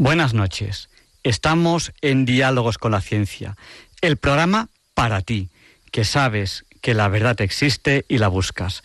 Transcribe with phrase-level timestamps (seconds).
[0.00, 0.88] Buenas noches.
[1.24, 3.58] Estamos en Diálogos con la Ciencia,
[4.00, 5.50] el programa para ti,
[5.92, 8.80] que sabes que la verdad existe y la buscas.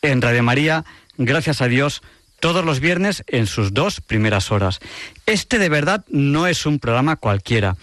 [0.00, 0.84] En Radio María,
[1.18, 2.02] gracias a Dios,
[2.38, 4.78] todos los viernes en sus dos primeras horas.
[5.26, 7.76] Este de verdad no es un programa cualquiera,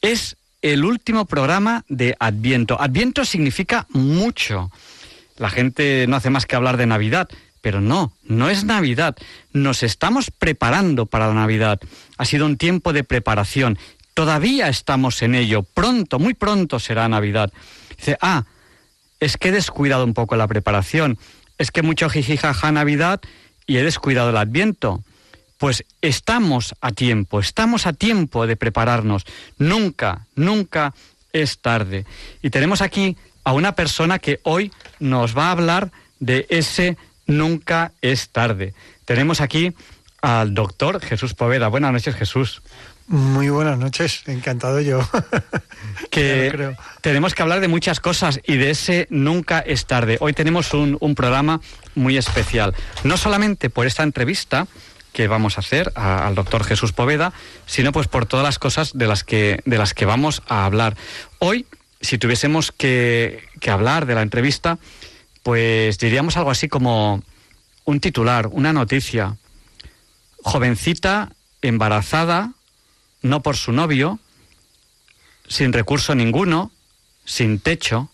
[0.00, 2.80] es el último programa de Adviento.
[2.80, 4.70] Adviento significa mucho.
[5.38, 7.28] La gente no hace más que hablar de Navidad,
[7.60, 9.16] pero no, no es Navidad.
[9.52, 11.80] Nos estamos preparando para la Navidad.
[12.16, 13.78] Ha sido un tiempo de preparación.
[14.14, 15.62] Todavía estamos en ello.
[15.62, 17.52] Pronto, muy pronto será Navidad.
[17.96, 18.44] Dice, ah,
[19.20, 21.18] es que he descuidado un poco la preparación.
[21.58, 23.20] Es que mucho jijijaja Navidad
[23.66, 25.02] y he descuidado el Adviento.
[25.58, 29.24] Pues estamos a tiempo, estamos a tiempo de prepararnos.
[29.58, 30.94] Nunca, nunca
[31.32, 32.06] es tarde.
[32.42, 36.96] Y tenemos aquí a una persona que hoy nos va a hablar de ese
[37.28, 38.74] nunca es tarde.
[39.04, 39.74] Tenemos aquí
[40.20, 41.68] al doctor Jesús Poveda.
[41.68, 42.62] Buenas noches, Jesús.
[43.06, 45.00] Muy buenas noches, encantado yo.
[46.10, 50.18] que tenemos que hablar de muchas cosas y de ese nunca es tarde.
[50.20, 51.60] Hoy tenemos un, programa
[51.94, 54.66] muy especial, no solamente por esta entrevista
[55.12, 57.32] que vamos a hacer al doctor Jesús Poveda,
[57.64, 60.94] sino pues por todas las cosas de las que, de las que vamos a hablar.
[61.38, 61.64] Hoy,
[62.02, 64.78] si tuviésemos que, que hablar de la entrevista,
[65.48, 67.22] pues diríamos algo así como
[67.86, 69.38] un titular, una noticia.
[70.42, 71.32] Jovencita
[71.62, 72.52] embarazada,
[73.22, 74.18] no por su novio,
[75.48, 76.70] sin recurso ninguno,
[77.24, 78.10] sin techo,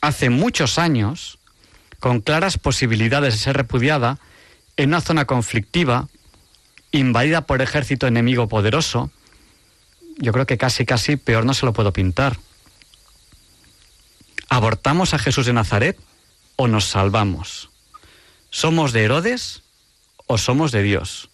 [0.00, 1.40] hace muchos años,
[1.98, 4.20] con claras posibilidades de ser repudiada,
[4.76, 6.06] en una zona conflictiva,
[6.92, 9.10] invadida por ejército enemigo poderoso,
[10.18, 12.38] yo creo que casi, casi peor no se lo puedo pintar.
[14.48, 15.98] ¿Abortamos a Jesús de Nazaret?
[16.58, 17.70] O nos salvamos?
[18.50, 19.62] ¿Somos de Herodes
[20.26, 21.30] o somos de Dios?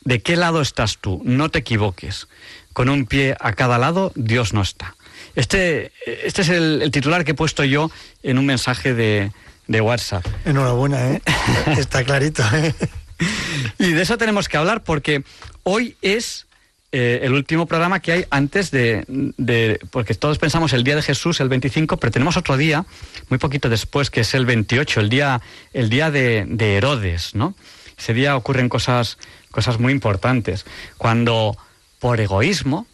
[0.00, 1.20] ¿De qué lado estás tú?
[1.24, 2.26] No te equivoques.
[2.72, 4.96] Con un pie a cada lado, Dios no está.
[5.34, 7.90] Este, este es el, titular que he puesto yo
[8.22, 9.32] en un mensaje de,
[9.66, 10.24] de WhatsApp.
[10.46, 11.22] Enhorabuena, ¿eh?
[11.78, 12.42] está clarito.
[12.54, 12.74] ¿eh?
[13.78, 15.24] y de eso tenemos que hablar porque
[15.62, 16.45] hoy es
[16.98, 21.40] eh, el último programa que hay antes de, porque todos pensamos el día de Jesús,
[21.40, 22.86] el 25, pero tenemos otro día,
[23.28, 25.42] muy poquito después, que es el 28, el día,
[25.74, 27.54] el día de, Herodes, ¿no?
[27.98, 29.18] Ese día ocurren cosas,
[29.50, 30.64] cosas muy importantes.
[30.96, 31.58] Cuando
[31.98, 32.86] por egoísmo,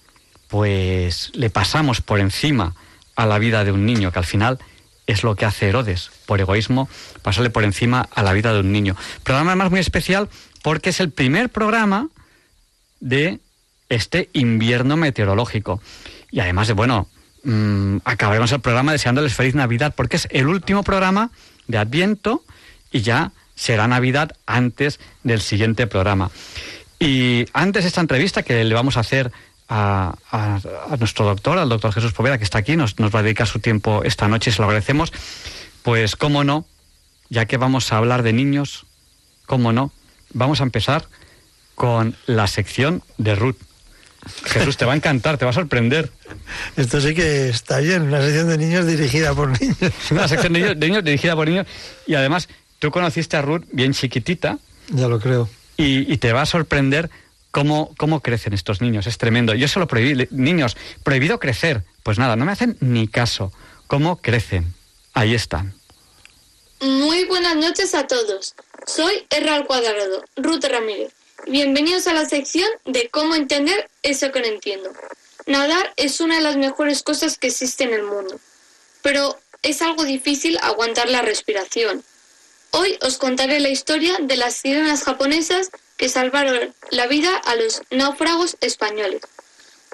[0.49, 2.75] pues le pasamos por encima
[3.15, 4.59] a la vida de un niño, que al final
[5.07, 6.89] es lo que hace Herodes, por egoísmo,
[7.23, 8.97] pasarle por encima a la vida de un niño.
[9.23, 10.29] Programa además muy especial
[10.61, 12.09] porque es el primer programa
[12.99, 13.39] de
[13.93, 15.81] este invierno meteorológico.
[16.31, 17.09] Y además de, bueno,
[17.45, 21.31] mmm, acabaremos el programa deseándoles feliz Navidad, porque es el último programa
[21.67, 22.43] de Adviento
[22.91, 26.31] y ya será Navidad antes del siguiente programa.
[26.99, 29.31] Y antes de esta entrevista que le vamos a hacer
[29.69, 30.15] a,
[30.99, 33.59] nuestro doctor, al doctor Jesús Poveda, que está aquí, nos, nos va a dedicar su
[33.59, 35.13] tiempo esta noche y se lo agradecemos,
[35.83, 36.65] pues cómo no,
[37.29, 38.87] ya que vamos a hablar de niños,
[39.47, 39.93] cómo no,
[40.33, 41.09] vamos a empezar
[41.75, 43.57] con la sección de Ruth.
[44.45, 46.11] Jesús, te va a encantar, te va a sorprender.
[46.77, 49.77] Esto sí que está bien, una sección de niños dirigida por niños.
[50.11, 51.67] Una sección de niños, dirigida por niños.
[52.07, 52.49] Y además,
[52.79, 54.59] tú conociste a Ruth bien chiquitita.
[54.91, 55.49] Ya lo creo.
[55.77, 57.11] Y, te va a sorprender
[57.51, 59.09] cómo, cómo crecen estos niños.
[59.09, 59.55] Es tremendo.
[59.55, 60.29] Yo se lo prohibí.
[60.31, 61.83] Niños, prohibido crecer.
[62.05, 63.53] Pues nada, no me hacen ni caso.
[63.89, 64.73] ¿Cómo crecen?
[65.15, 65.75] Ahí están.
[66.81, 68.55] Muy buenas noches a todos.
[68.87, 71.13] Soy Erral Cuadrado, Ruth Ramírez.
[71.47, 74.93] Bienvenidos a la sección de cómo entender eso que no entiendo.
[75.47, 78.39] Nadar es una de las mejores cosas que existe en el mundo,
[79.03, 82.05] pero es algo difícil aguantar la respiración.
[82.71, 87.83] Hoy os contaré la historia de las sirenas japonesas que salvaron la vida a los
[87.91, 89.23] náufragos españoles.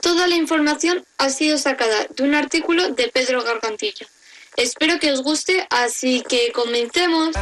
[0.02, 4.06] Toda la información ha sido sacada de un artículo de Pedro Gargantilla.
[4.56, 7.34] Espero que os guste, así que comencemos.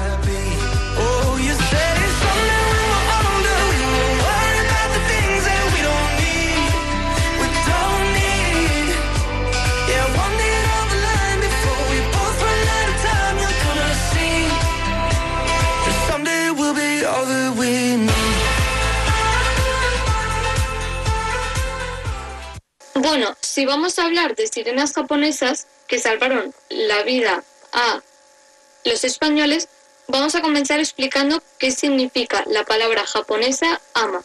[22.99, 28.01] Bueno, si vamos a hablar de sirenas japonesas que salvaron la vida a
[28.87, 29.69] los españoles,
[30.09, 34.25] vamos a comenzar explicando qué significa la palabra japonesa ama.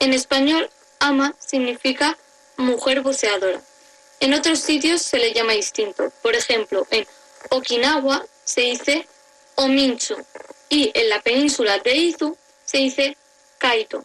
[0.00, 0.68] En español,
[0.98, 2.18] ama significa
[2.56, 3.60] mujer buceadora.
[4.18, 6.12] En otros sitios se le llama distinto.
[6.20, 7.06] Por ejemplo, en
[7.50, 9.06] Okinawa se dice
[9.54, 10.16] ominchu
[10.68, 13.16] y en la península de Izu se dice
[13.58, 14.04] kaito.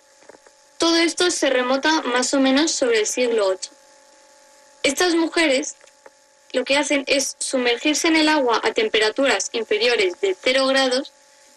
[0.78, 3.75] Todo esto se remota más o menos sobre el siglo VIII.
[4.86, 5.78] Estas mujeres
[6.52, 11.12] lo que hacen es sumergirse en el agua a temperaturas inferiores de 0 grados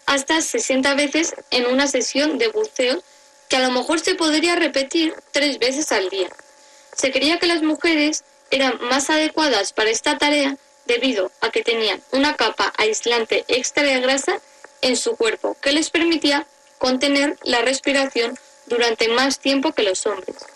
[0.07, 3.03] hasta 60 veces en una sesión de buceo
[3.47, 6.27] que a lo mejor se podría repetir tres veces al día.
[6.97, 12.01] Se creía que las mujeres eran más adecuadas para esta tarea debido a que tenían
[12.11, 14.41] una capa aislante extra de grasa
[14.81, 16.47] en su cuerpo que les permitía
[16.79, 20.48] contener la respiración durante más tiempo que los hombres.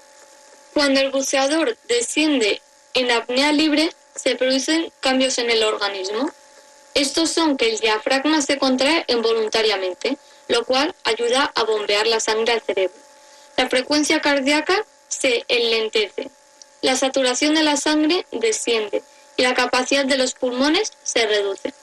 [0.74, 2.62] Cuando el buceador desciende
[2.94, 6.32] en apnea libre, se producen cambios en el organismo.
[6.94, 10.18] Estos son que el diafragma se contrae involuntariamente,
[10.48, 12.98] lo cual ayuda a bombear la sangre al cerebro.
[13.58, 16.30] La frecuencia cardíaca se enlentece,
[16.82, 19.04] la saturación de la sangre desciende
[19.38, 21.74] y la capacidad de los pulmones se reduce.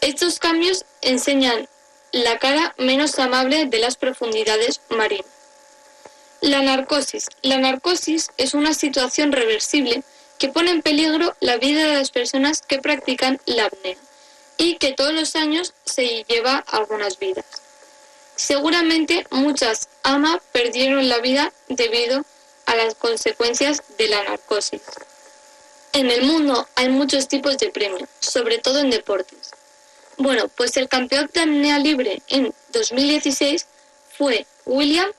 [0.00, 1.68] Estos cambios enseñan
[2.12, 5.35] la cara menos amable de las profundidades marinas.
[6.40, 7.28] La narcosis.
[7.42, 10.02] La narcosis es una situación reversible
[10.38, 13.96] que pone en peligro la vida de las personas que practican la apnea
[14.58, 17.46] y que todos los años se lleva algunas vidas.
[18.36, 22.24] Seguramente muchas amas perdieron la vida debido
[22.66, 24.82] a las consecuencias de la narcosis.
[25.94, 29.52] En el mundo hay muchos tipos de premios, sobre todo en deportes.
[30.18, 33.66] Bueno, pues el campeón de apnea libre en 2016
[34.18, 35.10] fue William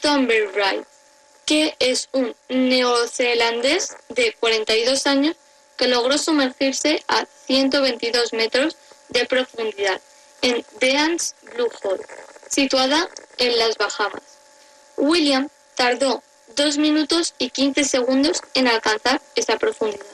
[0.00, 0.84] Thornberry,
[1.46, 5.36] que es un neozelandés de 42 años
[5.76, 8.76] que logró sumergirse a 122 metros
[9.08, 10.00] de profundidad
[10.42, 12.04] en Deans Blue Hole,
[12.48, 13.08] situada
[13.38, 14.22] en las Bahamas.
[14.96, 16.22] William tardó
[16.56, 20.06] 2 minutos y 15 segundos en alcanzar esa profundidad.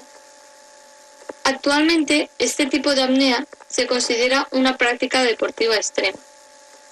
[1.44, 6.18] Actualmente, este tipo de apnea se considera una práctica deportiva extrema.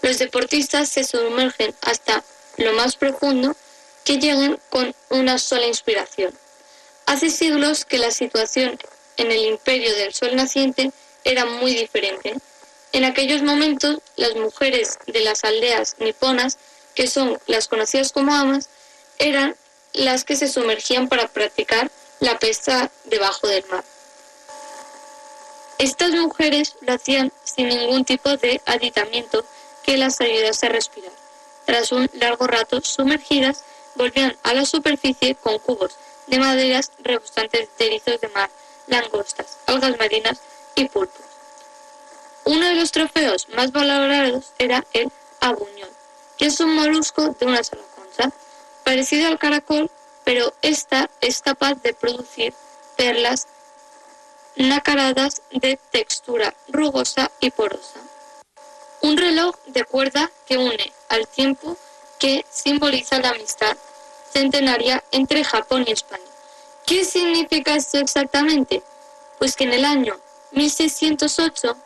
[0.02, 2.22] Los deportistas se sumergen hasta
[2.56, 3.56] lo más profundo
[4.04, 6.32] que llegan con una sola inspiración.
[7.06, 8.78] Hace siglos que la situación
[9.16, 10.92] en el imperio del sol naciente
[11.24, 12.34] era muy diferente.
[12.92, 16.58] En aquellos momentos, las mujeres de las aldeas niponas,
[16.94, 18.68] que son las conocidas como amas,
[19.18, 19.56] eran
[19.92, 21.90] las que se sumergían para practicar
[22.20, 23.84] la pesca debajo del mar.
[25.78, 29.44] Estas mujeres lo hacían sin ningún tipo de aditamiento
[29.82, 31.23] que las ayudase a respirar.
[31.64, 33.64] Tras un largo rato sumergidas,
[33.94, 35.96] volvían a la superficie con cubos
[36.26, 38.50] de maderas rebosantes de erizos de mar,
[38.86, 40.40] langostas, algas marinas
[40.74, 41.24] y pulpos.
[42.44, 45.88] Uno de los trofeos más valorados era el abuñón,
[46.36, 48.32] que es un molusco de una sola concha,
[48.84, 49.90] parecido al caracol,
[50.24, 52.52] pero esta es capaz de producir
[52.96, 53.46] perlas
[54.56, 58.00] nacaradas de textura rugosa y porosa.
[59.00, 61.76] Un reloj de cuerda que une al tiempo
[62.18, 63.76] que simboliza la amistad
[64.32, 66.22] centenaria entre Japón y España.
[66.86, 68.82] ¿Qué significa esto exactamente?
[69.38, 70.18] Pues que en el año
[70.52, 71.76] 1608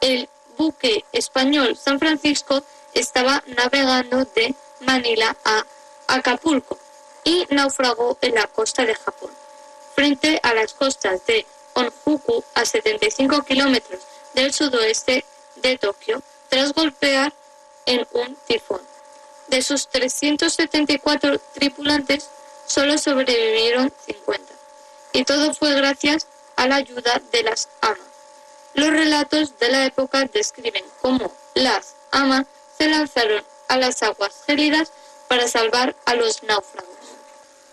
[0.00, 5.64] el buque español San Francisco estaba navegando de Manila a
[6.08, 6.78] Acapulco
[7.24, 9.30] y naufragó en la costa de Japón.
[9.94, 14.00] Frente a las costas de Onjuku, a 75 kilómetros
[14.34, 15.24] del sudoeste
[15.56, 17.32] de Tokio, tras golpear
[17.86, 18.80] en un tifón.
[19.48, 22.28] De sus 374 tripulantes,
[22.66, 24.52] solo sobrevivieron 50.
[25.12, 26.26] Y todo fue gracias
[26.56, 27.98] a la ayuda de las amas.
[28.74, 34.92] Los relatos de la época describen cómo las amas se lanzaron a las aguas gélidas
[35.28, 36.94] para salvar a los náufragos.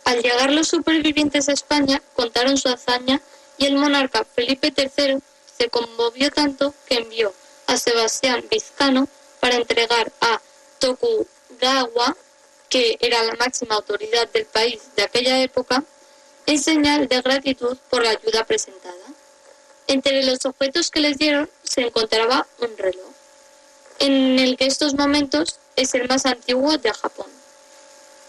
[0.05, 3.21] Al llegar los supervivientes a España, contaron su hazaña
[3.57, 5.19] y el monarca Felipe III
[5.57, 7.33] se conmovió tanto que envió
[7.67, 9.07] a Sebastián Vizcano
[9.43, 10.39] para entregar a
[10.79, 12.15] Tokugawa,
[12.69, 15.83] que era la máxima autoridad del país de aquella época,
[16.45, 19.05] en señal de gratitud por la ayuda presentada.
[19.87, 23.11] Entre los objetos que les dieron se encontraba un reloj,
[23.99, 27.27] en el que estos momentos es el más antiguo de Japón.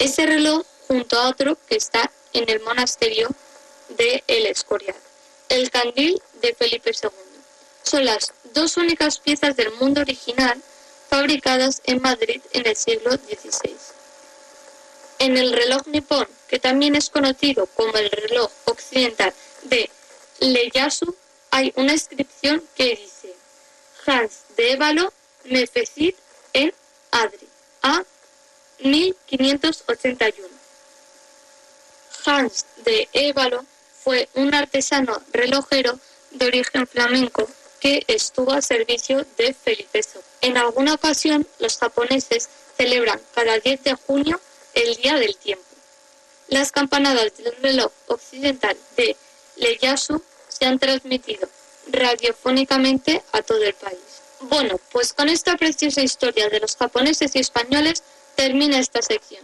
[0.00, 3.28] Ese reloj junto a otro que está en el monasterio
[3.90, 4.96] de El Escorial,
[5.48, 7.08] el candil de Felipe II.
[7.84, 10.60] Son las dos únicas piezas del mundo original
[11.14, 13.76] fabricadas en Madrid en el siglo XVI.
[15.20, 19.88] En el reloj nipón, que también es conocido como el reloj occidental de
[20.40, 21.14] Ieyasu,
[21.52, 23.32] hay una inscripción que dice
[24.04, 25.12] Hans de Évalo,
[25.44, 26.16] Nefecit
[26.52, 26.74] en
[27.12, 27.48] Adri,
[27.82, 28.02] a
[28.80, 30.48] 1581.
[32.26, 33.64] Hans de Évalo
[34.02, 35.96] fue un artesano relojero
[36.32, 40.33] de origen flamenco que estuvo al servicio de Felipe II.
[40.44, 44.38] En alguna ocasión, los japoneses celebran cada 10 de junio
[44.74, 45.64] el Día del Tiempo.
[46.48, 49.16] Las campanadas del reloj occidental de
[49.56, 51.48] Ieyasu se han transmitido
[51.90, 54.20] radiofónicamente a todo el país.
[54.40, 58.02] Bueno, pues con esta preciosa historia de los japoneses y españoles
[58.34, 59.42] termina esta sección.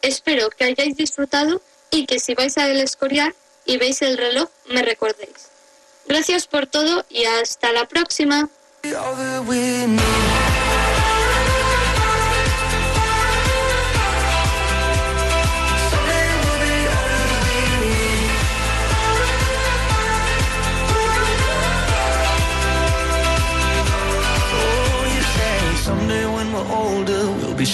[0.00, 3.34] Espero que hayáis disfrutado y que si vais a El Escorial
[3.66, 5.50] y veis el reloj, me recordéis.
[6.06, 8.48] Gracias por todo y hasta la próxima.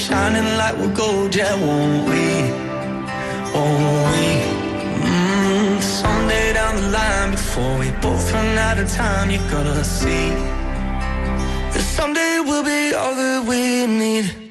[0.06, 0.44] Shining
[1.34, 2.25] yeah, won't we?
[4.12, 4.26] We?
[5.00, 9.30] Mm, someday down the line, before we both run out of time,
[9.84, 10.28] see
[11.73, 14.44] that someday be all that we need.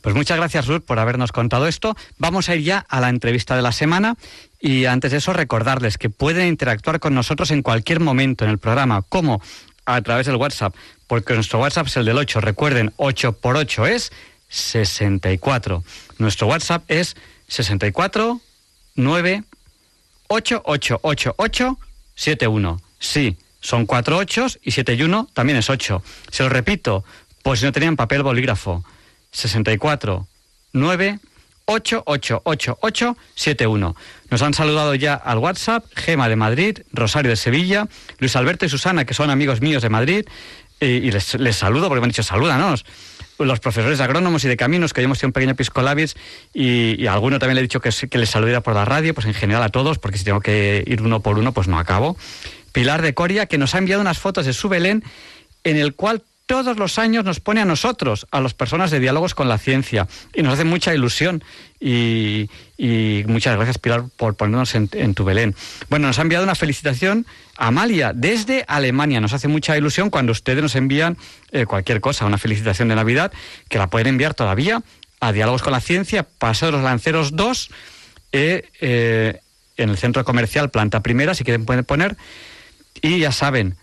[0.00, 1.94] Pues muchas gracias, Ruth, por habernos contado esto.
[2.18, 4.16] Vamos a ir ya a la entrevista de la semana
[4.60, 8.58] y antes de eso recordarles que pueden interactuar con nosotros en cualquier momento en el
[8.58, 9.40] programa, como
[9.84, 10.74] a través del WhatsApp,
[11.06, 12.40] porque nuestro WhatsApp es el del 8.
[12.40, 14.12] Recuerden, 8 por 8 es
[14.48, 15.82] 64.
[16.18, 17.16] Nuestro WhatsApp es
[17.48, 18.40] 64
[18.94, 19.44] 9
[20.28, 21.78] 8 8 8 8
[22.14, 22.80] 7 1.
[22.98, 26.02] Sí, son 4 8 y 7 y 1 también es 8.
[26.30, 27.04] Se lo repito,
[27.42, 28.84] pues si no tenían papel bolígrafo.
[29.32, 30.26] 64
[30.72, 31.31] 9 8
[31.64, 33.96] 8 8 8 7 1.
[34.30, 37.86] Nos han saludado ya al WhatsApp Gema de Madrid, Rosario de Sevilla,
[38.18, 40.26] Luis Alberto y Susana, que son amigos míos de Madrid,
[40.80, 42.84] y, les, saludo porque me han dicho salúdanos.
[43.38, 46.16] Los profesores de agrónomos y de caminos, que hoy hemos tenido un pequeño piscolabis,
[46.52, 49.26] y, a alguno también le he dicho que, que les saludiera por la radio, pues
[49.26, 52.16] en general a todos, porque si tengo que ir uno por uno, pues no acabo.
[52.72, 55.04] Pilar de Coria, que nos ha enviado unas fotos de su Belén,
[55.64, 59.34] en el cual todos los años nos pone a nosotros, a las personas de diálogos
[59.34, 61.42] con la ciencia, y nos hace mucha ilusión.
[61.80, 62.50] Y,
[63.26, 65.54] muchas gracias, Pilar, por ponernos en, tu Belén.
[65.88, 67.24] Bueno, nos ha enviado una felicitación
[67.56, 69.18] Amalia desde Alemania.
[69.22, 71.16] Nos hace mucha ilusión cuando ustedes nos envían
[71.52, 73.32] eh, cualquier cosa, una felicitación de Navidad,
[73.70, 74.82] que la pueden enviar todavía
[75.20, 77.70] a Diálogos con la Ciencia, Paso de los Lanceros 2,
[78.32, 79.40] eh, eh,
[79.78, 82.18] en el centro comercial Planta Primera, si quieren pueden poner.
[83.00, 83.76] Y ya saben,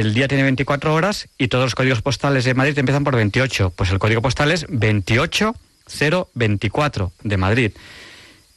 [0.00, 3.70] el día tiene 24 horas y todos los códigos postales de Madrid empiezan por 28.
[3.70, 7.70] Pues el código postal es 28024 de Madrid.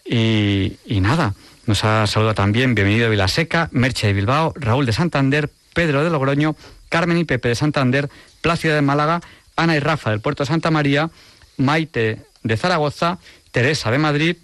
[0.03, 1.35] Y, nada,
[1.67, 6.55] nos ha saludado también bienvenido Vilaseca, Merche de Bilbao, Raúl de Santander, Pedro de Logroño,
[6.89, 8.09] Carmen y Pepe de Santander,
[8.41, 9.21] Plácida de Málaga,
[9.55, 11.11] Ana y Rafa del Puerto de Santa María,
[11.57, 13.19] Maite de Zaragoza,
[13.51, 14.37] Teresa de Madrid,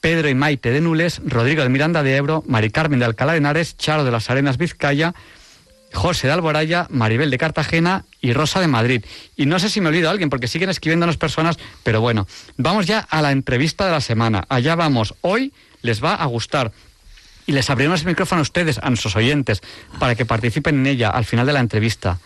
[0.00, 3.38] Pedro y Maite de Nules, Rodrigo de Miranda de Ebro, Mari Carmen de Alcalá de
[3.38, 5.14] Henares, Charo de las Arenas Vizcaya,
[5.92, 9.04] José de Alboraya, Maribel de Cartagena y Rosa de Madrid.
[9.36, 12.86] Y no sé si me olvido a alguien porque siguen escribiéndonos personas, pero bueno, vamos
[12.86, 14.44] ya a la entrevista de la semana.
[14.48, 15.14] Allá vamos.
[15.20, 16.72] Hoy les va a gustar.
[17.46, 19.62] Y les abriremos el micrófono a ustedes, a nuestros oyentes,
[19.98, 22.18] para que participen en ella al final de la entrevista.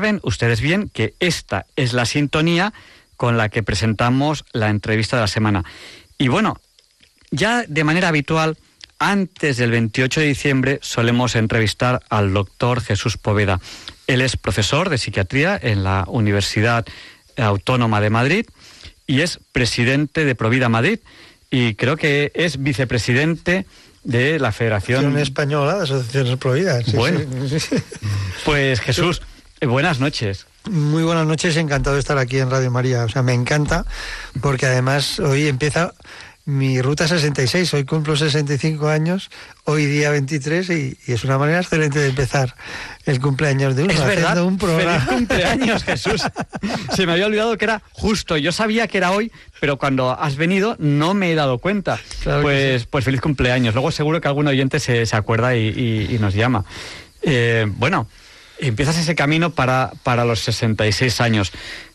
[0.00, 2.72] Saben ustedes bien que esta es la sintonía
[3.18, 5.62] con la que presentamos la entrevista de la semana.
[6.16, 6.58] Y bueno,
[7.30, 8.56] ya de manera habitual,
[8.98, 13.60] antes del 28 de diciembre solemos entrevistar al doctor Jesús Poveda.
[14.06, 16.86] Él es profesor de psiquiatría en la Universidad
[17.36, 18.46] Autónoma de Madrid
[19.06, 21.00] y es presidente de Provida Madrid
[21.50, 23.66] y creo que es vicepresidente
[24.02, 26.90] de la Federación Española de Asociaciones Providas.
[26.94, 27.20] bueno,
[28.46, 29.20] pues Jesús,
[29.66, 30.46] buenas noches.
[30.68, 33.04] Muy buenas noches, encantado de estar aquí en Radio María.
[33.04, 33.84] O sea, me encanta
[34.40, 35.94] porque además hoy empieza
[36.44, 37.74] mi ruta 66.
[37.74, 39.30] Hoy cumplo 65 años,
[39.64, 42.54] hoy día 23 y, es una manera excelente de empezar
[43.06, 43.92] el cumpleaños de uno.
[43.92, 44.98] Es verdad, un programa.
[45.00, 46.22] feliz cumpleaños, Jesús.
[46.94, 48.36] Se me había olvidado que era justo.
[48.36, 51.98] Yo sabía que era hoy, pero cuando has venido no me he dado cuenta.
[52.42, 53.74] pues, pues feliz cumpleaños.
[53.74, 56.64] Luego seguro que algún oyente se, se acuerda y, nos llama.
[57.22, 58.06] Eh, bueno,
[58.60, 61.52] empiezas ese camino para, para los 66 años,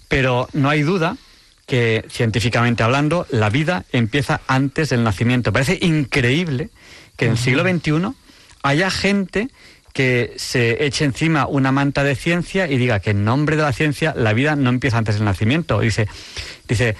[0.07, 1.17] pero no hay duda
[1.65, 5.51] que científicamente hablando, la vida empieza antes del nacimiento.
[5.51, 6.69] Parece increíble
[7.17, 8.13] que en el siglo XXI
[8.61, 9.49] haya gente
[9.93, 13.71] que se eche encima una manta de ciencia y diga que en nombre de la
[13.71, 15.79] ciencia la vida no empieza antes del nacimiento.
[15.79, 16.07] Dice,
[16.67, 16.97] dice,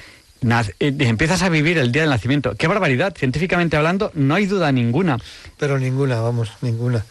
[0.79, 2.55] eh, empiezas a vivir el día del nacimiento.
[2.55, 5.17] Qué barbaridad, científicamente hablando, no hay duda ninguna.
[5.57, 7.05] Pero ninguna, vamos, ninguna.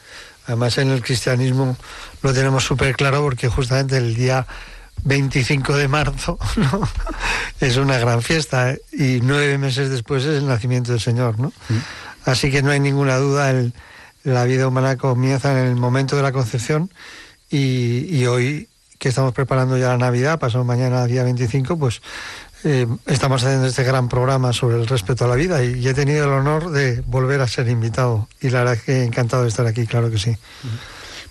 [0.46, 1.76] Además en el cristianismo
[2.22, 4.46] lo tenemos súper claro porque justamente el día
[5.04, 6.88] 25 de marzo ¿no?
[7.60, 8.80] es una gran fiesta ¿eh?
[8.92, 11.38] y nueve meses después es el nacimiento del Señor.
[11.38, 11.48] ¿no?
[11.68, 11.78] Mm.
[12.26, 13.74] Así que no hay ninguna duda, el,
[14.24, 16.90] la vida humana comienza en el momento de la concepción
[17.50, 22.00] y, hoy que estamos preparando ya la Navidad, pasado mañana día 25, pues
[22.64, 26.24] eh, estamos haciendo este gran programa sobre el respeto a la vida y, he tenido
[26.24, 29.86] el honor de volver a ser invitado y la verdad que encantado de estar aquí,
[29.86, 30.36] claro que sí.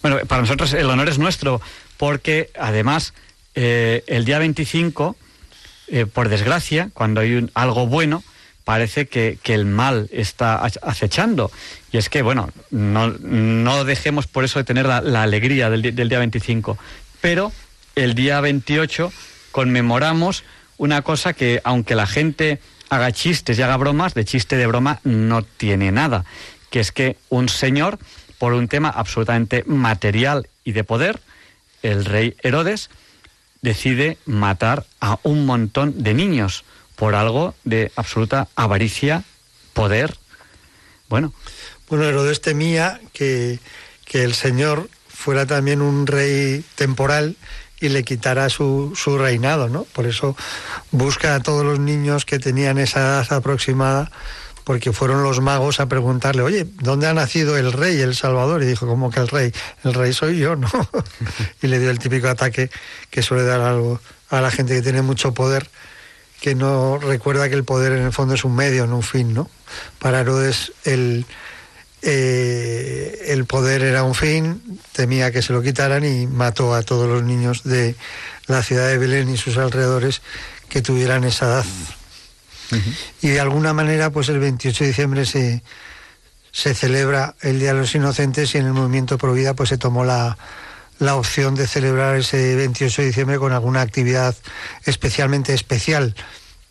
[0.04, 1.60] Bueno, para nosotros el honor es nuestro
[1.98, 3.14] porque además
[3.56, 5.16] eh, el día 25,
[5.88, 8.24] eh, por desgracia, cuando hay algo bueno,
[8.64, 11.52] parece que, el mal está acechando.
[11.92, 16.20] Y es que, bueno, no, dejemos por eso de tener la, alegría del, del, día
[16.20, 16.78] 25.
[17.22, 17.52] Pero
[17.96, 19.12] el día 28
[19.52, 20.44] conmemoramos
[20.84, 25.00] una cosa que, aunque la gente haga chistes y haga bromas, de chiste de broma
[25.06, 26.26] no tiene nada.
[26.70, 28.00] Que es que un señor,
[28.38, 31.22] por un tema absolutamente material y de poder,
[31.84, 32.90] el rey Herodes,
[33.62, 36.66] decide matar a un montón de niños
[36.98, 39.24] por algo de absoluta avaricia,
[39.72, 40.18] poder.
[41.08, 41.34] Bueno.
[41.88, 43.60] Bueno, Herodes temía que,
[44.04, 47.38] que el Señor fuera también un rey temporal
[47.84, 49.84] y le quitara su, su reinado, ¿no?
[49.84, 50.38] Por eso
[50.92, 54.10] busca a todos los niños que tenían esa edad aproximada
[54.64, 58.64] porque fueron los magos a preguntarle, oye, ¿dónde ha nacido el rey, el Salvador?
[58.64, 59.52] Y dijo, ¿cómo que el rey?
[59.84, 60.70] El rey soy yo, ¿no?
[61.62, 62.70] y le dio el típico ataque
[63.10, 65.70] que suele dar algo a la gente que tiene mucho poder,
[66.40, 69.34] que no recuerda que el poder en el fondo es un medio, no un fin,
[69.34, 69.50] ¿no?
[70.00, 71.26] Para Herodes el,
[72.06, 77.10] eh, el poder era un fin, temía que se lo quitaran y mató a todos
[77.10, 77.96] los niños de
[78.48, 80.22] la ciudad de Belén y sus alrededores
[80.68, 81.66] que tuvieran esa edad.
[83.22, 85.62] Y de alguna manera, pues el 28 de diciembre se,
[86.52, 90.04] se celebra el Día de los Inocentes y en el movimiento Provida pues se tomó
[90.04, 90.38] la,
[91.00, 94.36] la opción de celebrar ese 28 de diciembre con alguna actividad
[94.86, 96.16] especialmente especial.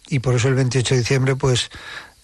[0.09, 1.71] Y por eso el 28 de diciembre, pues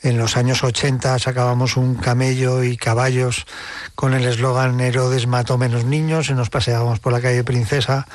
[0.02, 3.46] en los años 80 sacábamos un camello y caballos
[3.94, 8.06] con el eslogan Herodes mató menos niños y nos paseábamos por la calle Princesa,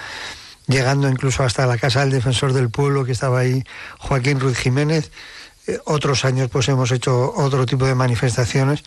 [0.68, 3.64] llegando incluso hasta la casa del defensor del pueblo que estaba ahí,
[4.00, 5.12] Joaquín Ruiz Jiménez.
[5.68, 8.84] Eh, otros años pues hemos hecho otro tipo de manifestaciones.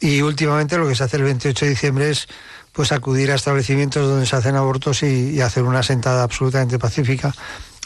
[0.00, 2.28] Y últimamente lo que se hace el 28 de diciembre es
[2.72, 7.34] pues acudir a establecimientos donde se hacen abortos y, hacer una sentada absolutamente pacífica,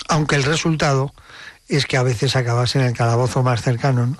[0.08, 1.12] aunque el resultado
[1.68, 4.16] es que a veces acabas en el calabozo más cercano.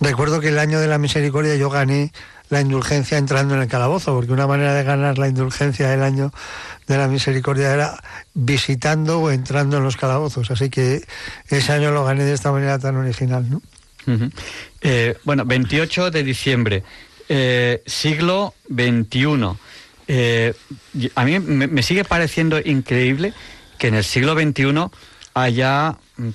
[0.00, 2.12] Recuerdo que el año de la misericordia yo gané
[2.48, 6.32] la indulgencia entrando en el calabozo, porque una manera de ganar la indulgencia el año
[6.86, 8.02] de la misericordia era
[8.34, 10.50] visitando o entrando en los calabozos.
[10.50, 11.04] Así que
[11.48, 13.46] ese año lo gané de esta manera tan original.
[13.50, 13.62] ¿no?
[14.80, 16.82] Eh, bueno, 28 de diciembre,
[17.28, 19.56] eh, siglo XXI.
[20.08, 20.54] Eh,
[21.16, 23.32] a mí me, sigue pareciendo increíble
[23.78, 24.86] que en el siglo XXI
[25.34, 26.28] haya mm,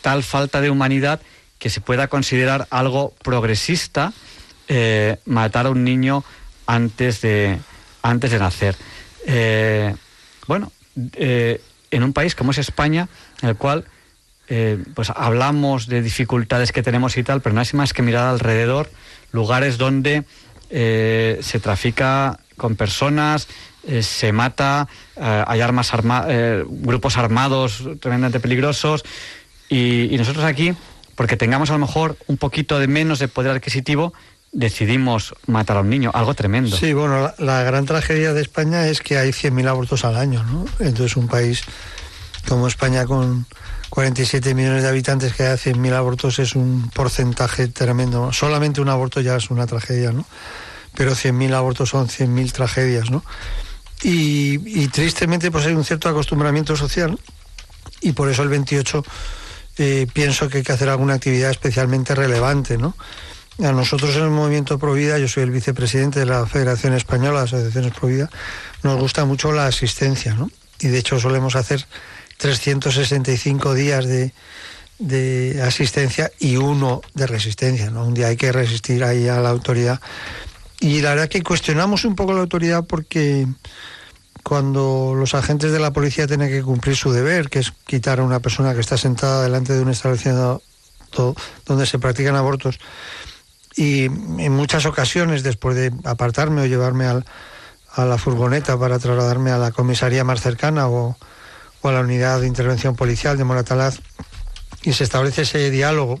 [0.00, 1.20] tal falta de humanidad
[1.58, 4.12] que se pueda considerar algo progresista
[5.24, 6.22] matar a un niño
[6.66, 7.58] antes de,
[8.02, 8.76] antes de nacer.
[9.26, 9.94] Eh,
[10.46, 10.72] bueno,
[11.14, 11.60] eh,
[11.90, 13.08] en un país como es España,
[13.42, 13.84] en el cual
[14.48, 18.26] eh, pues hablamos de dificultades que tenemos y tal, pero no hay más que mirar
[18.28, 18.90] alrededor,
[19.32, 20.24] lugares donde
[20.70, 23.48] se trafica con personas,
[24.02, 24.86] se mata,
[25.16, 25.90] hay armas
[26.64, 29.02] grupos armados tremendamente peligrosos,
[29.70, 30.74] y nosotros aquí,
[31.14, 34.12] porque tengamos a lo mejor un poquito de menos de poder adquisitivo,
[34.52, 36.76] decidimos matar a un niño, algo tremendo.
[36.76, 40.64] Sí, bueno, la, gran tragedia de España es que hay 100.000 abortos al año, ¿no?
[40.80, 41.62] Entonces un país
[42.48, 43.46] como España con
[43.90, 48.32] 47 millones de habitantes que haya 100.000 abortos es un porcentaje tremendo.
[48.32, 50.26] Solamente un aborto ya es una tragedia, ¿no?
[50.94, 53.22] Pero 100.000 abortos son 100.000 tragedias, ¿no?
[54.02, 57.18] Y, tristemente pues hay un cierto acostumbramiento social
[58.00, 59.04] y por eso el 28
[59.82, 62.94] eh, pienso que hay que hacer alguna actividad especialmente relevante, ¿no?
[63.64, 67.44] A nosotros en el Movimiento Provida, yo soy el vicepresidente de la Federación Española de
[67.44, 68.28] Asociaciones Provida,
[68.82, 70.50] nos gusta mucho la asistencia, ¿no?
[70.80, 71.86] Y de hecho solemos hacer
[72.36, 74.34] 365 días de,
[74.98, 78.04] de asistencia y uno de resistencia, ¿no?
[78.04, 79.98] Un día hay que resistir ahí a la autoridad.
[80.78, 83.46] Y la verdad que cuestionamos un poco la autoridad porque
[84.42, 88.24] cuando los agentes de la policía tienen que cumplir su deber, que es quitar a
[88.24, 90.62] una persona que está sentada delante de un establecimiento
[91.66, 92.78] donde se practican abortos,
[93.76, 99.58] y en muchas ocasiones, después de apartarme o llevarme a la furgoneta para trasladarme a
[99.58, 101.16] la comisaría más cercana o,
[101.82, 104.00] a la unidad de intervención policial de Moratalaz,
[104.82, 106.20] y se establece ese diálogo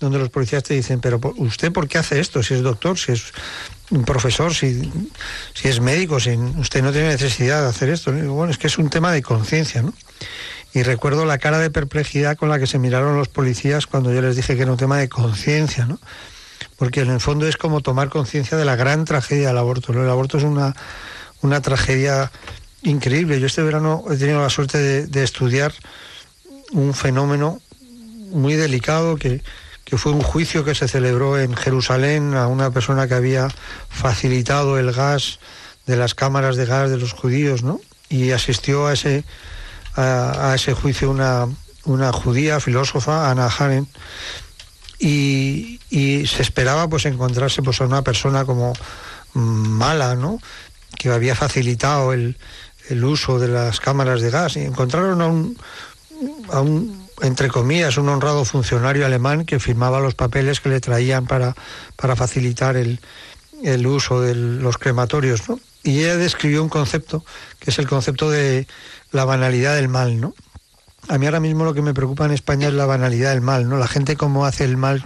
[0.00, 2.42] donde los policías te dicen, pero ¿usted por qué hace esto?
[2.42, 3.32] Si es doctor, si es
[3.90, 4.90] un profesor, si,
[5.54, 8.12] si es médico, si usted no tiene necesidad de hacer esto.
[8.12, 9.94] bueno, es que es un tema de conciencia, ¿no?
[10.74, 14.20] Y recuerdo la cara de perplejidad con la que se miraron los policías cuando yo
[14.20, 15.98] les dije que era un tema de conciencia, ¿no?
[16.78, 19.92] porque en el fondo es como tomar conciencia de la gran tragedia del aborto.
[19.92, 20.74] El aborto es una,
[21.42, 22.30] una tragedia
[22.82, 23.40] increíble.
[23.40, 25.74] Yo este verano he tenido la suerte de, estudiar
[26.72, 27.60] un fenómeno
[28.30, 29.42] muy delicado que,
[29.88, 33.48] que, fue un juicio que se celebró en Jerusalén a una persona que había
[33.88, 35.38] facilitado el gas
[35.86, 37.80] de las cámaras de gas de los judíos, ¿no?
[38.08, 39.24] Y asistió a ese,
[39.96, 41.46] a, ese juicio una,
[41.84, 43.88] una judía filósofa, Ana Haren,
[44.98, 48.72] y, se esperaba pues encontrarse pues a una persona como
[49.32, 50.38] mala, ¿no?
[50.98, 52.36] que había facilitado el,
[53.02, 55.58] uso de las cámaras de gas y encontraron a un,
[56.50, 61.26] a un, entre comillas, un honrado funcionario alemán que firmaba los papeles que le traían
[61.26, 61.54] para,
[61.96, 63.00] para facilitar el,
[63.62, 65.60] el uso de los crematorios, ¿no?
[65.82, 67.24] Y ella describió un concepto,
[67.60, 68.66] que es el concepto de
[69.10, 70.34] la banalidad del mal, ¿no?
[71.08, 73.68] A mí ahora mismo lo que me preocupa en España es la banalidad del mal,
[73.68, 73.78] ¿no?
[73.78, 75.04] La gente como hace el mal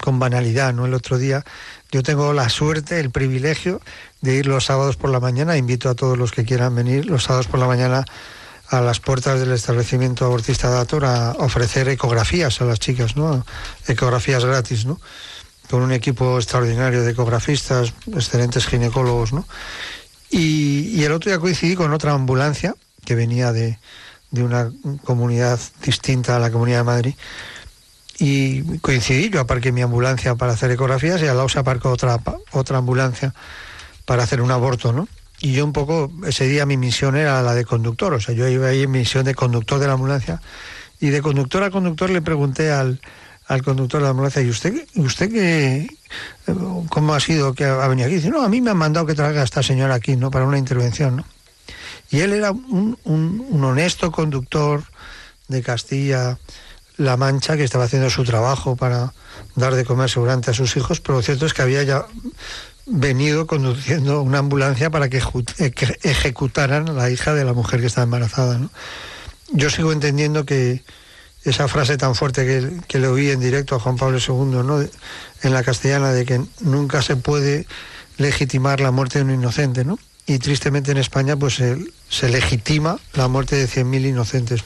[0.00, 0.86] con banalidad, ¿no?
[0.86, 1.44] El otro día
[1.90, 3.80] yo tengo la suerte, el privilegio
[4.20, 7.24] de ir los sábados por la mañana, invito a todos los que quieran venir los
[7.24, 8.04] sábados por la mañana
[8.68, 13.44] a las puertas del establecimiento abortista Dator a ofrecer ecografías a las chicas, ¿no?
[13.86, 15.00] Ecografías gratis, ¿no?
[15.70, 19.46] Con un equipo extraordinario de ecografistas, excelentes ginecólogos, ¿no?
[20.30, 22.74] Y, el otro día coincidí con otra ambulancia
[23.04, 23.78] que venía de,
[24.30, 24.72] de una
[25.04, 27.14] comunidad distinta a la Comunidad de Madrid.
[28.18, 32.18] Y coincidí, yo aparqué mi ambulancia para hacer ecografías y al lado se aparcó otra,
[32.52, 33.34] otra ambulancia
[34.04, 35.08] para hacer un aborto, ¿no?
[35.44, 38.48] Y yo un poco, ese día mi misión era la de conductor, o sea, yo
[38.48, 40.40] iba ahí en misión de conductor de la ambulancia.
[41.00, 42.98] Y de conductor a conductor le pregunté al,
[43.46, 45.86] al conductor de la ambulancia, ¿y usted, usted qué,
[46.88, 48.14] cómo ha sido que ha venido aquí?
[48.14, 50.30] Dice, no, a mí me han mandado que traiga a esta señora aquí, ¿no?
[50.30, 51.26] Para una intervención, ¿no?
[52.10, 52.96] Y él era un,
[53.62, 54.84] honesto conductor
[55.48, 59.12] de Castilla-La Mancha que estaba haciendo su trabajo para
[59.56, 62.06] dar de comer seguramente a sus hijos, pero lo cierto es que había ya
[62.86, 65.22] venido conduciendo una ambulancia para que,
[65.58, 68.60] eh, ejecutaran a la hija de la mujer que estaba embarazada.
[69.52, 70.82] Yo sigo entendiendo que
[71.44, 74.80] esa frase tan fuerte que, que, le oí en directo a Juan Pablo II ¿no?
[74.80, 77.66] en la castellana de que nunca se puede
[78.16, 79.98] legitimar la muerte de un inocente, ¿no?
[80.26, 84.64] y tristemente en España pues se, legitima la muerte de 100.000 inocentes.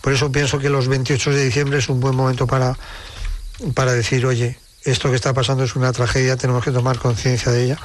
[0.00, 2.78] Por eso pienso que los 28 de diciembre es un buen momento para,
[3.74, 7.64] para decir, oye, esto que está pasando es una tragedia, tenemos que tomar conciencia de
[7.64, 7.78] ella.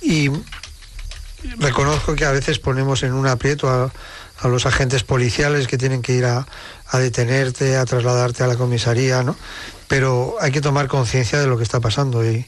[0.00, 0.30] Y
[1.58, 3.92] reconozco que a veces ponemos en un aprieto a,
[4.46, 6.46] los agentes policiales que tienen que ir a,
[6.92, 9.36] detenerte, a trasladarte a la comisaría, ¿no?
[9.88, 12.46] Pero hay que tomar conciencia de lo que está pasando y,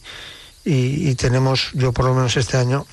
[0.64, 2.86] y tenemos, yo por lo menos este año,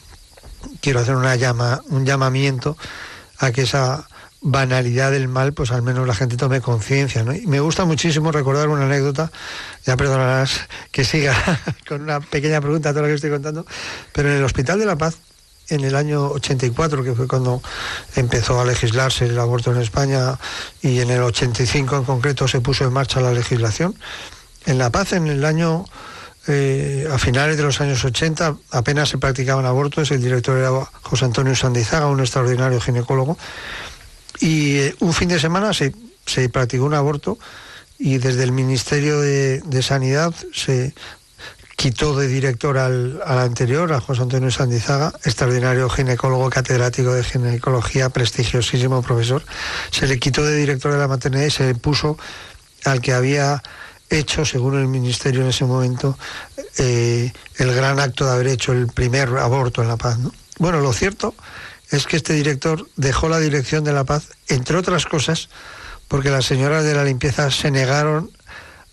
[0.79, 2.77] quiero hacer una llama, un llamamiento
[3.39, 4.07] a que esa
[4.43, 7.23] banalidad del mal, pues al menos la gente tome conciencia.
[7.23, 7.33] ¿no?
[7.33, 9.31] Y me gusta muchísimo recordar una anécdota,
[9.85, 11.33] ya perdonarás que siga
[11.87, 13.65] con una pequeña pregunta a todo lo que estoy contando,
[14.11, 15.17] pero en el Hospital de la Paz,
[15.69, 17.63] en el año 84, que fue cuando
[18.17, 20.37] empezó a legislarse el aborto en España,
[20.81, 23.95] y en el 85 en concreto se puso en marcha la legislación,
[24.65, 25.85] en La Paz, en el año
[26.47, 31.23] eh, a finales de los años 80 apenas se practicaban abortos, el director era José
[31.23, 33.37] Antonio Sandizaga, un extraordinario ginecólogo,
[34.43, 35.93] y eh, un fin de semana se,
[36.49, 37.39] practicó un aborto
[37.97, 40.93] y desde el Ministerio de, Sanidad se
[41.77, 49.01] quitó de director al, anterior, a José Antonio Sandizaga, extraordinario ginecólogo catedrático de ginecología, prestigiosísimo
[49.01, 49.45] profesor,
[49.91, 52.17] se le quitó de director de la maternidad y se puso
[52.83, 53.63] al que había
[54.09, 56.17] hecho, según el Ministerio en ese momento,
[56.79, 60.17] eh, el gran acto de haber hecho el primer aborto en La Paz.
[60.59, 61.33] Bueno, lo cierto
[61.93, 65.49] es que este director dejó la dirección de la paz, entre otras cosas,
[66.07, 68.31] porque las señoras de la limpieza se negaron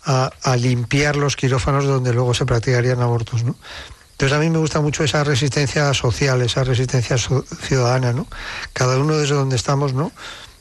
[0.03, 3.41] a, limpiar los quirófanos donde luego se practicarían abortos.
[3.41, 8.27] Entonces a mí me gusta mucho esa resistencia social, esa resistencia ciudadana, ¿no?
[8.73, 10.11] Cada uno desde donde estamos, ¿no?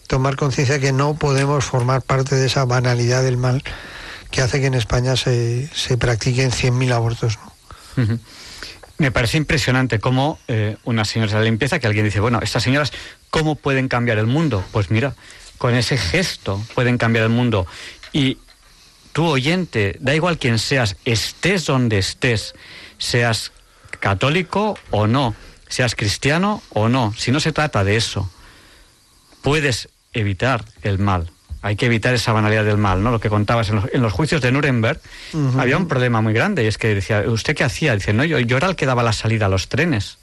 [0.06, 3.62] Tomar conciencia que no podemos formar parte de esa banalidad del mal
[4.30, 7.38] que hace que en España se, se practiquen 100.000 abortos,
[7.96, 8.18] ¿no?
[9.00, 12.62] Me parece impresionante cómo eh, unas señoras de la limpieza, que alguien dice, bueno, estas
[12.62, 12.92] señoras,
[13.30, 14.62] ¿cómo pueden cambiar el mundo?
[14.72, 15.14] Pues mira,
[15.56, 17.66] con ese gesto pueden cambiar el mundo.
[18.12, 18.36] Y
[19.14, 22.54] tú oyente, da igual quién seas, estés donde estés,
[22.98, 23.52] seas
[24.00, 25.34] católico o no,
[25.66, 28.30] seas cristiano o no, si no se trata de eso,
[29.40, 31.30] puedes evitar el mal.
[31.62, 33.10] Hay que evitar esa banalidad del mal, ¿no?
[33.10, 35.00] Lo que contabas en los, juicios de Nuremberg,
[35.58, 37.94] había un problema muy grande y es que decía, ¿usted qué hacía?
[37.94, 40.18] Dice, no, yo, yo era el que daba la salida a los trenes.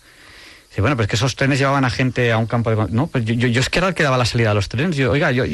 [0.69, 2.91] Dice, bueno, pues que esos trenes llevaban a gente a un campo de...
[2.91, 4.95] No, pues yo, yo, es que era el que daba la salida a los trenes.
[4.95, 5.45] Yo, oiga, yo,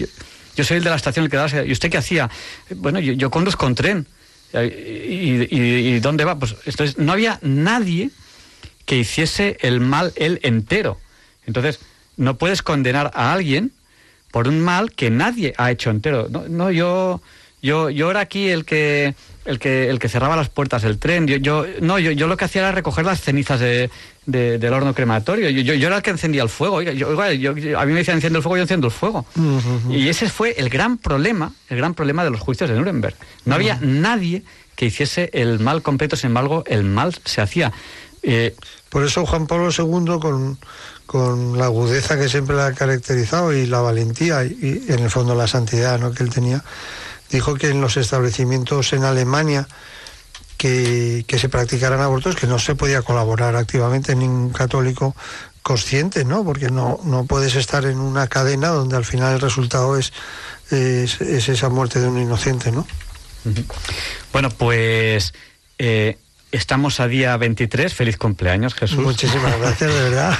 [0.55, 1.65] yo soy el de la estación el que da.
[1.65, 2.29] ¿Y usted qué hacía?
[2.75, 4.07] Bueno, yo, conduzco un tren.
[4.53, 6.37] ¿Y, dónde va?
[6.37, 8.11] Pues entonces no había nadie
[8.85, 10.99] que hiciese el mal él entero.
[11.45, 11.79] Entonces,
[12.17, 13.71] no puedes condenar a alguien
[14.33, 16.25] por un mal que nadie ha hecho entero.
[16.27, 17.21] No, no yo,
[17.61, 19.13] yo, yo era aquí el que
[19.45, 21.27] el que, el que cerraba las puertas del tren.
[21.27, 23.91] Yo, yo no, yo, yo, lo que hacía era recoger las cenizas de,
[24.25, 25.51] del horno crematorio.
[25.51, 26.81] Yo, yo, era el que encendía el fuego.
[26.81, 29.23] yo, a mí me decían enciende el fuego, yo enciendo el fuego.
[29.87, 33.15] Y ese fue el gran problema, el gran problema de los juicios de Nuremberg.
[33.45, 34.41] No había nadie
[34.75, 37.71] que hiciese el mal completo, sin embargo, el mal se hacía.
[38.23, 38.55] Eh,
[38.89, 40.57] Por eso Juan Pablo II, con,
[41.13, 45.35] con la agudeza que siempre le ha caracterizado y la valentía y, en el fondo
[45.35, 46.11] la santidad ¿no?
[46.11, 46.63] que él tenía,
[47.29, 49.67] dijo que en los establecimientos en Alemania
[50.57, 55.15] que, se practicaran abortos, que no se podía colaborar activamente ningún católico
[55.61, 56.43] consciente, ¿no?
[56.43, 60.13] Porque no, no puedes estar en una cadena donde al final el resultado es,
[60.71, 62.87] es, esa muerte de un inocente, ¿no?
[64.31, 65.35] Bueno, pues
[65.77, 66.17] eh,
[66.53, 67.91] Estamos a día 23.
[67.95, 68.99] Feliz cumpleaños, Jesús.
[68.99, 70.37] Muchísimas gracias, de verdad.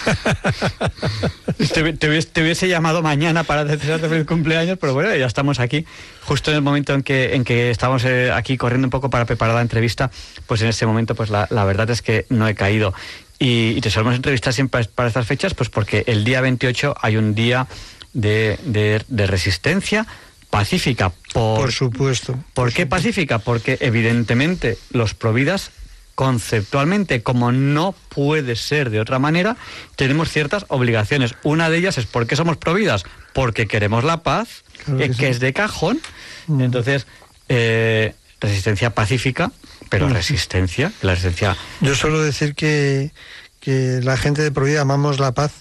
[1.99, 5.87] te, hubiese, llamado mañana para desearte feliz cumpleaños, pero bueno, ya estamos aquí.
[6.21, 9.25] Justo en el momento en que, en que estamos eh, aquí corriendo un poco para
[9.25, 10.11] preparar la entrevista,
[10.45, 12.93] pues en ese momento, pues la, verdad es que no he caído.
[13.39, 17.33] Y, te solemos entrevistar siempre para estas fechas, pues porque el día 28 hay un
[17.33, 17.65] día
[18.13, 20.05] de, de, resistencia
[20.51, 21.11] pacífica.
[21.33, 22.37] Por, supuesto.
[22.53, 23.39] ¿Por, qué pacífica?
[23.39, 25.71] Porque evidentemente los providas
[26.15, 29.57] conceptualmente, como no puede ser de otra manera,
[29.95, 31.35] tenemos ciertas obligaciones.
[31.43, 33.03] Una de ellas es ¿por qué somos providas?
[33.33, 35.99] Porque queremos la paz, que, es de cajón.
[36.47, 36.61] Mm.
[36.61, 37.07] Entonces,
[37.49, 39.51] eh, resistencia pacífica,
[39.89, 40.13] pero mm.
[40.13, 41.57] resistencia, la resistencia...
[41.81, 43.11] Yo suelo decir que,
[43.59, 45.51] que la gente de Provida amamos la paz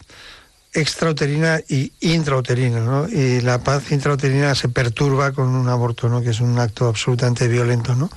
[0.75, 3.09] extrauterina y intrauterina, ¿no?
[3.09, 6.23] Y la paz intrauterina se perturba con un aborto, ¿no?
[6.23, 8.11] Que es un acto absolutamente violento, ¿no?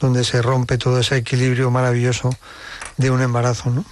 [0.00, 2.30] Donde se rompe todo ese equilibrio maravilloso
[2.96, 3.84] de un embarazo, ¿no?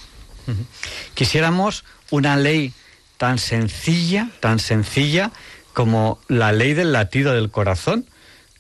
[1.15, 2.73] Quisiéramos una ley
[3.19, 5.31] tan sencilla, tan sencilla
[5.75, 8.07] como la ley del latido del corazón,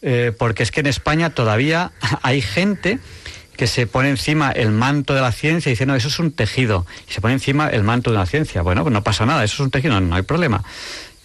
[0.03, 2.99] eh, porque es que en España todavía hay gente
[3.57, 6.31] que se pone encima el manto de la ciencia y dice, no, eso es un
[6.31, 8.63] tejido, y se pone encima el manto de la ciencia.
[8.63, 10.63] Bueno, pues no pasa nada, eso es un tejido, no hay problema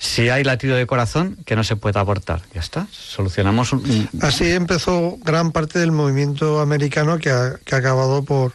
[0.03, 2.41] si hay latido de corazón, que no se puede abortar.
[2.53, 4.09] Ya está, solucionamos un...
[4.21, 8.51] Así empezó gran parte del movimiento americano que ha, acabado por,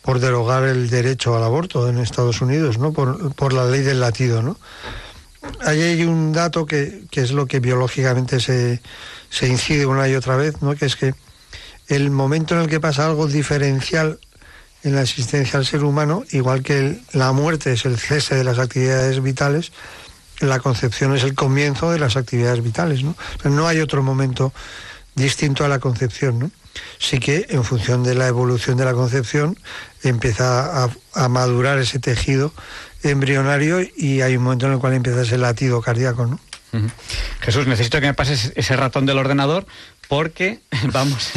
[0.00, 2.94] por derogar el derecho al aborto en Estados Unidos, ¿no?
[2.94, 4.58] Por, la ley del latido, ¿no?
[5.60, 8.80] Ahí hay un dato que, que es lo que biológicamente se,
[9.28, 10.74] se incide una y otra vez, ¿no?
[10.74, 11.12] Que es que
[11.88, 14.18] el momento en el que pasa algo diferencial
[14.84, 18.58] en la existencia del ser humano, igual que la muerte es el cese de las
[18.58, 19.70] actividades vitales,
[20.40, 23.16] la concepción es el comienzo de las actividades vitales, ¿no?
[23.44, 24.52] no hay otro momento
[25.14, 26.50] distinto a la concepción, ¿no?
[26.98, 29.58] Sí que en función de la evolución de la concepción
[30.04, 32.52] empieza a, madurar ese tejido
[33.02, 36.38] embrionario y hay un momento en el cual empieza ese latido cardíaco, ¿no?
[37.40, 39.66] Jesús, necesito que me pases ese ratón del ordenador
[40.06, 40.60] porque
[40.92, 41.30] vamos,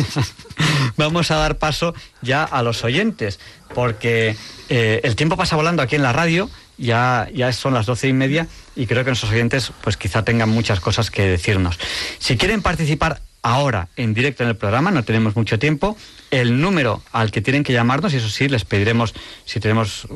[0.98, 3.40] vamos a dar paso ya a los oyentes,
[3.74, 4.36] porque
[4.70, 8.14] eh, el tiempo pasa volando aquí en la radio, ya, ya son las doce y
[8.14, 11.80] media y creo que nuestros oyentes pues quizá tengan muchas cosas que decirnos.
[12.20, 15.98] Si quieren participar ahora en directo en el programa, no tenemos mucho tiempo,
[16.30, 19.14] el número al que tienen que llamarnos, y eso sí, les pediremos,
[19.46, 20.08] si tenemos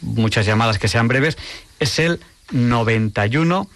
[0.00, 1.36] muchas llamadas que sean breves,
[1.80, 2.20] es el
[2.52, 3.68] 91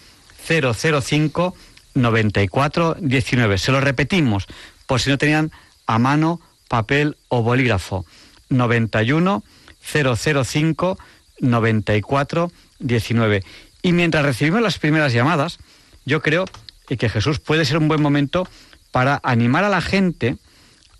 [0.47, 1.55] 005
[1.93, 3.57] 94 19.
[3.57, 4.47] Se lo repetimos,
[4.87, 5.51] por si no tenían
[5.85, 8.05] a mano papel o bolígrafo.
[8.49, 9.43] 91
[9.81, 10.97] 005
[11.39, 13.43] 94 19.
[13.83, 15.59] Y mientras recibimos las primeras llamadas,
[16.05, 16.45] yo creo
[16.87, 18.47] que Jesús puede ser un buen momento
[18.91, 20.37] para animar a la gente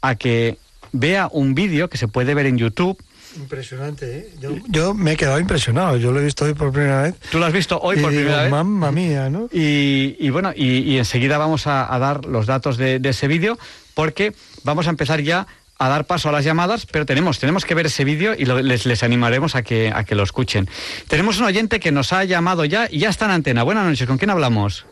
[0.02, 0.58] a que
[0.92, 3.02] vea un vídeo que se puede ver en YouTube.
[3.36, 4.62] Impresionante, ¿eh?
[4.68, 7.16] Yo, me he quedado impresionado, yo lo he visto hoy por primera vez.
[7.32, 8.52] Tú lo has visto hoy por primera vez.
[8.52, 9.50] Mamma mía, ¿no?
[9.52, 13.58] Y, bueno, y, enseguida vamos a, dar los datos de, ese vídeo
[13.96, 15.48] porque vamos a empezar ya
[15.86, 18.86] a dar paso a las llamadas, pero tenemos, tenemos que ver ese vídeo y les,
[18.86, 20.70] les animaremos a que, a que lo escuchen.
[21.08, 23.64] Tenemos un oyente que nos ha llamado ya y ya está en antena.
[23.64, 24.86] Buenas noches, ¿con quién hablamos?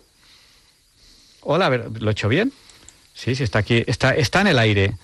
[1.41, 2.54] Hola, a ver, ¿lo he hecho bien?
[3.13, 4.95] Sí, sí, está aquí, está, está en el aire.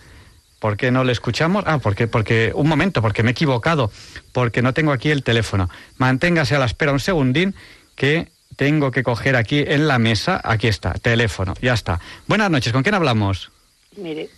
[0.60, 1.64] ¿Por qué no le escuchamos?
[1.68, 3.92] Ah, porque, porque, un momento, porque me he equivocado,
[4.32, 5.70] porque no tengo aquí el teléfono.
[5.98, 7.56] Manténgase a la espera un segundín
[7.96, 10.42] que tengo que coger aquí en la mesa.
[10.44, 12.00] Aquí está, teléfono, ya está.
[12.28, 13.52] Buenas noches, ¿con quién hablamos?
[13.98, 14.30] Mire,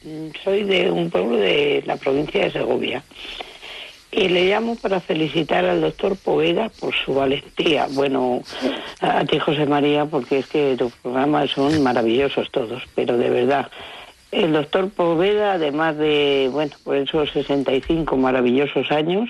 [0.44, 3.04] soy de un pueblo de la provincia de Segovia
[4.10, 7.88] y le llamo para felicitar al doctor Poveda por su valentía.
[7.92, 8.42] Bueno,
[9.02, 13.70] a ti José María, porque es que tus programas son maravillosos todos, pero de verdad
[14.32, 19.30] el doctor Poveda, además de, bueno, por esos 65 maravillosos años,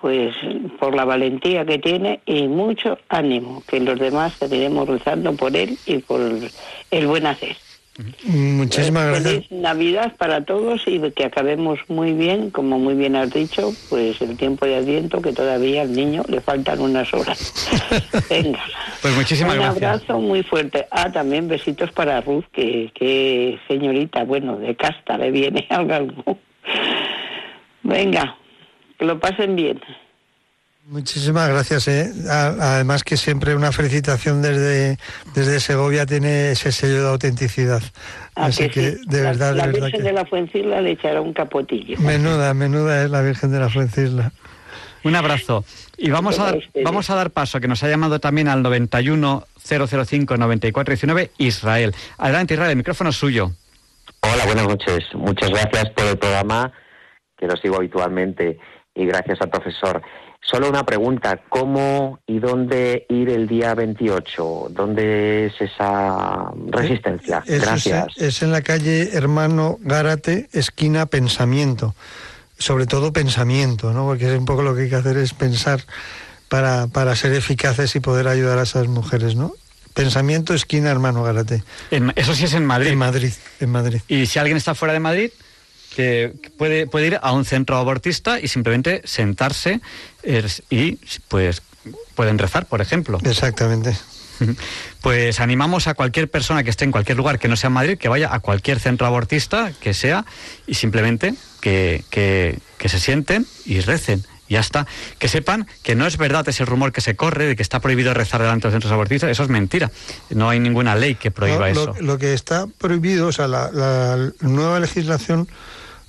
[0.00, 0.34] pues
[0.78, 5.76] por la valentía que tiene y mucho ánimo, que los demás seguiremos rezando por él
[5.84, 6.20] y por
[6.90, 7.56] el buen hacer.
[8.24, 9.46] Muchísimas pues, gracias.
[9.46, 14.20] Feliz Navidad para todos y que acabemos muy bien, como muy bien has dicho, pues
[14.20, 17.68] el tiempo de Adviento, que todavía al niño le faltan unas horas.
[18.30, 18.64] Venga.
[19.00, 19.76] Pues muchísimas Un gracias.
[19.76, 20.86] Un abrazo muy fuerte.
[20.90, 26.38] Ah, también besitos para Ruth, que, que señorita, bueno, de casta le viene algo.
[27.84, 28.36] Venga,
[28.98, 29.80] que lo pasen bien.
[30.86, 31.88] Muchísimas gracias.
[31.88, 32.12] ¿eh?
[32.30, 34.98] Además que siempre una felicitación desde,
[35.34, 37.82] desde Segovia tiene ese sello de autenticidad.
[38.36, 41.98] Ah, Así que, de verdad, la, de Virgen de la Fuencilla le echará un capotillo.
[42.00, 44.32] Menuda, menuda es la Virgen de la Fuencilla.
[45.04, 45.64] Un abrazo.
[45.96, 49.44] Y vamos a, dar, vamos a dar paso, que nos ha llamado también al 91
[49.62, 51.94] 005 9419 Israel.
[52.18, 53.50] Adelante, Israel, el micrófono es suyo.
[54.20, 55.04] Hola, buenas noches.
[55.14, 56.72] Muchas gracias por el programa,
[57.38, 58.58] que lo sigo habitualmente,
[58.94, 60.02] y gracias al profesor.
[60.44, 64.66] Solo una pregunta, ¿cómo y dónde ir el día 28?
[64.70, 67.42] ¿Dónde es esa resistencia?
[67.46, 68.08] Gracias.
[68.16, 71.94] Es, en la calle Hermano Gárate, esquina Pensamiento.
[72.58, 74.04] Sobre todo pensamiento, ¿no?
[74.04, 75.80] Porque es un poco lo que hay que hacer es pensar
[76.48, 79.54] para, para ser eficaces y poder ayudar a esas mujeres, ¿no?
[79.94, 81.64] Pensamiento, esquina Hermano Gárate.
[82.16, 82.90] eso sí es en Madrid.
[82.90, 84.00] En Madrid, en Madrid.
[84.08, 85.30] Y si alguien está fuera de Madrid,
[85.94, 89.80] que puede, puede ir a un centro abortista y simplemente sentarse
[90.70, 91.62] y pues
[92.14, 93.18] pueden rezar, por ejemplo.
[93.24, 93.96] Exactamente.
[95.00, 98.08] Pues animamos a cualquier persona que esté en cualquier lugar que no sea Madrid, que
[98.08, 100.24] vaya a cualquier centro abortista que sea
[100.66, 104.86] y simplemente que, que, que se sienten y recen ya está.
[105.18, 108.14] Que sepan que no es verdad ese rumor que se corre de que está prohibido
[108.14, 109.90] rezar delante de los centros abortistas, eso es mentira.
[110.30, 111.94] No hay ninguna ley que prohíba eso.
[112.00, 115.48] Lo que está prohibido, o sea, la, la nueva legislación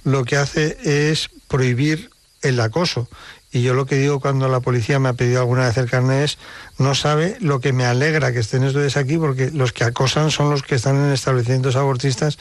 [0.06, 0.78] lo que hace
[1.10, 2.10] es prohibir
[2.42, 3.10] el acoso.
[3.52, 6.26] Y yo lo que digo cuando la policía me ha pedido alguna vez el carnet
[6.26, 6.38] es,
[6.78, 10.50] no sabe lo que me alegra que estén ustedes aquí, porque los que acosan son
[10.50, 12.38] los que están en establecimientos abortistas,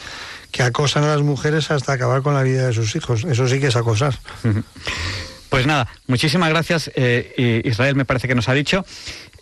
[0.50, 3.24] que acosan a las mujeres hasta acabar con la vida de sus hijos.
[3.24, 4.18] Eso sí que es acosar.
[5.48, 8.84] Pues nada, muchísimas gracias, eh, Israel me parece que nos ha dicho.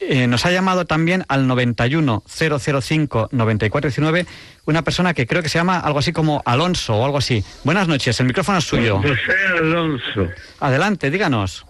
[0.08, 4.26] Eh, nos ha llamado también al 91 005 9419
[4.64, 7.44] una persona que creo que se llama algo así como Alonso o algo así.
[7.62, 8.98] Buenas noches, el micrófono es suyo.
[8.98, 10.28] José Alonso.
[10.58, 11.66] Adelante, díganos.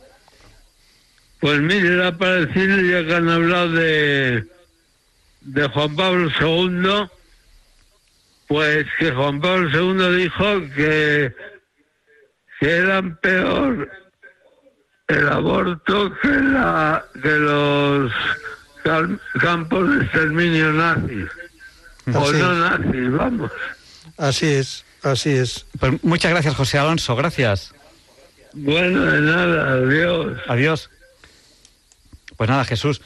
[1.40, 4.44] Pues mire, era para decirle, ya que han hablado de,
[5.42, 7.08] de Juan Pablo II,
[8.46, 11.34] pues que Juan Pablo II dijo que,
[12.60, 13.90] que eran peor
[15.12, 18.12] el aborto que, la, que los
[19.40, 21.28] campos de exterminio nazis.
[22.12, 23.50] o no nazis, vamos.
[24.18, 25.66] Así es, así es.
[25.78, 27.74] Pues muchas gracias, José Alonso, gracias.
[28.54, 30.38] Bueno, de nada, adiós.
[30.48, 30.90] Adiós.
[32.36, 33.00] Pues nada, Jesús.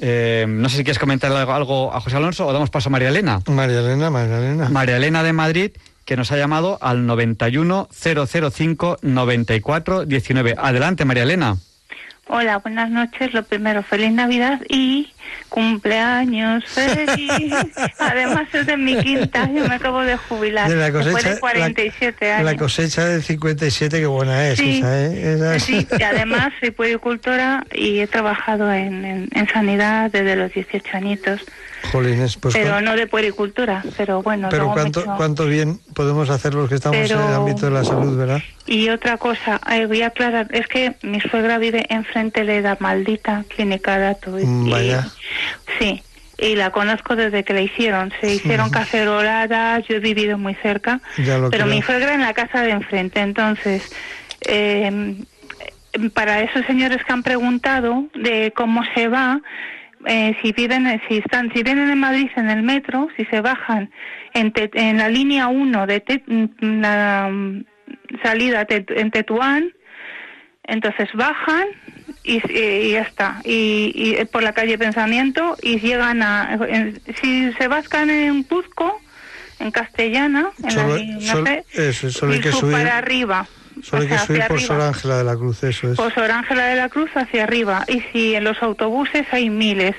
[0.00, 3.08] Eh, no sé si quieres comentar algo, a José Alonso o damos paso a María
[3.08, 3.40] Elena.
[3.46, 4.68] María Elena, María Elena.
[4.68, 5.72] María Elena de Madrid,
[6.04, 10.54] que nos ha llamado al 91 005 94 19.
[10.58, 11.56] Adelante, María Elena.
[12.26, 13.34] Hola, buenas noches.
[13.34, 15.12] Lo primero, feliz Navidad y
[15.50, 17.52] cumpleaños feliz.
[17.98, 20.68] Además es de mi quinta, yo me acabo de jubilar.
[20.68, 22.52] De la cosecha, de 47 la, años.
[22.52, 25.60] La cosecha del 57, qué buena es sí, esa, ¿eh?
[25.60, 30.96] Sí, y además soy puericultora y he trabajado en, en, en, sanidad desde los 18
[30.96, 31.44] añitos.
[31.92, 34.48] Pues pero no de puericultura, pero bueno.
[34.50, 37.84] pero cuánto, echo- cuánto bien podemos hacer los que estamos en el ámbito de la
[37.84, 38.42] salud, ¿verdad?
[38.66, 42.76] Y otra cosa, eh, voy a aclarar, es que mi suegra vive enfrente de la
[42.80, 44.38] maldita clínica Dato.
[44.38, 45.08] y- Mm, y- vaya.
[45.78, 46.02] sí,
[46.38, 48.12] y la conozco desde que la hicieron.
[48.20, 51.66] Se hicieron caceroladas, yo he vivido muy cerca, pero creo.
[51.66, 53.20] mi suegra en la casa de enfrente.
[53.20, 53.82] Entonces,
[54.40, 55.14] eh,
[56.12, 59.40] para esos señores que han preguntado de cómo se va,
[60.06, 63.40] eh, si viven, eh, si están, si vienen en Madrid en el metro, si se
[63.40, 63.90] bajan
[64.32, 67.64] en, Te- en la línea 1 de Te- mm, la mm,
[68.22, 69.72] salida Te- en Tetuán,
[70.64, 71.66] entonces bajan
[72.22, 77.00] y, y ya está, y, y, eh, por la calle Pensamiento y llegan a, en-
[77.20, 79.00] si se bascan en Cuzco,
[79.60, 82.72] en Castellana, en Solo, la, no solo- sé, eso, solo hay y que sub subir,
[82.76, 83.46] para arriba.
[83.82, 84.60] Solo hay que subir por.
[84.60, 85.96] Sor Ángela de la Cruz, eso es.
[85.96, 87.84] Por Sor Ángela de la Cruz hacia arriba.
[87.88, 89.94] Y si en los autobuses hay miles.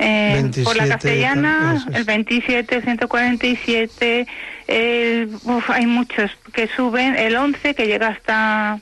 [0.00, 1.96] Eh, por la 27, castellana, es.
[1.96, 4.26] el 27, 147,
[4.68, 8.78] el, uf, hay muchos que suben, el 11 que llega hasta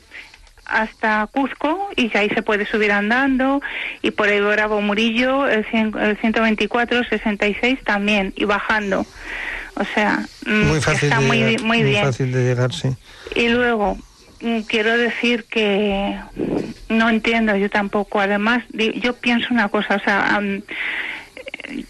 [0.66, 3.62] hasta Cuzco y ahí se puede subir andando
[4.02, 9.06] y por el Bravo Murillo el, cien- el 124 66 también y bajando
[9.76, 12.88] o sea mm, Muy fácil, está de muy, llegar, muy bien fácil de llegar, sí.
[13.36, 13.96] y luego,
[14.68, 16.16] quiero decir que
[16.88, 18.20] no entiendo yo tampoco.
[18.20, 18.62] Además,
[18.96, 21.82] yo pienso una cosa, o sea, eh,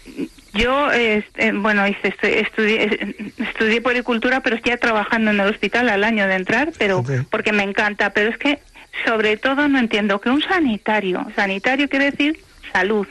[0.53, 6.03] yo, eh, bueno, hice, estu- estudié, estudié puericultura, pero estoy trabajando en el hospital al
[6.03, 8.09] año de entrar, pero porque me encanta.
[8.11, 8.59] Pero es que,
[9.05, 12.39] sobre todo, no entiendo que un sanitario, sanitario quiere decir
[12.73, 13.07] salud.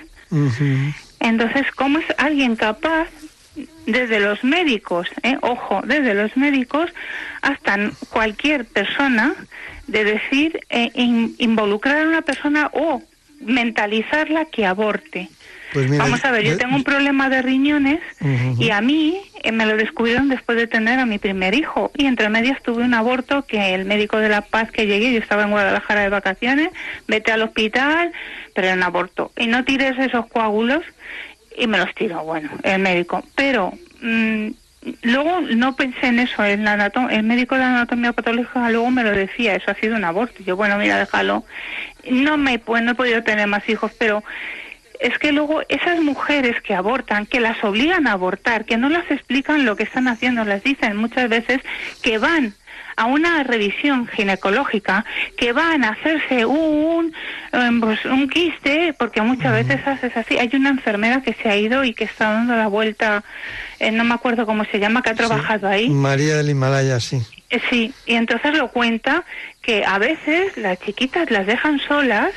[1.20, 3.08] Entonces, ¿cómo es alguien capaz,
[3.86, 6.90] desde los médicos, eh, ojo, desde los médicos
[7.42, 7.78] hasta
[8.10, 9.34] cualquier persona,
[9.86, 13.02] de decir, eh, in- involucrar a una persona o
[13.40, 15.28] mentalizarla que aborte?
[15.72, 18.00] Pues mira, Vamos a ver, yo tengo un problema de riñones
[18.58, 21.90] y a mí eh, me lo descubrieron después de tener a mi primer hijo.
[21.96, 25.18] Y entre medias tuve un aborto que el médico de La Paz que llegué, yo
[25.18, 26.70] estaba en Guadalajara de vacaciones,
[27.08, 28.12] vete al hospital,
[28.54, 29.32] pero era un aborto.
[29.36, 30.82] Y no tires esos coágulos
[31.56, 33.24] y me los tiró, bueno, el médico.
[33.34, 34.48] Pero mm,
[35.02, 36.66] luego no pensé en eso, el,
[37.10, 40.42] el médico de anatomía patológica luego me lo decía, eso ha sido un aborto.
[40.44, 41.44] Yo, bueno, mira, déjalo.
[42.10, 44.22] No me pues, no he podido tener más hijos, pero
[45.00, 49.10] es que luego esas mujeres que abortan, que las obligan a abortar, que no las
[49.10, 51.60] explican lo que están haciendo, les dicen muchas veces
[52.02, 52.54] que van
[52.96, 55.04] a una revisión ginecológica,
[55.36, 57.12] que van a hacerse un,
[57.52, 60.38] em, pues, un quiste, porque muchas veces es así.
[60.38, 63.22] Hay una enfermera que se ha ido y que está dando la vuelta,
[63.78, 65.88] eh, no me acuerdo cómo se llama, que ha trabajado ahí.
[65.90, 67.22] María del Himalaya, sí.
[67.50, 69.24] Eh, Sí, y entonces lo cuenta
[69.62, 72.32] que a veces las chiquitas las dejan solas,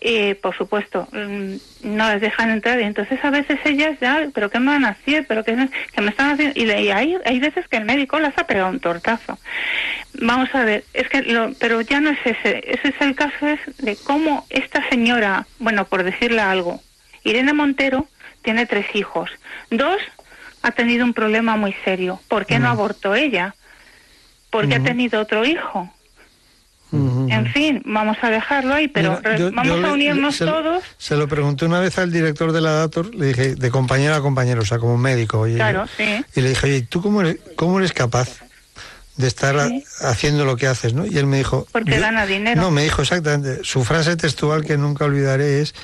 [0.00, 2.80] eh, por supuesto, mm, no las dejan entrar.
[2.80, 5.56] Y entonces a veces ellas ya, pero qué me van a hacer, pero qué,
[5.94, 8.44] qué me están haciendo y, le- y hay, hay veces que el médico las ha
[8.46, 9.38] pegado un tortazo.
[10.14, 13.46] Vamos a ver, es que, lo, pero ya no es ese, ese es el caso
[13.46, 16.80] es de cómo esta señora, bueno, por decirle algo,
[17.24, 18.08] Irene Montero
[18.42, 19.30] tiene tres hijos,
[19.70, 19.98] dos
[20.62, 23.54] ha tenido un problema muy serio, ¿por qué no abortó ella?
[24.50, 25.92] Porque ha tenido otro hijo.
[26.92, 30.44] En fin, vamos a dejarlo ahí, pero Mira, re- yo- vamos yo a unirnos se,
[30.46, 30.82] todos.
[30.98, 34.20] Se lo pregunté una vez al director de la Dator, le dije, de compañero a
[34.20, 35.40] compañero, o sea, como médico.
[35.40, 36.24] Oye, Claro, sí.
[36.34, 38.40] Y le dije, oye, ¿tú cómo eres, cómo eres capaz
[39.16, 39.84] de estar Sí.
[40.00, 40.94] haciendo lo que haces?
[40.94, 41.06] ¿no?
[41.06, 41.66] Y él me dijo...
[41.70, 42.60] Porque gana dinero.
[42.60, 45.74] No, me dijo exactamente, su frase textual que nunca olvidaré es,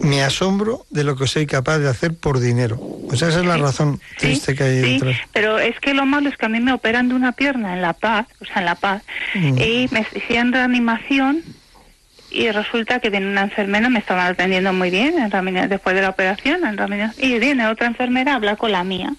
[0.00, 2.78] me asombro de lo que soy capaz de hacer por dinero.
[3.08, 5.16] O sea, esa es la razón Sí, triste que hay sí, detrás.
[5.32, 7.82] pero es que lo malo es que a mí me operan de una pierna en
[7.82, 9.02] La Paz, o sea, en La Paz,
[9.34, 9.58] Mm.
[9.58, 11.42] y me hacían reanimación
[12.36, 16.02] y resulta que viene una enfermera, me estaban atendiendo muy bien en reanima- después de
[16.02, 19.14] la operación, en reanima- y viene otra enfermera a hablar con la mía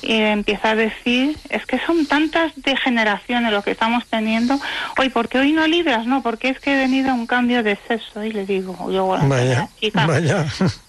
[0.00, 4.60] y empieza a decir, es que son tantas degeneraciones lo que estamos teniendo,
[4.98, 6.06] hoy, porque hoy no libras?
[6.06, 9.06] No, porque es que he venido a un cambio de sexo, y le digo, yo,
[9.06, 10.46] bueno, Vaya, chica, vaya.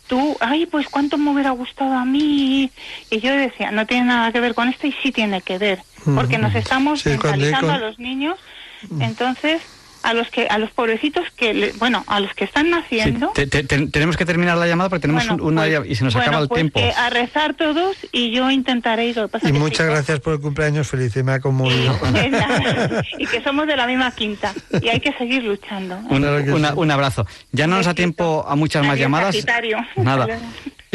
[0.08, 2.72] tú, ay, pues cuánto me hubiera gustado a mí.
[3.10, 5.84] Y yo decía, no tiene nada que ver con esto y sí tiene que ver,
[6.16, 8.36] porque nos estamos Sí, mentalizando con- a los niños,
[9.00, 9.62] entonces
[10.04, 13.30] a los que a los pobrecitos que le- bueno a los que están Sí, naciendo
[13.34, 15.95] te- te- te- tenemos que terminar la llamada porque tenemos bueno, un- una pues- y
[15.95, 16.80] se nos bueno, acaba el pues tiempo.
[16.80, 20.39] que a rezar todos y yo intentaré ir Y que muchas sí, gracias por el
[20.39, 21.97] cumpleaños feliz, me ha conmovido.
[23.18, 25.99] y que somos de la misma quinta y hay que seguir luchando ¿eh?
[26.10, 26.74] Una- sí.
[26.78, 27.26] un abrazo.
[27.51, 29.36] Ya no nos da tiempo a muchas más Adiós, llamadas.
[29.36, 29.78] Sagitario.
[29.95, 30.28] Nada.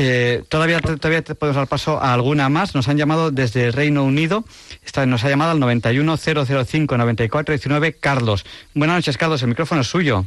[0.01, 2.73] Eh, todavía, te- todavía te podemos dar paso a alguna más.
[2.77, 4.45] Nos han llamado desde el Reino Unido.
[4.87, 8.47] Esta nos ha llamado al 910059419 Carlos.
[8.75, 9.43] Buenas noches, Carlos.
[9.43, 10.25] El micrófono es suyo.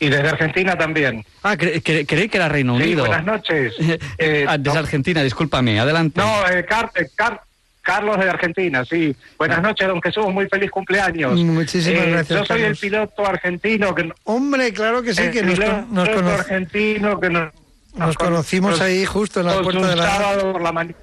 [0.00, 1.24] Y desde Argentina también.
[1.44, 3.06] Ah, cre- cre- creí que era Reino Sí, Unido.
[3.06, 3.72] buenas noches.
[4.18, 6.20] Eh, Ah, desde no- Argentina, discúlpame, adelante.
[6.20, 7.40] No, eh, Car- eh, Car-
[7.82, 9.14] Carlos de Argentina, sí.
[9.38, 11.38] Buenas noches, don Jesús, muy feliz cumpleaños.
[11.40, 12.80] Muchísimas Eh, gracias, Yo soy el Carlos.
[12.80, 17.20] piloto argentino que Hombre, claro que sí, el que nos, piloto con- nos, cono- argentino
[17.20, 17.52] que nos,
[17.94, 20.06] nos conocimos ahí justo en la puerta de la...
[20.06, 20.96] sábado por la mañana.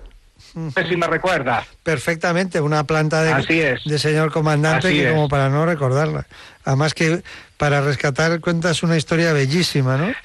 [0.55, 1.65] No sé si me recuerda.
[1.83, 3.83] Perfectamente, una planta de, Así es.
[3.83, 5.13] de señor comandante Así que es.
[5.13, 6.25] como para no recordarla.
[6.65, 7.21] Además que
[7.57, 10.09] para rescatar cuentas una historia bellísima, ¿no?
[10.09, 10.15] Eh,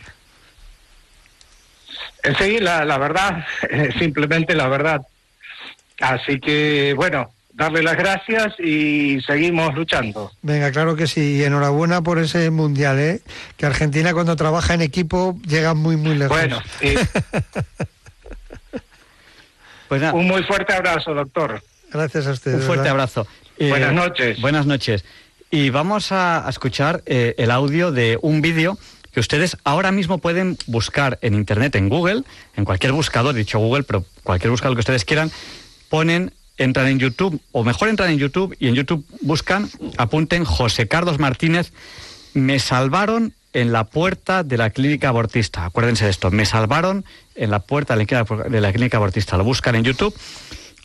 [2.38, 5.02] Sí, la, la verdad, eh, simplemente la verdad.
[6.00, 10.30] Así que, bueno, darle las gracias y seguimos luchando.
[10.42, 11.36] Venga, claro que sí.
[11.36, 13.22] Y enhorabuena por ese mundial, ¿eh?
[13.57, 16.36] Que Argentina cuando trabaja en equipo llega muy, muy lejos.
[16.36, 16.94] Bueno, y
[19.88, 21.62] Pues nada, un muy fuerte abrazo, doctor.
[21.92, 22.61] Gracias a ustedes.
[22.61, 22.90] un fuerte ¿verdad?
[22.92, 23.26] abrazo.
[23.59, 24.40] Eh, Buenas noches.
[24.40, 25.05] Buenas noches.
[25.50, 28.76] Y vamos a, a escuchar eh, el audio de un vídeo
[29.12, 32.22] que ustedes ahora mismo pueden buscar en Internet, en Google,
[32.57, 35.30] en cualquier buscador, dicho Google, pero cualquier buscador que ustedes quieran,
[35.88, 40.86] ponen, entran en YouTube, o mejor entran en YouTube y en YouTube buscan, apunten José
[40.88, 41.72] Carlos Martínez,
[42.32, 45.64] me salvaron en la puerta de la clínica abortista.
[45.64, 47.05] Acuérdense de esto, me salvaron
[47.36, 49.36] en la puerta de la clínica- abortista.
[49.36, 50.14] Lo buscan en YouTube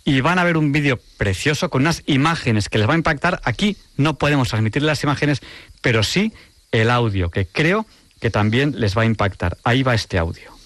[0.05, 3.41] y van a ver un vídeo precioso con unas imágenes que les va a impactar.
[3.43, 5.41] Aquí no podemos transmitir las imágenes,
[5.81, 6.31] pero sí
[6.71, 7.85] el audio, que creo
[8.21, 9.57] que también les va a impactar.
[9.63, 10.58] Ahí va este audio.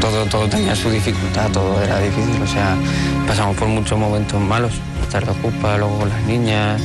[0.00, 2.76] Todo, todo tenía su dificultad, todo era difícil, o sea,
[3.26, 4.72] pasamos por muchos momentos malos,
[5.02, 6.80] estar de ocupa, luego con las niñas,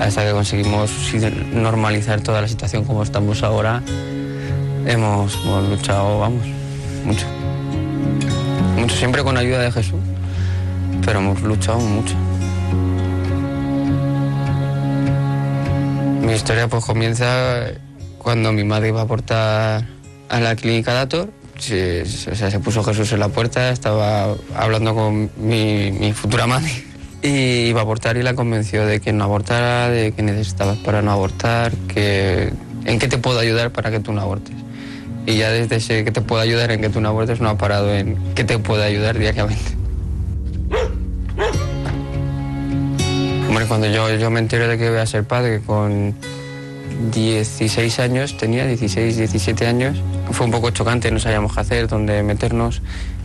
[0.00, 0.90] hasta que conseguimos
[1.52, 3.82] normalizar toda la situación como estamos ahora,
[4.86, 6.46] hemos, hemos luchado, vamos,
[7.04, 7.26] mucho.
[8.76, 10.00] Mucho, siempre con ayuda de Jesús,
[11.04, 12.14] pero hemos luchado mucho.
[16.22, 17.26] Mi historia pues comienza
[18.18, 19.84] cuando mi madre iba a aportar
[20.28, 21.37] a la clínica Dator.
[21.58, 26.70] Se, puso Jesús en la puerta, estaba hablando con mi, futura madre
[27.22, 31.02] y iba a abortar y la convenció de que no abortara, de que necesitabas para
[31.02, 32.52] no abortar, que
[32.84, 34.54] en qué te puedo ayudar para que tú no abortes.
[35.26, 37.58] Y ya desde ese que te puedo ayudar en que tú no abortes no ha
[37.58, 39.76] parado en qué te puede ayudar diariamente.
[43.48, 46.14] Hombre, cuando yo, yo me entero de que voy a ser padre con
[47.12, 49.96] 16 años, tenía 16, 17 años,
[50.32, 52.82] fue un poco chocante, no sabíamos qué hacer, dónde meternos.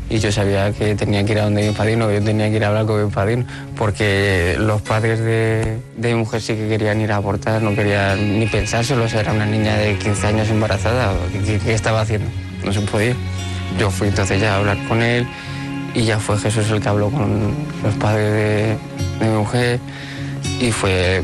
[0.10, 2.58] Y yo sabía que tenía que ir a donde mi padrino, que yo tenía que
[2.58, 3.46] ir a hablar con mi padrino,
[3.76, 8.40] porque los padres de, de mi mujer sí que querían ir a abortar, no querían
[8.40, 12.30] ni pensárselo, era una niña de 15 años embarazada, ¿qué, qué- qué estaba haciendo?
[12.64, 13.16] No se podía.
[13.80, 15.26] Yo fui entonces ya a hablar con él
[15.96, 17.52] y ya fue Jesús el que habló con
[17.84, 18.78] los padres de,
[19.26, 19.80] de mi mujer
[20.60, 21.24] y fue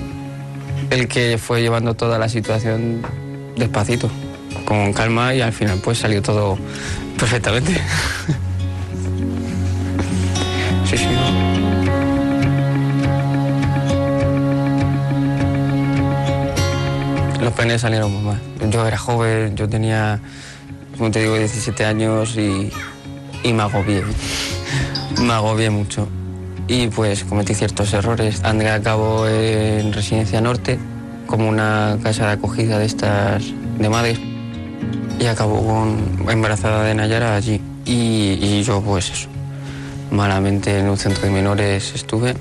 [0.89, 3.01] el que fue llevando toda la situación
[3.55, 4.09] despacito,
[4.65, 6.57] con calma y al final pues salió todo
[7.17, 7.73] perfectamente.
[10.85, 11.07] sí, sí.
[17.41, 18.41] Los penes salieron muy mal.
[18.69, 20.19] Yo era joven, yo tenía,
[20.97, 22.71] como te digo, 17 años y,
[23.43, 24.03] y me agobié.
[25.19, 26.07] Me agobié mucho.
[26.69, 28.43] Y pues cometí ciertos errores.
[28.43, 30.77] André a cabo en Residencia Norte,
[31.25, 33.43] como una casa de acogida de estas
[33.79, 34.19] de madres.
[35.19, 37.59] Y acabó con embarazada de Nayara allí.
[37.85, 39.29] Y, y yo pues eso,
[40.11, 42.35] malamente en un centro de menores estuve.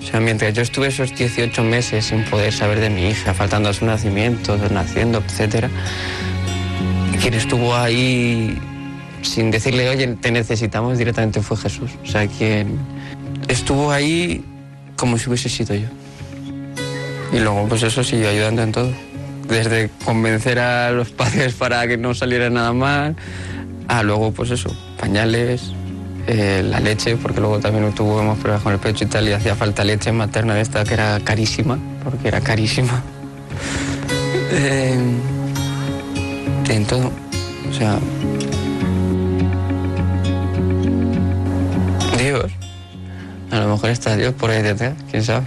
[0.00, 3.68] O sea, mientras yo estuve esos 18 meses sin poder saber de mi hija, faltando
[3.68, 5.68] a su nacimiento, naciendo, etc.,
[7.20, 8.58] quien estuvo ahí
[9.22, 11.92] sin decirle, oye, te necesitamos, directamente fue Jesús.
[12.02, 12.78] O sea, quien
[13.48, 14.44] estuvo ahí
[14.96, 15.88] como si hubiese sido yo.
[17.32, 18.92] Y luego, pues eso siguió ayudando en todo.
[19.48, 23.16] Desde convencer a los padres para que no saliera nada mal,
[23.88, 25.72] a luego, pues eso, pañales,
[26.26, 29.54] eh, la leche, porque luego también tuvimos problemas con el pecho y tal, y hacía
[29.54, 33.02] falta leche materna de esta que era carísima, porque era carísima.
[34.56, 34.94] Eh,
[36.68, 37.10] en todo.
[37.68, 37.98] O sea.
[43.54, 45.46] A lo mejor está Dios por ahí detrás, quién sabe.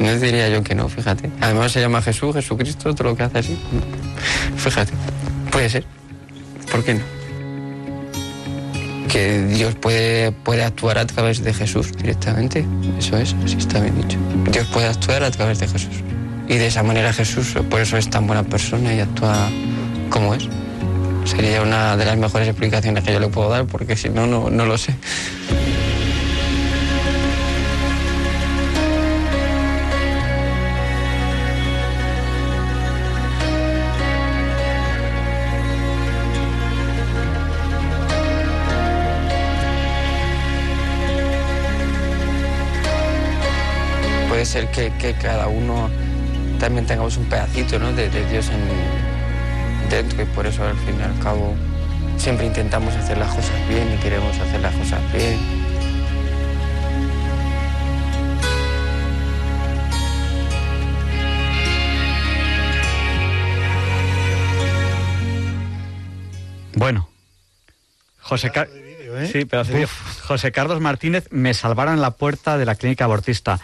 [0.00, 1.30] No diría yo que no, fíjate.
[1.40, 3.58] Además se llama Jesús, Jesucristo, todo lo que hace así.
[4.56, 4.92] Fíjate,
[5.52, 5.84] puede ser.
[6.72, 7.02] ¿Por qué no?
[9.08, 12.66] Que Dios puede, puede actuar a través de Jesús directamente.
[12.98, 14.18] Eso es, así está bien dicho.
[14.50, 16.02] Dios puede actuar a través de Jesús.
[16.48, 19.48] Y de esa manera Jesús, por eso es tan buena persona y actúa
[20.08, 20.48] como es.
[21.26, 24.50] Sería una de las mejores explicaciones que yo le puedo dar, porque si no, no,
[24.50, 24.96] no lo sé.
[44.50, 45.88] Ser que, que cada uno
[46.58, 47.92] también tengamos un pedacito ¿no?
[47.92, 51.54] de, de Dios en, dentro y por eso al fin y al cabo
[52.16, 55.38] siempre intentamos hacer las cosas bien y queremos hacer las cosas bien.
[66.74, 67.08] Bueno,
[68.20, 69.28] José, Car- ¿eh?
[69.30, 69.88] sí, pedazo de vídeo.
[70.26, 73.58] José Carlos Martínez me salvaron la puerta de la clínica abortista.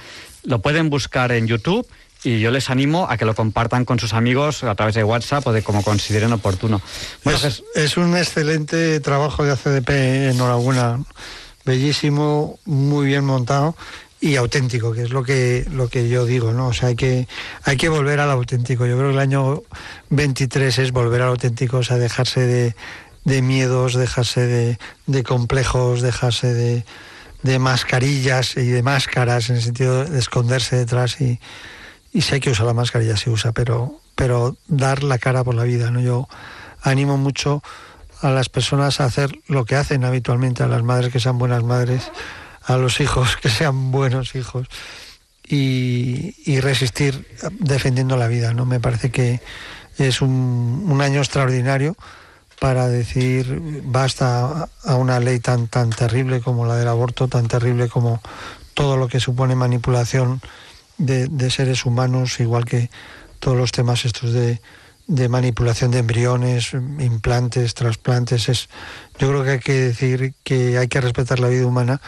[0.47, 1.87] Lo pueden buscar en YouTube
[2.25, 5.47] y yo les animo a que lo compartan con sus amigos a través de WhatsApp
[5.47, 6.81] o de como consideren oportuno.
[7.25, 9.91] Bueno, es, es un excelente trabajo de ACDP,
[10.31, 11.05] enhorabuena.
[11.65, 13.75] Bellísimo, muy bien montado
[14.21, 16.69] y auténtico, que es lo que lo que yo digo, ¿no?
[16.69, 17.29] O sea, hay que
[17.65, 18.87] hay que volver al auténtico.
[18.87, 19.63] Yo creo que el año
[20.11, 22.75] 23 es volver al auténtico, o sea, dejarse de,
[23.25, 26.85] de miedos, dejarse de, de complejos, dejarse de,
[27.43, 31.41] de mascarillas y de máscaras en el sentido de esconderse detrás y,
[32.13, 35.65] y sé que usa la mascarilla, se usa, pero, pero dar la cara por la
[35.65, 36.01] vida, ¿no?
[36.01, 36.29] Yo
[36.83, 37.63] animo mucho
[38.23, 41.63] a las personas a hacer lo que hacen habitualmente, a las madres que sean buenas
[41.63, 42.11] madres,
[42.63, 44.67] a los hijos que sean buenos hijos
[45.47, 47.27] y, resistir
[47.61, 48.65] defendiendo la vida, ¿no?
[48.65, 49.41] Me parece que
[49.99, 51.97] es un año extraordinario
[52.61, 57.89] para decir basta a una ley tan tan terrible como la del aborto, tan terrible
[57.89, 58.21] como
[58.75, 60.41] todo lo que supone manipulación
[60.99, 62.91] de, seres humanos, igual que
[63.39, 64.61] todos los temas estos de,
[65.07, 68.49] de manipulación de embriones, implantes, trasplantes.
[68.49, 68.69] Es,
[69.19, 72.01] yo creo que hay que decir que hay que respetar la vida humana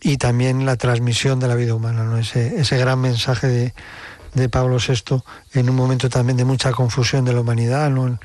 [0.00, 2.16] y también la transmisión de la vida humana, ¿no?
[2.16, 3.74] ese, ese gran mensaje de,
[4.34, 5.22] de Pablo VI
[5.52, 8.18] en un momento también de mucha confusión de la humanidad, ¿no?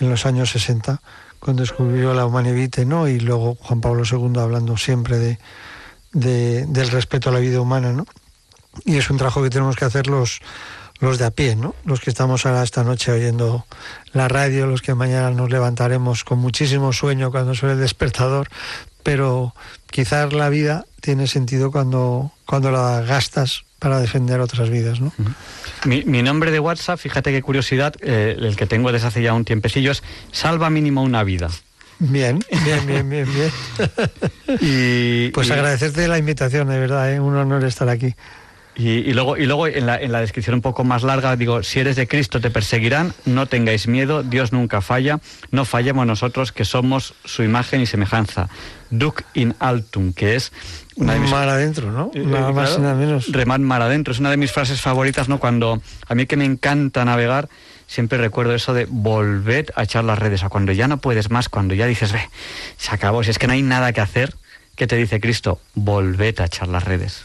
[0.00, 1.00] En, los años 60,
[1.40, 3.08] cuando descubrió la humanivite, ¿no?
[3.08, 5.38] y luego Juan Pablo II hablando siempre de,
[6.12, 7.92] de, del respeto a la vida humana.
[7.92, 8.06] ¿no?
[8.84, 10.40] Y es un trabajo que tenemos que hacer los,
[11.00, 11.74] los de a pie, ¿no?
[11.84, 13.66] Los que estamos ahora esta noche oyendo
[14.12, 18.48] la radio, los que mañana nos levantaremos con muchísimo sueño cuando suene el despertador,
[19.02, 19.54] pero
[19.90, 25.12] quizás la vida tiene sentido cuando, cuando la gastas para defender otras vidas, ¿no?
[25.84, 29.34] Mi, mi nombre de WhatsApp, fíjate qué curiosidad, eh, el que tengo desde hace ya
[29.34, 31.50] un tiempecillo es Salva mínimo una vida.
[31.98, 33.50] Bien, bien, bien, bien, bien.
[34.62, 37.20] Y, pues y- agradecerte la invitación, de verdad, ¿eh?
[37.20, 38.14] un honor estar aquí.
[38.76, 41.62] Y, y luego, y luego en, la, en la descripción un poco más larga digo,
[41.62, 45.20] si eres de Cristo te perseguirán, no tengáis miedo, Dios nunca falla,
[45.52, 48.48] no fallemos nosotros que somos su imagen y semejanza.
[48.90, 50.52] Duc in altum, que es
[50.96, 51.30] una de mis...
[51.30, 52.10] Mar adentro, ¿no?
[52.14, 53.32] Eh, Nada eh, más claro, y nada menos.
[53.32, 55.38] Remar mar adentro, es una de mis frases favoritas, ¿no?
[55.38, 57.48] Cuando a mí que me encanta navegar,
[57.86, 61.48] siempre recuerdo eso de volved a echar las redes, a cuando ya no puedes más,
[61.48, 62.28] cuando ya dices, ve,
[62.76, 64.34] se acabó, si es que no hay nada que hacer,
[64.74, 65.60] ¿qué te dice Cristo?
[65.74, 67.24] Volved a echar las redes.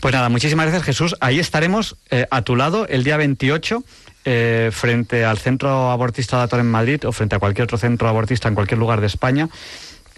[0.00, 1.16] Pues nada, muchísimas gracias Jesús.
[1.20, 3.82] Ahí estaremos eh, a tu lado el día 28
[4.24, 8.48] eh, frente al Centro Abortista Dator en Madrid o frente a cualquier otro centro abortista
[8.48, 9.48] en cualquier lugar de España.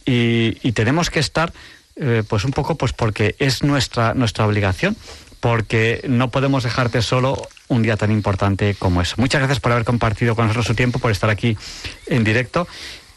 [0.04, 1.52] Y, y tenemos que estar
[1.96, 4.96] eh, pues un poco pues porque es nuestra, nuestra obligación,
[5.40, 9.14] porque no podemos dejarte solo un día tan importante como eso.
[9.18, 11.56] Muchas gracias por haber compartido con nosotros su tiempo, por estar aquí
[12.06, 12.68] en directo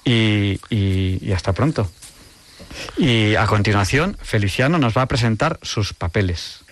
[0.05, 1.89] y, y- y hasta pronto.
[2.97, 6.63] Y a continuación, Feliciano nos va a presentar sus papeles.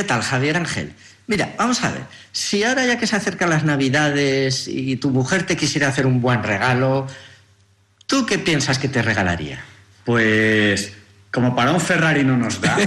[0.00, 0.94] ¿Qué tal, Javier Ángel?
[1.26, 2.00] Mira, vamos a ver.
[2.32, 6.22] Si ahora ya que se acercan las Navidades y tu mujer te quisiera hacer un
[6.22, 7.06] buen regalo,
[8.06, 9.62] ¿tú qué piensas que te regalaría?
[10.06, 10.94] Pues
[11.30, 12.78] como para un Ferrari no nos da,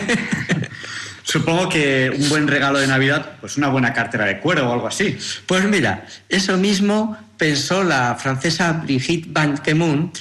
[1.24, 4.88] supongo que un buen regalo de Navidad, pues una buena cartera de cuero o algo
[4.88, 5.16] así.
[5.46, 10.12] Pues mira, eso mismo pensó la francesa Brigitte Van Kemun,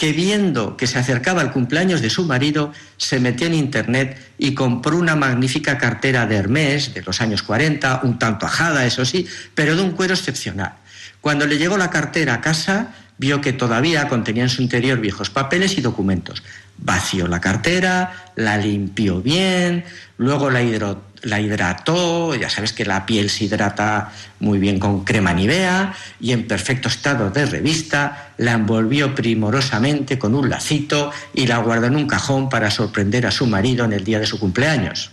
[0.00, 4.54] que viendo que se acercaba el cumpleaños de su marido, se metió en internet y
[4.54, 9.26] compró una magnífica cartera de Hermès de los años 40, un tanto ajada, eso sí,
[9.54, 10.72] pero de un cuero excepcional.
[11.20, 15.28] Cuando le llegó la cartera a casa, vio que todavía contenía en su interior viejos
[15.28, 16.42] papeles y documentos.
[16.82, 19.84] Vació la cartera, la limpió bien,
[20.16, 25.04] luego la, hidro- la hidrató, ya sabes que la piel se hidrata muy bien con
[25.04, 31.46] crema Nivea, y en perfecto estado de revista la envolvió primorosamente con un lacito y
[31.46, 34.38] la guardó en un cajón para sorprender a su marido en el día de su
[34.38, 35.10] cumpleaños.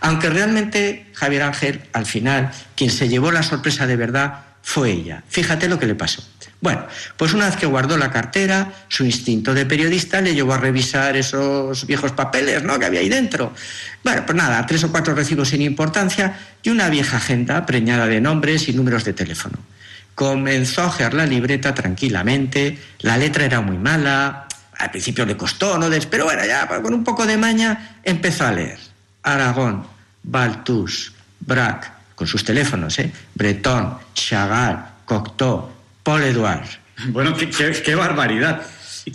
[0.00, 5.22] Aunque realmente Javier Ángel, al final, quien se llevó la sorpresa de verdad fue ella.
[5.28, 6.22] Fíjate lo que le pasó.
[6.64, 6.86] Bueno,
[7.18, 11.14] pues una vez que guardó la cartera, su instinto de periodista le llevó a revisar
[11.14, 12.78] esos viejos papeles ¿no?
[12.78, 13.52] que había ahí dentro.
[14.02, 18.18] Bueno, pues nada, tres o cuatro recibos sin importancia y una vieja agenda preñada de
[18.22, 19.58] nombres y números de teléfono.
[20.14, 24.48] Comenzó a ojear la libreta tranquilamente, la letra era muy mala,
[24.78, 25.90] al principio le costó, ¿no?
[26.08, 28.78] Pero bueno, ya pues, con un poco de maña empezó a leer.
[29.22, 29.86] Aragón,
[30.22, 33.12] Baltus, Braque, con sus teléfonos, ¿eh?
[33.34, 35.73] Breton, Chagall, Cocteau,
[36.04, 36.64] Paul Edouard.
[37.08, 38.62] Bueno, qué, qué- qué barbaridad.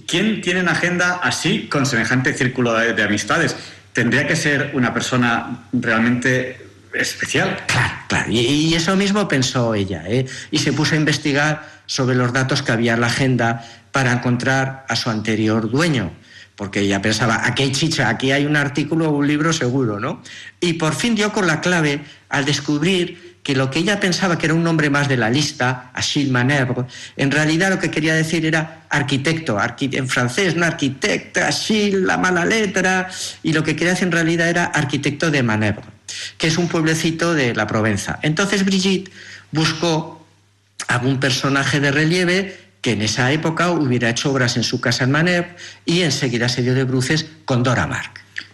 [0.07, 3.55] ¿Quién tiene una agenda así con semejante círculo de, de amistades?
[3.93, 7.57] Tendría que ser una persona realmente especial.
[8.07, 10.25] Claro, y, y eso mismo pensó ella, ¿eh?
[10.51, 14.85] y se puso a investigar sobre los datos que había en la agenda para encontrar
[14.87, 16.11] a su anterior dueño,
[16.55, 20.21] porque ella pensaba, aquí hay chicha, aquí hay un artículo o un libro seguro, ¿no?
[20.59, 24.45] Y por fin dio con la clave al descubrir que lo que ella pensaba que
[24.45, 26.85] era un nombre más de la lista, Achille Manœuvre,
[27.17, 32.17] en realidad lo que quería decir era arquitecto, arqui- en francés, no arquitecta, Achille, la
[32.17, 33.09] mala letra,
[33.41, 35.85] y lo que quería decir en realidad era arquitecto de Manœuvre,
[36.37, 38.19] que es un pueblecito de la Provenza.
[38.21, 39.11] Entonces Brigitte
[39.51, 40.27] buscó
[40.87, 45.11] algún personaje de relieve que en esa época hubiera hecho obras en su casa en
[45.11, 48.11] Manœuvre y enseguida se dio de bruces con Dora Maar.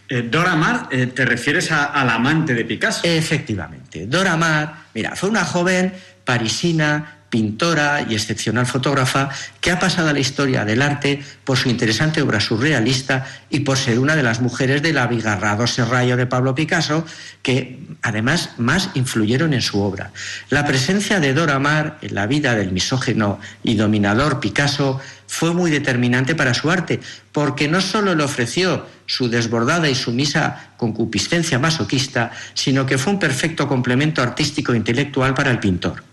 [0.10, 3.02] Eh, Dora Maar, eh, ¿te refieres a- al amante de Picasso?
[3.04, 3.85] Efectivamente.
[4.08, 5.94] Dora Maar, mira, fue una joven
[6.26, 9.30] parisina, pintora y excepcional fotógrafa
[9.60, 13.78] que ha pasado a la historia del arte por su interesante obra surrealista y por
[13.78, 17.06] ser una de las mujeres del abigarrado serrallo de Pablo Picasso
[17.42, 20.12] que además más influyeron en su obra.
[20.50, 25.72] La presencia de Dora Maar en la vida del misógeno y dominador Picasso fue muy
[25.72, 32.32] determinante para su arte, porque no solo le ofreció su desbordada y sumisa concupiscencia masoquista,
[32.54, 36.04] sino que fue un perfecto complemento artístico e intelectual para el pintor.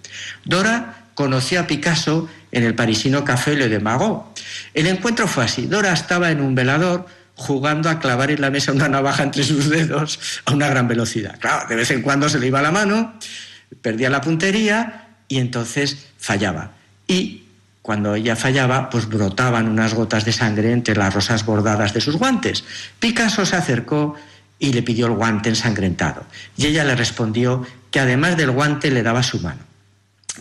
[0.44, 4.38] Dora conoció a Picasso en el parisino Café Le de Magot.
[4.74, 5.66] El encuentro fue así.
[5.66, 9.68] Dora estaba en un velador jugando a clavar en la mesa una navaja entre sus
[9.68, 11.38] dedos a una gran velocidad.
[11.40, 13.14] Claro, de vez en cuando se le iba la mano,
[13.80, 16.72] perdía la puntería y entonces fallaba.
[17.08, 17.41] Y
[17.82, 22.16] cuando ella fallaba, pues brotaban unas gotas de sangre entre las rosas bordadas de sus
[22.16, 22.64] guantes.
[23.00, 24.14] Picasso se acercó
[24.60, 26.24] y le pidió el guante ensangrentado.
[26.56, 29.60] Y ella le respondió que además del guante le daba su mano.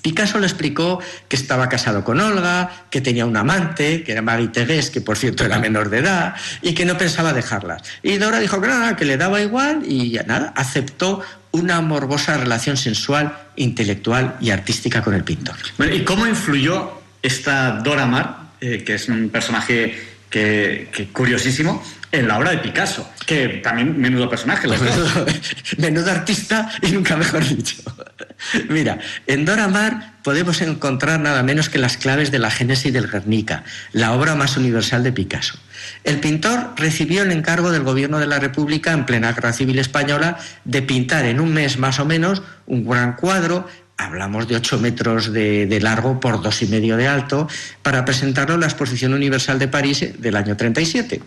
[0.04, 4.48] Picasso le explicó que estaba casado con Olga, que tenía un amante, que era Marie
[4.48, 7.82] Tegués, que por cierto era menor de edad, y que no pensaba dejarlas.
[8.02, 11.22] Y Dora dijo que nada, que le daba igual y nada, aceptó
[11.52, 15.56] una morbosa relación sensual, intelectual y artística con el pintor.
[15.78, 22.28] Bueno, ¿y cómo influyó esta Dora Maar, eh, que es un personaje que, curiosísimo, en
[22.28, 23.10] la obra de Picasso?
[23.26, 24.68] Que también menudo personaje.
[24.68, 25.26] los dos.
[25.78, 27.84] Menudo artista y nunca mejor dicho.
[28.70, 33.10] Mira, en Dora Maar podemos encontrar nada menos que las claves de la Génesis del
[33.10, 35.58] Guernica, la obra más universal de Picasso.
[36.04, 40.38] El pintor recibió el encargo del gobierno de la República en plena guerra civil española
[40.64, 43.68] de pintar en un mes más o menos un gran cuadro
[44.02, 47.48] hablamos de 8 metros de, largo por dos y medio de alto,
[47.82, 51.22] para presentarlo en la Exposición Universal de París del año 37.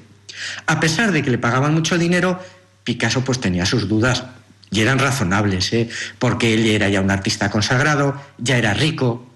[0.67, 2.41] A pesar de que le pagaban mucho dinero,
[2.83, 4.25] Picasso pues tenía sus dudas
[4.71, 5.89] y eran razonables, ¿eh?
[6.19, 9.34] porque él era ya un artista consagrado, ya era rico,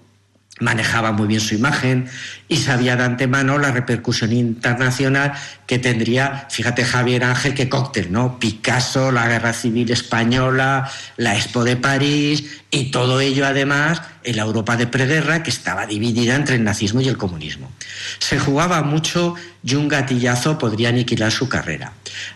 [0.59, 2.09] manejaba muy bien su imagen
[2.47, 5.33] y sabía de antemano la repercusión internacional
[5.65, 8.39] que tendría, fíjate Javier Ángel, qué cóctel, ¿no?
[8.39, 14.43] Picasso, la Guerra Civil Española, la Expo de París y todo ello además en la
[14.43, 17.71] Europa de preguerra que estaba dividida entre el nazismo y el comunismo.
[18.19, 21.93] Se jugaba mucho y un gatillazo podría aniquilar su carrera.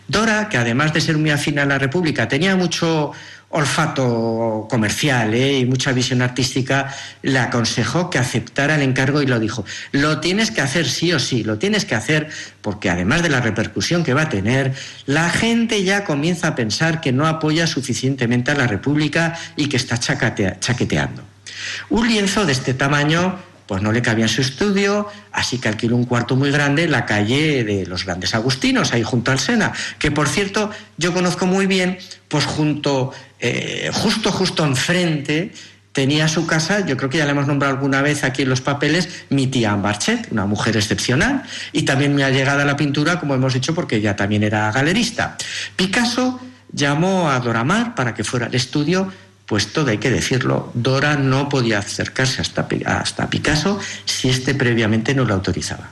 [0.08, 3.12] Dora, que además de ser muy afín a la República, tenía mucho
[3.54, 5.60] olfato comercial ¿eh?
[5.60, 6.92] y mucha visión artística,
[7.22, 11.20] le aconsejó que aceptara el encargo y lo dijo, lo tienes que hacer sí o
[11.20, 12.28] sí, lo tienes que hacer
[12.60, 14.74] porque además de la repercusión que va a tener,
[15.06, 19.76] la gente ya comienza a pensar que no apoya suficientemente a la República y que
[19.76, 21.22] está chaqueteando.
[21.90, 25.96] Un lienzo de este tamaño pues no le cabía en su estudio, así que alquiló
[25.96, 29.72] un cuarto muy grande en la calle de los Grandes Agustinos, ahí junto al Sena,
[29.98, 31.98] que por cierto yo conozco muy bien,
[32.28, 35.52] pues junto, eh, justo, justo enfrente,
[35.92, 38.60] tenía su casa, yo creo que ya le hemos nombrado alguna vez aquí en los
[38.60, 43.20] papeles, mi tía Barchet, una mujer excepcional, y también me ha llegado a la pintura,
[43.20, 45.36] como hemos dicho, porque ella también era galerista.
[45.76, 46.40] Picasso
[46.72, 49.12] llamó a Dora Maar para que fuera al estudio,
[49.46, 55.14] pues todo hay que decirlo, Dora no podía acercarse hasta, hasta Picasso si éste previamente
[55.14, 55.90] no lo autorizaba.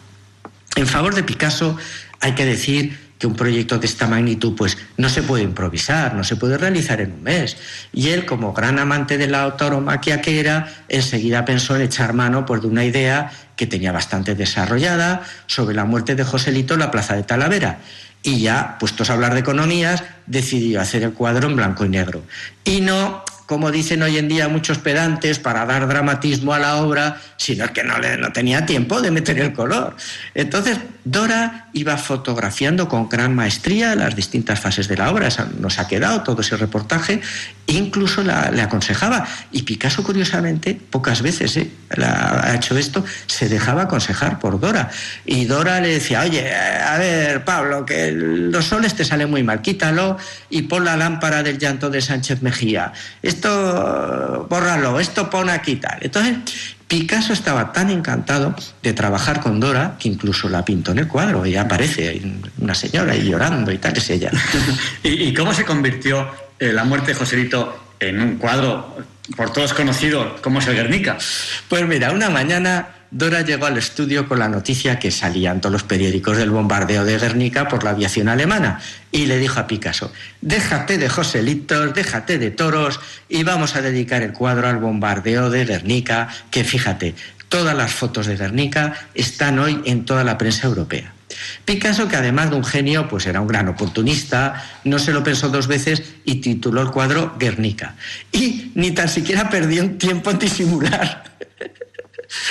[0.77, 1.77] En favor de Picasso
[2.21, 6.25] hay que decir que un proyecto de esta magnitud pues no se puede improvisar, no
[6.25, 7.57] se puede realizar en un mes.
[7.93, 12.45] Y él, como gran amante de la autoromaquia que era, enseguida pensó en echar mano
[12.45, 16.91] pues, de una idea que tenía bastante desarrollada sobre la muerte de Joselito en la
[16.91, 17.79] plaza de Talavera.
[18.25, 22.25] Y ya, puestos a hablar de economías, decidió hacer el cuadro en blanco y negro.
[22.65, 23.23] Y no
[23.53, 27.85] como dicen hoy en día muchos pedantes, para dar dramatismo a la obra, sino que
[27.85, 29.95] no, le, no tenía tiempo de meter el color.
[30.35, 35.29] Entonces, Dora iba fotografiando con gran maestría las distintas fases de la obra.
[35.59, 37.21] nos ha quedado todo ese reportaje,
[37.67, 39.27] incluso le aconsejaba.
[39.51, 41.71] Y Picasso, curiosamente, pocas veces ¿eh?
[41.99, 44.91] ha hecho esto, se dejaba aconsejar por Dora.
[45.25, 49.61] Y Dora le decía, oye, a ver, Pablo, que los soles te salen muy mal,
[49.61, 50.17] quítalo
[50.51, 52.93] y pon la lámpara del llanto de Sánchez Mejía.
[53.43, 55.99] Esto, bórralo, esto pone aquí tal.
[56.01, 56.37] Entonces,
[56.87, 61.45] Picasso estaba tan encantado de trabajar con Dora que incluso la pintó en el cuadro.
[61.45, 62.23] Ella aparece,
[62.59, 64.31] una señora ahí llorando y tal, es ella.
[65.03, 66.31] ¿Y, cómo se convirtió
[66.61, 68.97] eh, la muerte de Joselito en un cuadro
[69.37, 71.19] por todos conocido como es el Guernica?
[71.69, 75.83] Pues mira, una mañana Dora llegó al estudio con la noticia que salían todos los
[75.83, 80.11] periódicos del bombardeo de Guernica por la aviación alemana y le dijo a Picasso,
[80.41, 85.67] déjate de Joselitos, déjate de toros y vamos a dedicar el cuadro al bombardeo de
[85.67, 87.15] Guernica, que fíjate,
[87.51, 91.13] todas las fotos de Guernica están hoy en toda la prensa europea.
[91.67, 94.55] Picasso, que además de un genio, pues era un gran oportunista,
[94.85, 97.95] no se lo pensó dos veces y tituló el cuadro Guernica.
[98.33, 101.32] Y ni tan siquiera perdió un tiempo en disimular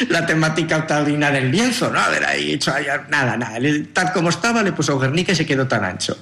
[0.09, 1.99] la temática taurina del lienzo, ¿no?
[1.99, 2.73] A ver, ahí hecho
[3.09, 3.59] nada, nada.
[3.93, 6.17] Tal como estaba, le puso Guernica y se quedó tan ancho.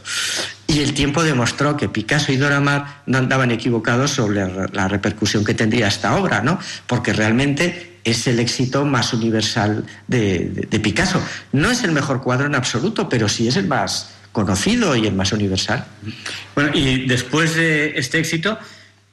[0.67, 5.43] Y el tiempo demostró que Picasso y Dora Maar no andaban equivocados sobre la repercusión
[5.43, 6.59] que tendría esta obra, ¿no?
[6.85, 11.21] Porque realmente es el éxito más universal de, de Picasso.
[11.51, 15.13] No es el mejor cuadro en absoluto, pero sí es el más conocido y el
[15.13, 15.85] más universal.
[16.55, 18.57] Bueno, y después de este éxito,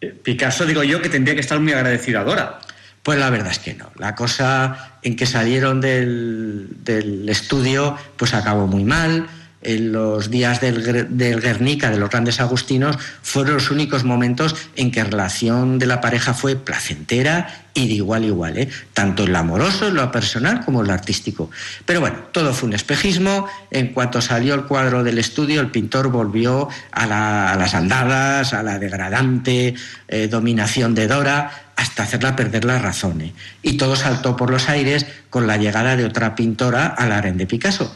[0.01, 2.59] eh, Picasso, digo yo, que tendría que estar muy agradecido a Dora.
[3.07, 3.93] Pues la verdad es que no.
[3.99, 9.29] La cosa en que salieron del, estudio pues acabó muy mal.
[9.63, 14.91] En los días del, del, Guernica, de los grandes agustinos, fueron los únicos momentos en
[14.91, 18.69] que la relación de la pareja fue placentera y de igual a igual, ¿eh?
[18.95, 21.51] tanto en lo amoroso, en lo personal, como en lo artístico.
[21.85, 23.47] Pero bueno, todo fue un espejismo.
[23.71, 28.79] En cuanto salió el cuadro del estudio, el pintor volvió a, las andadas, a la
[28.79, 29.75] degradante
[30.09, 33.21] eh, dominación de Dora, hasta hacerla perder la razón.
[33.21, 33.35] ¿eh?
[33.61, 37.47] Y todo saltó por los aires con la llegada de otra pintora al aren de
[37.47, 37.95] Picasso,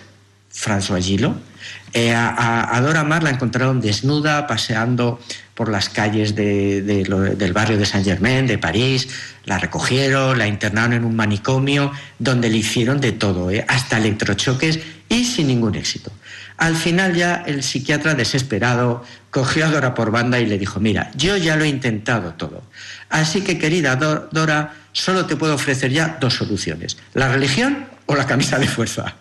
[0.53, 1.50] François Gillot.
[1.93, 5.21] Eh, a, Dora Maar la encontraron desnuda, paseando
[5.55, 9.09] por las calles del barrio de Saint Germain, de París,
[9.45, 13.65] la recogieron, la internaron en un manicomio, donde le hicieron de todo, ¿eh?
[13.69, 16.13] hasta electrochoques y sin ningún éxito.
[16.57, 21.11] Al final ya el psiquiatra desesperado cogió a Dora por banda y le dijo, mira,
[21.17, 22.63] yo ya lo he intentado todo.
[23.09, 28.27] Así que, querida Dora, solo te puedo ofrecer ya dos soluciones, la religión o la
[28.27, 29.17] camisa de fuerza.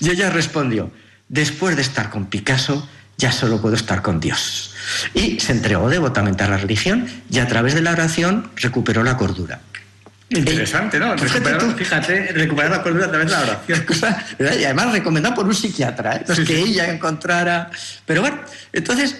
[0.00, 0.90] Y ella respondió,
[1.28, 4.74] después de estar con Picasso, ya solo puedo estar con Dios.
[5.14, 9.16] Y se entregó devotamente a la religión y a través de la oración recuperó la
[9.16, 9.60] cordura.
[10.30, 11.14] Interesante, ¿no?
[11.14, 13.86] Recuperar, fíjate, recuperar la cordura a través de la oración.
[14.60, 16.24] y además recomendado por un psiquiatra, ¿eh?
[16.46, 17.70] que ella encontrara...
[18.04, 18.40] Pero bueno,
[18.72, 19.16] entonces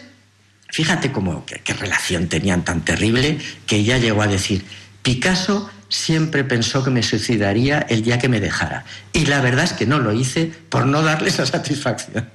[0.74, 4.64] Fíjate cómo, qué, relación tenían tan terrible que ella llegó a decir,
[5.02, 8.84] Picasso siempre pensó que me suicidaría el día que me dejara.
[9.12, 12.28] Y la verdad es que no lo hice por no darle esa satisfacción.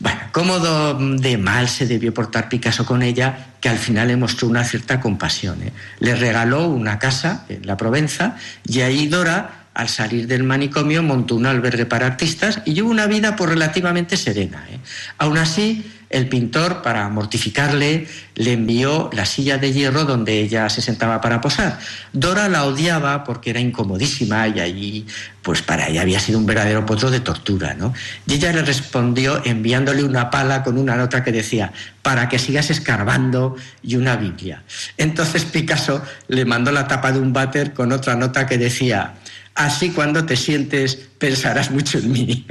[0.00, 4.46] Bueno, cómo de mal se debió portar Picasso con ella, que al final le mostró
[4.46, 5.60] una cierta compasión.
[5.62, 5.72] ¿eh?
[5.98, 11.34] Le regaló una casa en la Provenza y ahí Dora, al salir del manicomio, montó
[11.34, 14.64] un albergue para artistas y llevó una vida por pues, relativamente serena.
[14.70, 14.78] ¿eh?
[15.18, 20.80] Aún así, el pintor, para mortificarle, le envió la silla de hierro donde ella se
[20.80, 21.78] sentaba para posar.
[22.12, 25.06] Dora la odiaba porque era incomodísima y allí,
[25.42, 27.92] pues para ella había sido un verdadero potro de tortura, ¿no?
[28.26, 32.70] Y ella le respondió enviándole una pala con una nota que decía, para que sigas
[32.70, 34.62] escarbando y una Biblia.
[34.96, 39.14] Entonces Picasso le mandó la tapa de un váter con otra nota que decía,
[39.54, 42.46] así cuando te sientes pensarás mucho en mí.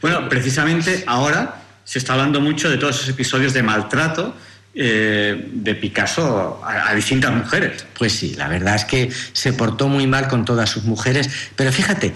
[0.00, 1.60] Bueno, precisamente ahora
[1.90, 4.32] se está hablando mucho de todos esos episodios de maltrato
[4.72, 7.84] eh, de Picasso a, distintas mujeres.
[7.98, 11.72] Pues sí, la verdad es que se portó muy mal con todas sus mujeres, pero
[11.72, 12.14] fíjate,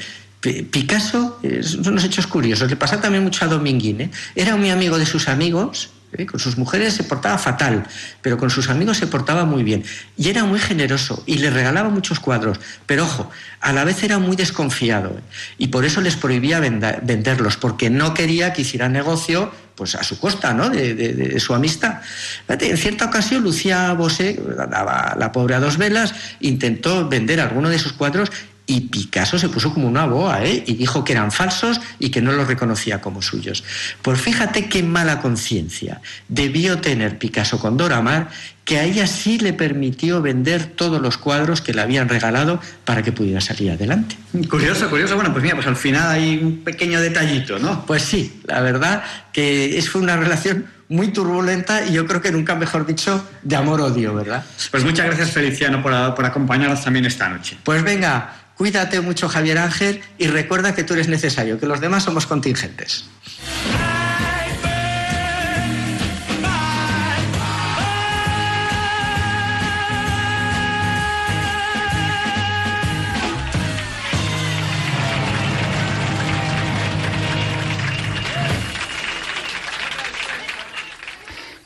[0.70, 4.10] Picasso, son unos hechos curiosos, le pasa también mucho a Dominguín, ¿eh?
[4.36, 6.26] era muy amigo de sus amigos, ¿eh?
[6.26, 7.86] con sus mujeres se portaba fatal,
[8.22, 9.84] pero con sus amigos se portaba muy bien,
[10.16, 14.18] y era muy generoso, y le regalaba muchos cuadros, pero ojo, a la vez era
[14.18, 15.22] muy desconfiado, ¿eh?
[15.58, 20.18] y por eso les prohibía venderlos, porque no quería que hicieran negocio pues a su
[20.18, 20.70] costa, ¿no?
[20.70, 22.00] De, su amistad.
[22.48, 27.78] En cierta ocasión, Lucía Bosé, la, la pobre a dos velas, intentó vender alguno de
[27.78, 28.30] sus cuadros
[28.66, 30.64] y Picasso se puso como una boa ¿eh?
[30.66, 33.62] y dijo que eran falsos y que no los reconocía como suyos.
[34.00, 38.28] Pues fíjate qué mala conciencia debió tener Picasso con Dora Maar,
[38.64, 43.02] que a ella sí le permitió vender todos los cuadros que le habían regalado para
[43.02, 44.16] que pudiera salir adelante.
[44.48, 45.16] Curioso, curioso.
[45.16, 47.84] Bueno, pues mira, pues al final hay un pequeño detallito, ¿no?
[47.84, 52.30] Pues sí, la verdad que es, fue una relación muy turbulenta y yo creo que
[52.30, 54.44] nunca mejor dicho de amor-odio, ¿verdad?
[54.70, 57.58] Pues muchas gracias Feliciano por, por acompañarnos también esta noche.
[57.62, 62.04] Pues venga, Cuídate mucho, Javier Ángel, y recuerda que tú eres necesario, que los demás
[62.04, 63.04] somos contingentes.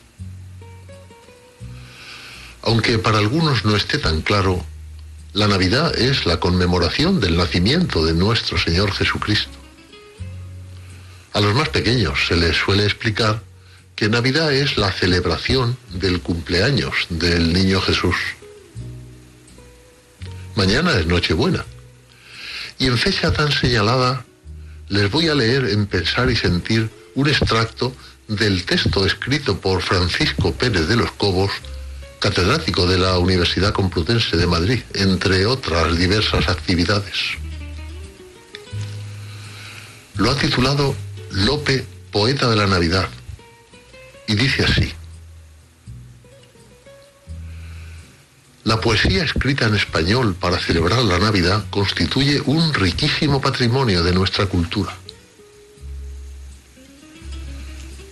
[2.61, 4.63] Aunque para algunos no esté tan claro,
[5.33, 9.57] la Navidad es la conmemoración del nacimiento de nuestro Señor Jesucristo.
[11.33, 13.41] A los más pequeños se les suele explicar
[13.95, 18.15] que Navidad es la celebración del cumpleaños del niño Jesús.
[20.55, 21.65] Mañana es Nochebuena.
[22.79, 24.25] Y en fecha tan señalada
[24.89, 27.95] les voy a leer en Pensar y Sentir un extracto
[28.27, 31.51] del texto escrito por Francisco Pérez de los Cobos,
[32.19, 37.37] catedrático de la Universidad Complutense de Madrid, entre otras diversas actividades.
[40.15, 40.95] Lo ha titulado
[41.31, 43.09] Lope, poeta de la Navidad,
[44.27, 44.93] y dice así.
[48.63, 54.45] La poesía escrita en español para celebrar la Navidad constituye un riquísimo patrimonio de nuestra
[54.45, 54.95] cultura.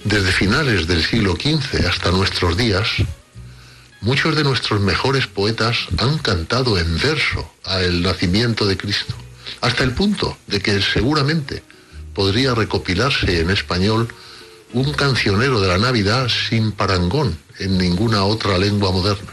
[0.04, 2.90] Desde finales del siglo XV hasta nuestros días,
[4.02, 9.16] muchos de nuestros mejores poetas han cantado en verso a el nacimiento de Cristo,
[9.62, 11.64] hasta el punto de que seguramente
[12.14, 14.10] podría recopilarse en español
[14.74, 19.32] un cancionero de la Navidad sin parangón en ninguna otra lengua moderna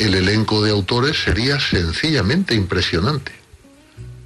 [0.00, 3.32] el elenco de autores sería sencillamente impresionante.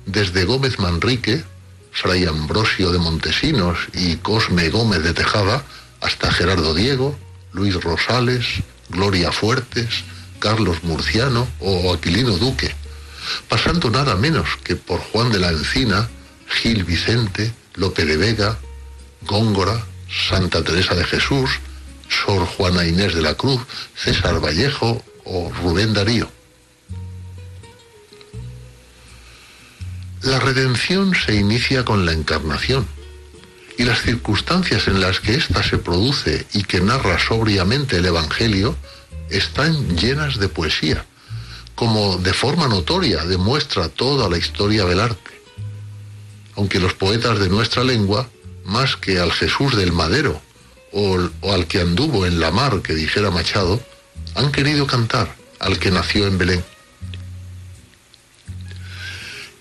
[0.06, 1.42] Desde Gómez Manrique,
[1.90, 5.64] Fray Ambrosio de Montesinos y Cosme Gómez de Tejada,
[6.00, 7.18] hasta Gerardo Diego,
[7.52, 8.46] Luis Rosales,
[8.88, 10.04] Gloria Fuertes,
[10.38, 12.72] Carlos Murciano o Aquilino Duque,
[13.48, 16.08] pasando nada menos que por Juan de la Encina,
[16.46, 18.58] Gil Vicente, Lope de Vega,
[19.22, 19.84] Góngora,
[20.28, 21.50] Santa Teresa de Jesús,
[22.08, 23.60] Sor Juana Inés de la Cruz,
[23.96, 26.28] César Vallejo o Rubén Darío.
[30.22, 32.86] La redención se inicia con la encarnación
[33.76, 38.76] y las circunstancias en las que ésta se produce y que narra sobriamente el Evangelio
[39.28, 41.04] están llenas de poesía,
[41.74, 45.42] como de forma notoria demuestra toda la historia del arte.
[46.56, 48.28] Aunque los poetas de nuestra lengua,
[48.64, 50.40] más que al Jesús del Madero
[50.92, 53.80] o, o al que anduvo en la mar, que dijera Machado,
[54.34, 56.64] han querido cantar al que nació en Belén.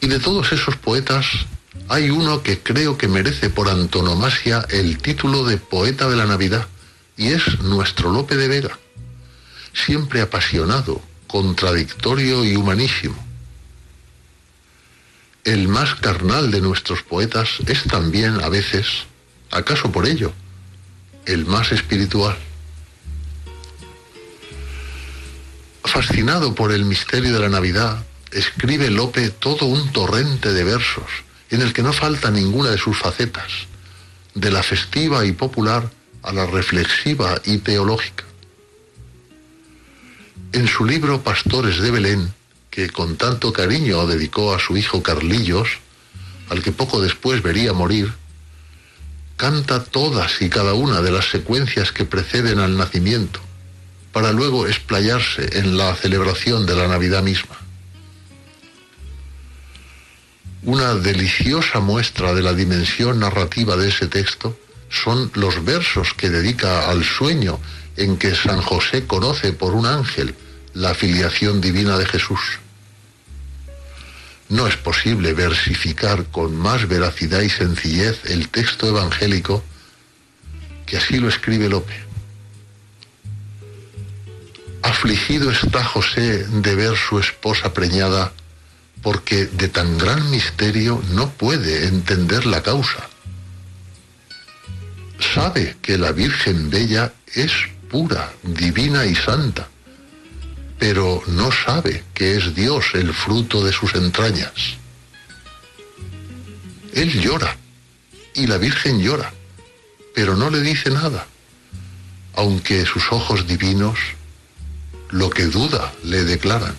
[0.02, 1.26] Y de todos esos poetas
[1.90, 6.68] hay uno que creo que merece por antonomasia el título de poeta de la Navidad,
[7.16, 8.80] y es nuestro Lope de Vega,
[9.74, 13.16] siempre apasionado, contradictorio y humanísimo.
[15.44, 19.06] El más carnal de nuestros poetas es también, a veces,
[19.52, 20.34] acaso por ello,
[21.26, 22.38] el más espiritual.
[25.94, 31.06] Fascinado por el misterio de la Navidad, escribe Lope todo un torrente de versos
[31.52, 33.68] en el que no falta ninguna de sus facetas,
[34.34, 35.88] de la festiva y popular
[36.24, 38.24] a la reflexiva y teológica.
[40.52, 42.34] En su libro Pastores de Belén,
[42.72, 45.78] que con tanto cariño dedicó a su hijo Carlillos,
[46.50, 48.12] al que poco después vería morir,
[49.38, 53.42] canta todas y cada una de las secuencias que preceden al nacimiento,
[54.14, 57.58] para luego explayarse en la celebración de la Navidad misma.
[60.62, 64.58] Una deliciosa muestra de la dimensión narrativa de ese texto
[64.90, 67.60] son los versos que dedica al sueño
[67.98, 70.36] en que San José conoce por un ángel
[70.74, 72.40] la filiación divina de Jesús.
[74.50, 79.64] No es posible versificar con más veracidad y sencillez el texto evangélico
[80.86, 82.13] que así lo escribe Lope.
[84.84, 88.34] Afligido está José de ver su esposa preñada
[89.02, 93.10] porque de tan gran misterio no puede entender la causa.
[95.34, 97.52] Sabe que la Virgen Bella es
[97.90, 99.70] pura, divina y santa,
[100.78, 104.78] pero no sabe que es Dios el fruto de sus entrañas.
[106.94, 107.56] Él llora
[108.36, 109.34] y la Virgen llora,
[110.14, 111.26] pero no le dice nada,
[112.36, 113.98] aunque sus ojos divinos
[115.14, 116.76] lo que duda le declaran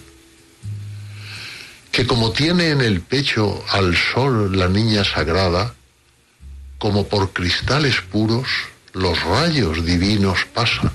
[1.94, 5.74] que como tiene en el pecho al sol la niña sagrada,
[6.76, 8.48] como por cristales puros
[8.92, 10.90] los rayos divinos pasan.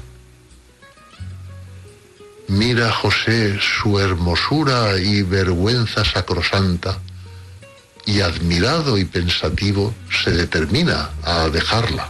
[2.49, 6.99] Mira José su hermosura y vergüenza sacrosanta,
[8.05, 12.09] y admirado y pensativo se determina a dejarla.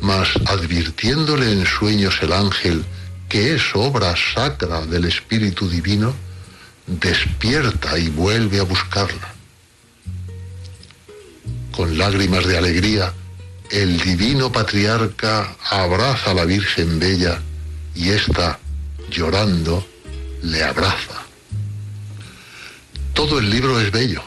[0.00, 2.86] Mas advirtiéndole en sueños el ángel
[3.28, 6.14] que es obra sacra del Espíritu Divino,
[6.86, 9.34] despierta y vuelve a buscarla.
[11.72, 13.12] Con lágrimas de alegría,
[13.70, 17.40] el divino patriarca abraza a la Virgen Bella
[17.94, 18.58] y ésta,
[19.10, 19.86] llorando,
[20.42, 21.24] le abraza.
[23.12, 24.22] Todo el libro es bello,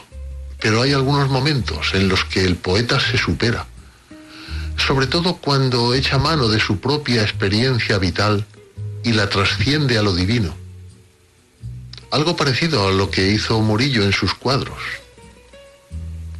[0.60, 3.66] pero hay algunos momentos en los que el poeta se supera,
[4.76, 8.46] sobre todo cuando echa mano de su propia experiencia vital
[9.04, 10.54] y la trasciende a lo divino
[12.10, 14.78] algo parecido a lo que hizo Murillo en sus cuadros.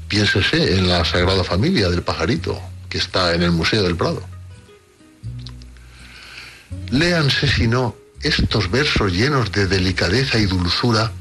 [0.08, 4.22] Piénsese en la Sagrada Familia del pajarito, que está en el Museo del Prado.
[6.90, 11.12] Léanse, si no, estos versos llenos de delicadeza y dulzura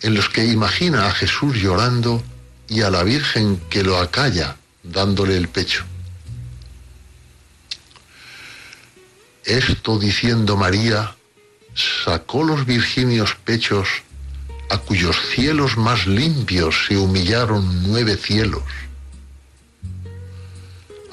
[0.00, 2.22] en los que imagina a Jesús llorando
[2.68, 5.84] y a la Virgen que lo acalla dándole el pecho.
[9.44, 11.16] Esto diciendo María,
[12.04, 13.88] sacó los virginios pechos
[14.70, 18.62] a cuyos cielos más limpios se humillaron nueve cielos.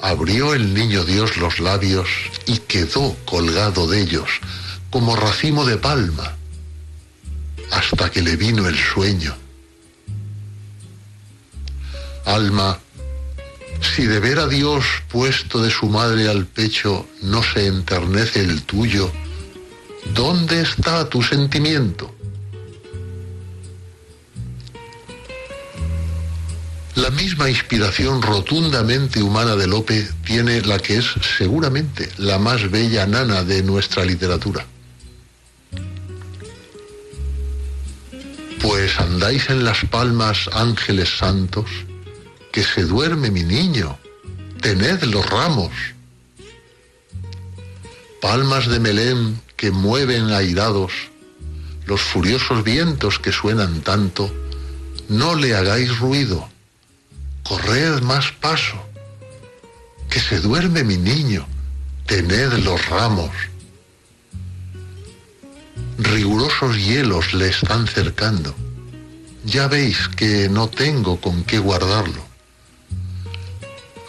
[0.00, 2.08] Abrió el niño Dios los labios
[2.46, 4.40] y quedó colgado de ellos
[4.90, 6.36] como racimo de palma
[7.70, 9.34] hasta que le vino el sueño.
[12.24, 12.78] Alma,
[13.82, 18.62] si de ver a Dios puesto de su madre al pecho no se enternece el
[18.62, 19.12] tuyo,
[20.14, 22.14] ¿Dónde está tu sentimiento?
[26.96, 31.06] La misma inspiración rotundamente humana de Lope tiene la que es
[31.38, 34.66] seguramente la más bella nana de nuestra literatura.
[38.60, 41.66] Pues andáis en las palmas, ángeles santos,
[42.52, 43.98] que se duerme mi niño,
[44.60, 45.72] tened los ramos.
[48.20, 50.92] Palmas de Melén que mueven airados,
[51.86, 54.30] los furiosos vientos que suenan tanto,
[55.08, 56.46] no le hagáis ruido,
[57.42, 58.76] corred más paso,
[60.10, 61.46] que se duerme mi niño,
[62.06, 63.30] tened los ramos.
[65.96, 68.54] Rigurosos hielos le están cercando,
[69.44, 72.31] ya veis que no tengo con qué guardarlo.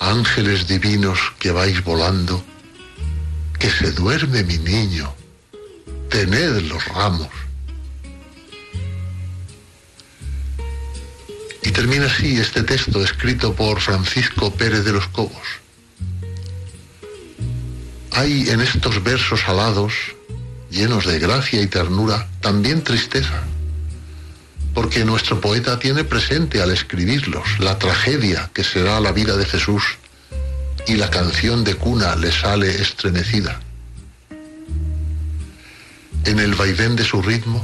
[0.05, 2.43] Ángeles divinos que vais volando,
[3.57, 5.15] que se duerme mi niño,
[6.09, 7.29] tened los ramos.
[11.61, 15.47] Y termina así este texto escrito por Francisco Pérez de los Cobos.
[18.11, 19.93] Hay en estos versos alados,
[20.69, 23.41] llenos de gracia y ternura, también tristeza,
[24.73, 29.83] porque nuestro poeta tiene presente al escribirlos la tragedia que será la vida de Jesús
[30.87, 33.59] y la canción de cuna le sale estremecida.
[36.25, 37.63] En el vaivén de su ritmo,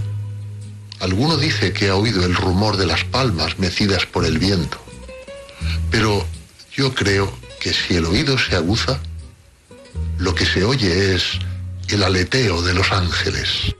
[0.99, 4.84] alguno dice que ha oído el rumor de las palmas mecidas por el viento,
[5.90, 6.26] pero
[6.73, 8.99] yo creo que si el oído se aguza,
[10.18, 11.40] lo que se oye es
[11.88, 13.76] el aleteo de los ángeles.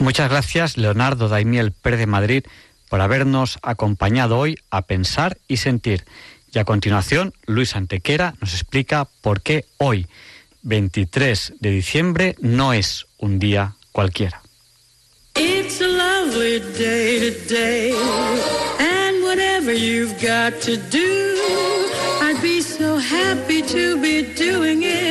[0.00, 2.44] Muchas gracias, Leonardo Daimiel Pérez de Madrid,
[2.88, 6.06] por habernos acompañado hoy a pensar y sentir.
[6.50, 10.06] Y a continuación, Luis Antequera nos explica por qué hoy,
[10.62, 14.40] 23 de diciembre, no es un día cualquiera.
[15.36, 17.92] It's a lovely day today,
[18.78, 21.36] and whatever you've got to do,
[22.22, 25.09] I'd be so happy to be doing it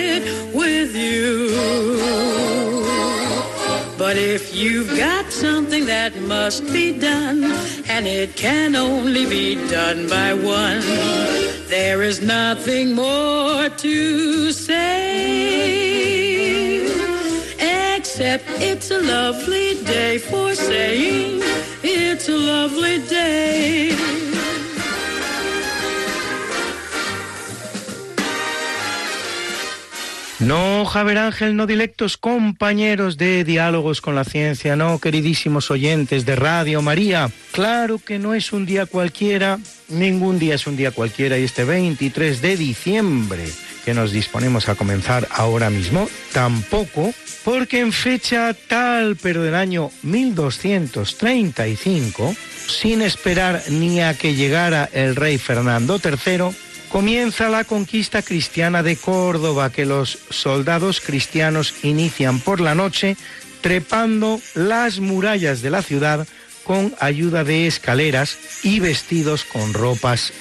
[4.20, 7.46] if you've got something that must be done,
[7.88, 10.82] and it can only be done by one,
[11.68, 15.80] there is nothing more to say.
[17.98, 21.40] Except it's a lovely day for saying
[21.82, 24.39] it's a lovely day.
[30.40, 36.38] No, Javier Ángel, no directos compañeros de Diálogos con la Ciencia, no, queridísimos oyentes de
[36.38, 37.30] Radio María.
[37.52, 39.60] Claro que no es un día cualquiera,
[39.90, 43.50] ningún día es un día cualquiera y este 23 de diciembre
[43.84, 47.14] que nos disponemos a comenzar ahora mismo, tampoco,
[47.44, 52.34] porque en fecha tal, pero del año 1235,
[52.66, 56.56] sin esperar ni a que llegara el rey Fernando III,
[56.90, 63.16] comienza la conquista cristiana de Córdoba que los soldados cristianos inician por la noche
[63.62, 66.28] trepando las murallas de la ciudad
[66.64, 70.34] con ayuda de escaleras y vestidos con ropas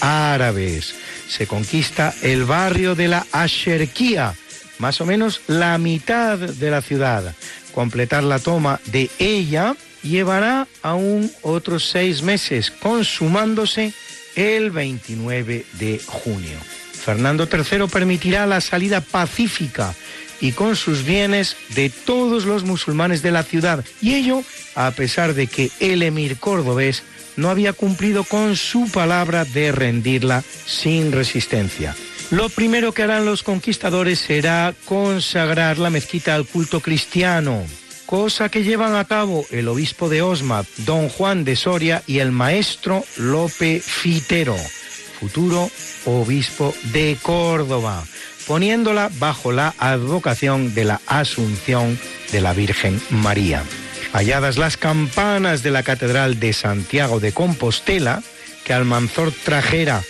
[0.00, 0.94] árabes.
[1.28, 4.34] Se conquista el barrio de la Asherquía,
[4.78, 7.34] más o menos la mitad de la ciudad.
[7.72, 13.92] Completar la toma de ella llevará aún otros seis meses, consumándose
[14.36, 16.58] el 29 de junio.
[16.92, 19.94] Fernando III permitirá la salida pacífica
[20.40, 24.42] y con sus bienes de todos los musulmanes de la ciudad, y ello
[24.74, 27.02] a pesar de que el emir cordobés
[27.36, 31.94] no había cumplido con su palabra de rendirla sin resistencia.
[32.30, 37.64] Lo primero que harán los conquistadores será consagrar la mezquita al culto cristiano,
[38.06, 42.32] cosa que llevan a cabo el obispo de Osma, don Juan de Soria, y el
[42.32, 44.56] maestro Lope Fitero,
[45.20, 45.70] futuro
[46.06, 48.04] obispo de Córdoba,
[48.46, 51.98] poniéndola bajo la advocación de la Asunción
[52.32, 53.64] de la Virgen María.
[54.12, 58.22] Halladas las campanas de la Catedral de Santiago de Compostela,
[58.64, 60.02] que Almanzor trajera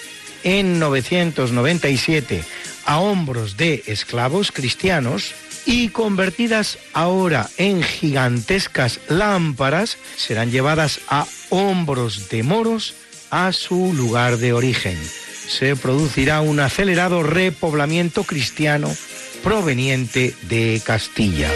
[0.44, 2.44] en 997
[2.84, 5.34] a hombros de esclavos cristianos,
[5.66, 12.94] y convertidas ahora en gigantescas lámparas, serán llevadas a hombros de moros
[13.30, 14.96] a su lugar de origen.
[15.48, 18.88] Se producirá un acelerado repoblamiento cristiano
[19.42, 21.50] proveniente de Castilla.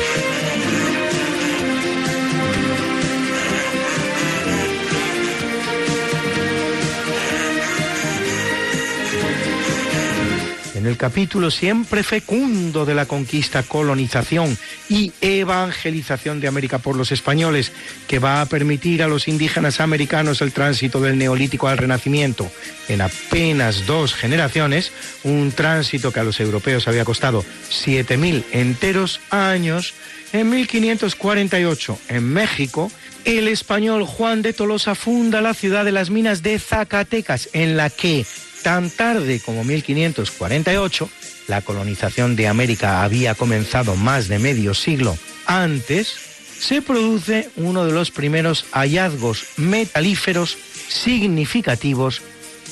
[10.90, 14.58] El capítulo siempre fecundo de la conquista, colonización
[14.88, 17.72] y evangelización de América por los españoles,
[18.08, 22.50] que va a permitir a los indígenas americanos el tránsito del neolítico al renacimiento.
[22.88, 24.92] En apenas dos generaciones,
[25.22, 29.94] un tránsito que a los europeos había costado 7.000 enteros años,
[30.32, 32.90] en 1548 en México,
[33.24, 37.90] el español Juan de Tolosa funda la ciudad de las minas de Zacatecas, en la
[37.90, 38.26] que
[38.62, 41.08] Tan tarde como 1548,
[41.48, 45.16] la colonización de América había comenzado más de medio siglo
[45.46, 46.14] antes,
[46.60, 50.56] se produce uno de los primeros hallazgos metalíferos
[50.88, 52.22] significativos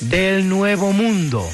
[0.01, 1.49] del Nuevo Mundo.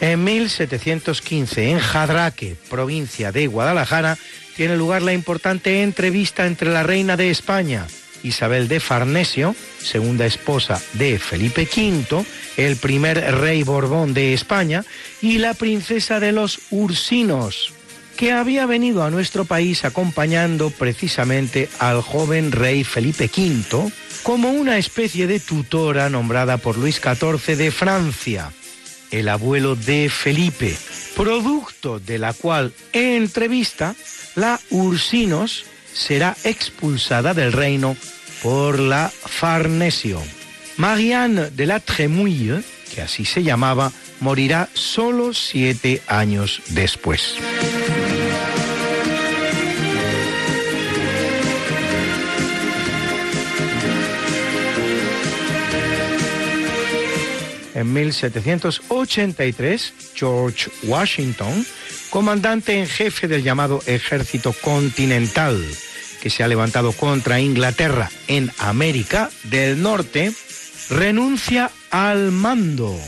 [0.00, 4.18] En 1715, en Jadraque, provincia de Guadalajara,
[4.54, 7.86] tiene lugar la importante entrevista entre la reina de España,
[8.22, 12.24] Isabel de Farnesio, segunda esposa de Felipe V,
[12.58, 14.84] el primer rey Borbón de España,
[15.22, 17.72] y la princesa de los Ursinos,
[18.16, 23.90] que había venido a nuestro país acompañando precisamente al joven rey Felipe V
[24.22, 28.50] como una especie de tutora nombrada por Luis XIV de Francia,
[29.18, 30.76] el abuelo de Felipe,
[31.14, 33.94] producto de la cual en entrevista
[34.34, 37.96] la Ursinos será expulsada del reino
[38.42, 40.22] por la Farnesio.
[40.76, 42.62] Marianne de la Tremouille,
[42.94, 47.36] que así se llamaba, morirá solo siete años después.
[57.76, 61.66] En 1783, George Washington,
[62.08, 65.62] comandante en jefe del llamado Ejército Continental,
[66.22, 70.32] que se ha levantado contra Inglaterra en América del Norte,
[70.88, 72.98] renuncia al mando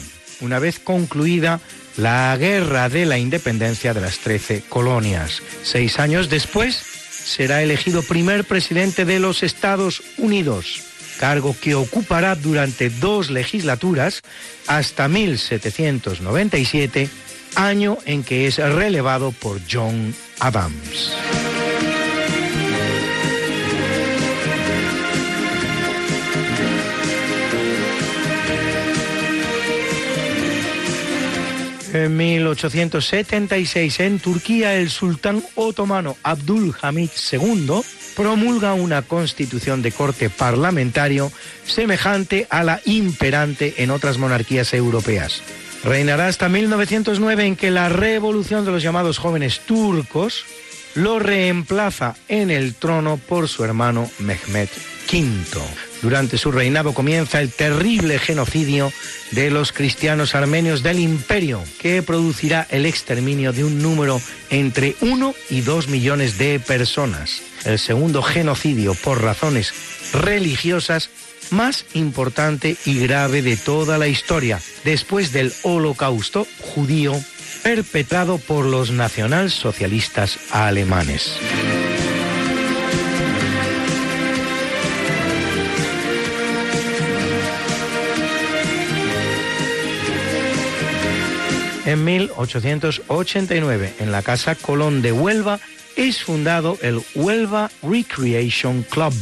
[0.43, 1.61] una vez concluida
[1.97, 5.40] la Guerra de la Independencia de las Trece Colonias.
[5.62, 10.88] Seis años después será elegido primer presidente de los Estados Unidos,
[11.19, 14.23] cargo que ocupará durante dos legislaturas
[14.66, 17.11] hasta 1797,
[17.57, 21.12] año en que es relevado por John Adams.
[31.93, 37.81] En 1876 en Turquía el sultán otomano Abdul Hamid II
[38.15, 41.32] promulga una constitución de corte parlamentario
[41.65, 45.43] semejante a la imperante en otras monarquías europeas.
[45.85, 50.44] Reinará hasta 1909 en que la revolución de los llamados jóvenes turcos
[50.94, 54.69] lo reemplaza en el trono por su hermano Mehmed
[55.10, 55.88] V.
[56.02, 58.92] Durante su reinado comienza el terrible genocidio
[59.32, 64.20] de los cristianos armenios del imperio, que producirá el exterminio de un número
[64.50, 67.42] entre 1 y 2 millones de personas.
[67.64, 69.74] El segundo genocidio por razones
[70.12, 71.10] religiosas
[71.50, 77.14] más importante y grave de toda la historia, después del holocausto judío
[77.62, 81.38] perpetrado por los nacionalsocialistas alemanes.
[91.89, 95.59] En 1889, en la Casa Colón de Huelva,
[95.97, 99.15] es fundado el Huelva Recreation Club,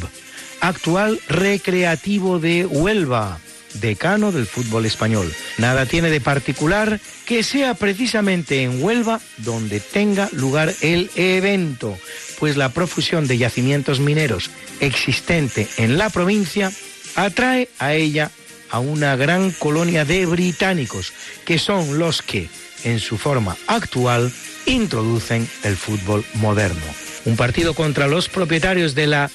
[0.61, 3.39] actual recreativo de Huelva,
[3.75, 5.33] decano del fútbol español.
[5.59, 11.97] Nada tiene de particular que sea precisamente en Huelva donde tenga lugar el evento,
[12.41, 16.73] pues la profusión de yacimientos mineros existente en la provincia
[17.15, 18.33] atrae a ella
[18.71, 21.13] a una gran colonia de británicos,
[21.45, 22.49] que son los que,
[22.85, 24.33] en su forma actual,
[24.67, 26.85] introducen el fútbol moderno.
[27.25, 29.31] Un partido contra los propietarios de la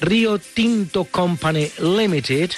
[0.00, 2.50] Rio Tinto Company Limited,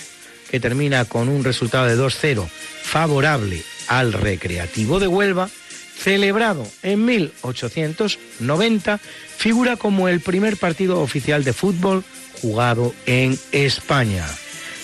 [0.50, 2.48] que termina con un resultado de 2-0
[2.82, 5.50] favorable al Recreativo de Huelva,
[5.98, 8.98] celebrado en 1890,
[9.36, 12.04] figura como el primer partido oficial de fútbol
[12.40, 14.26] jugado en España.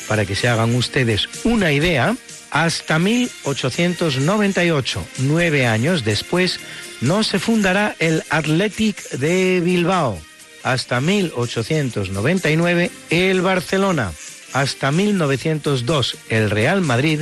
[0.09, 2.17] Para que se hagan ustedes una idea,
[2.51, 6.61] hasta 1898, nueve años después,
[7.01, 10.21] no se fundará el Athletic de Bilbao.
[10.63, 14.13] Hasta 1899, el Barcelona.
[14.53, 17.21] Hasta 1902, el Real Madrid.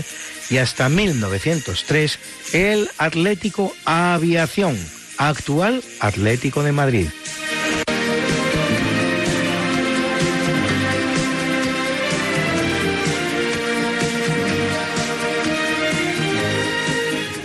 [0.50, 2.18] Y hasta 1903,
[2.52, 4.78] el Atlético Aviación,
[5.16, 7.09] actual Atlético de Madrid.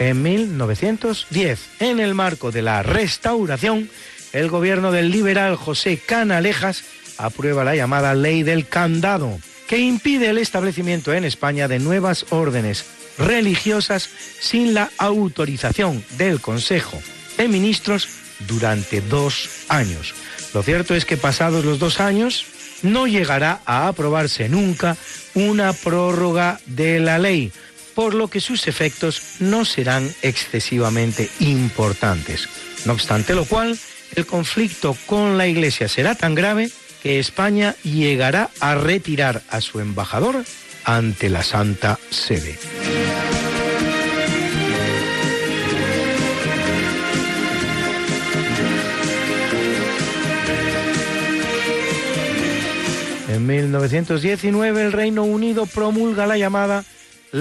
[0.08, 3.90] En 1910, en el marco de la restauración,
[4.32, 6.86] el gobierno del liberal José Canalejas
[7.18, 12.86] aprueba la llamada Ley del Candado, que impide el establecimiento en España de nuevas órdenes
[13.18, 14.10] religiosas
[14.40, 16.98] sin la autorización del Consejo
[17.38, 18.08] de Ministros
[18.48, 20.16] durante dos años.
[20.54, 22.46] Lo cierto es que pasados los dos años
[22.82, 24.96] no llegará a aprobarse nunca
[25.34, 27.52] una prórroga de la ley,
[27.98, 32.48] por lo que sus efectos no serán excesivamente importantes.
[32.86, 33.76] No obstante lo cual,
[34.16, 36.70] el conflicto con la Iglesia será tan grave
[37.02, 40.46] que España llegará a retirar a su embajador
[40.84, 42.60] ante la Santa Sede.
[53.28, 56.84] En 1919 el Reino Unido promulga la llamada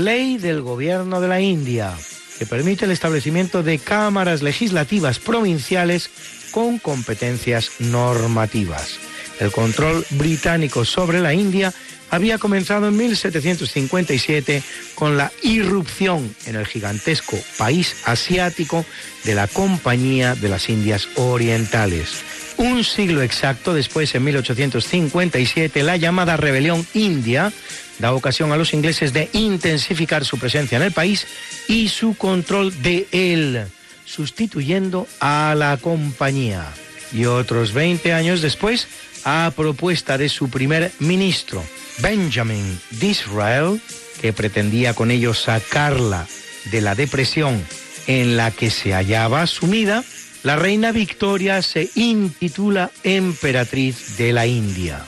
[0.04, 1.94] Ley del Gobierno de la India,
[2.38, 6.10] que permite el establecimiento de cámaras legislativas provinciales
[6.50, 8.98] con competencias normativas.
[9.40, 11.72] El control británico sobre la India
[12.10, 14.62] había comenzado en 1757
[14.94, 18.84] con la irrupción en el gigantesco país asiático
[19.24, 22.22] de la Compañía de las Indias Orientales.
[22.58, 27.52] Un siglo exacto después, en 1857, la llamada Rebelión India
[27.98, 31.26] da ocasión a los ingleses de intensificar su presencia en el país
[31.68, 33.66] y su control de él,
[34.04, 36.66] sustituyendo a la compañía.
[37.12, 38.88] Y otros 20 años después,
[39.24, 41.64] a propuesta de su primer ministro,
[41.98, 43.80] Benjamin Disraeli,
[44.20, 46.26] que pretendía con ello sacarla
[46.70, 47.62] de la depresión
[48.06, 50.04] en la que se hallaba sumida,
[50.42, 55.04] la reina Victoria se intitula emperatriz de la India.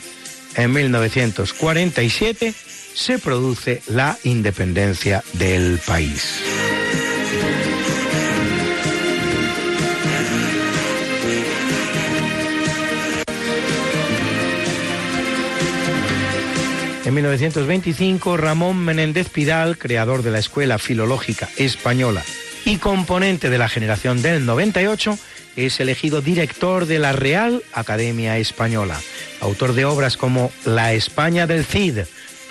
[0.57, 2.55] En 1947
[2.99, 6.43] se produce la independencia del país.
[17.05, 22.25] En 1925, Ramón Menéndez Pidal, creador de la Escuela Filológica Española
[22.65, 25.17] y componente de la generación del 98,
[25.55, 29.01] es elegido director de la Real Academia Española,
[29.41, 32.01] autor de obras como La España del Cid,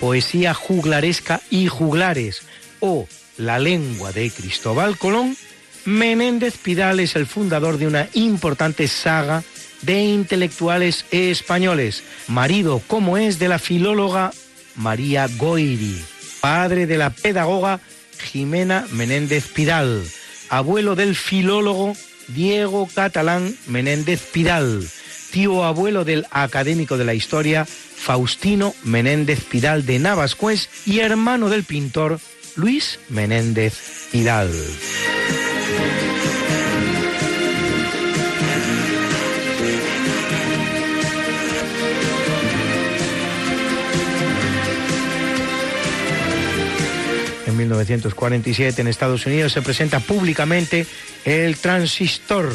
[0.00, 2.42] Poesía juglaresca y juglares
[2.80, 5.36] o La lengua de Cristóbal Colón,
[5.84, 9.42] Menéndez Pidal es el fundador de una importante saga
[9.82, 14.32] de intelectuales españoles, marido como es de la filóloga
[14.74, 16.02] María Goiri,
[16.40, 17.80] padre de la pedagoga
[18.18, 20.04] Jimena Menéndez Pidal,
[20.50, 21.94] abuelo del filólogo
[22.28, 24.86] Diego Catalán Menéndez Pidal,
[25.30, 31.64] tío abuelo del académico de la historia Faustino Menéndez Pidal de Navascués y hermano del
[31.64, 32.20] pintor
[32.56, 34.50] Luis Menéndez Pidal.
[47.46, 50.86] En 1947 en Estados Unidos se presenta públicamente
[51.24, 52.52] el transistor,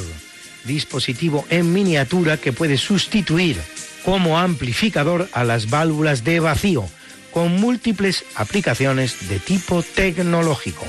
[0.65, 3.57] dispositivo en miniatura que puede sustituir
[4.03, 6.85] como amplificador a las válvulas de vacío,
[7.31, 10.85] con múltiples aplicaciones de tipo tecnológico.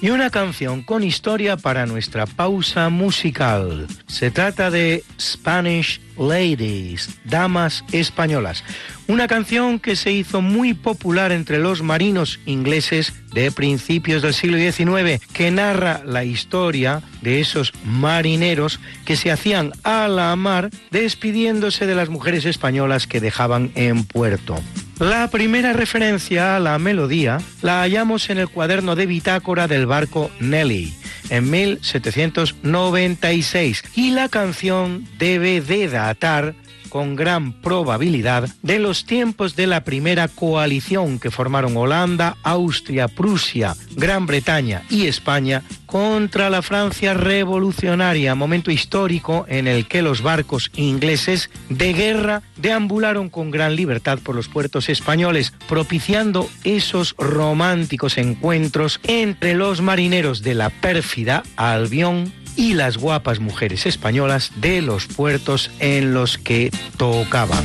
[0.00, 3.88] Y una canción con historia para nuestra pausa musical.
[4.06, 8.62] Se trata de Spanish Ladies, Damas Españolas.
[9.08, 14.56] Una canción que se hizo muy popular entre los marinos ingleses de principios del siglo
[14.56, 21.86] XIX, que narra la historia de esos marineros que se hacían a la mar despidiéndose
[21.86, 24.62] de las mujeres españolas que dejaban en puerto.
[25.00, 30.28] La primera referencia a la melodía la hallamos en el cuaderno de bitácora del barco
[30.40, 30.92] Nelly
[31.30, 36.56] en 1796 y la canción debe de datar
[36.88, 43.76] con gran probabilidad de los tiempos de la primera coalición que formaron Holanda, Austria, Prusia,
[43.96, 50.70] Gran Bretaña y España contra la Francia revolucionaria, momento histórico en el que los barcos
[50.74, 59.00] ingleses de guerra deambularon con gran libertad por los puertos españoles, propiciando esos románticos encuentros
[59.04, 65.70] entre los marineros de la pérfida Albión y las guapas mujeres españolas de los puertos
[65.78, 67.64] en los que tocaban.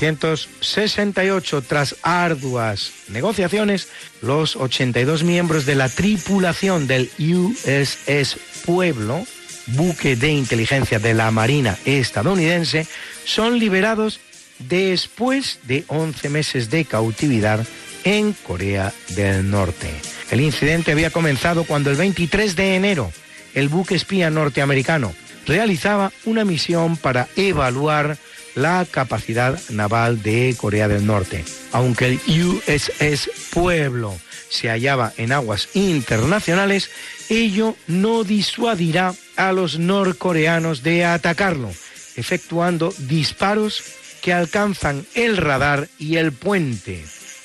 [0.00, 3.88] 1968, tras arduas negociaciones,
[4.20, 9.24] los 82 miembros de la tripulación del USS Pueblo,
[9.68, 12.86] buque de inteligencia de la Marina estadounidense,
[13.24, 14.20] son liberados
[14.58, 17.66] después de 11 meses de cautividad
[18.04, 19.88] en Corea del Norte.
[20.30, 23.12] El incidente había comenzado cuando el 23 de enero
[23.54, 25.14] el buque espía norteamericano
[25.46, 28.16] realizaba una misión para evaluar
[28.54, 31.44] la capacidad naval de Corea del Norte.
[31.72, 34.16] Aunque el USS Pueblo
[34.48, 36.90] se hallaba en aguas internacionales,
[37.28, 41.70] ello no disuadirá a los norcoreanos de atacarlo,
[42.16, 43.82] efectuando disparos
[44.20, 47.04] que alcanzan el radar y el puente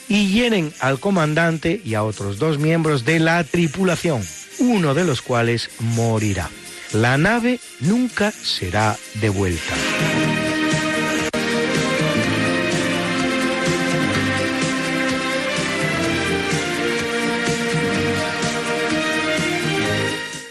[0.10, 4.24] y hieren al comandante y a otros dos miembros de la tripulación,
[4.60, 6.50] uno de los cuales morirá.
[6.94, 9.76] La nave nunca será devuelta.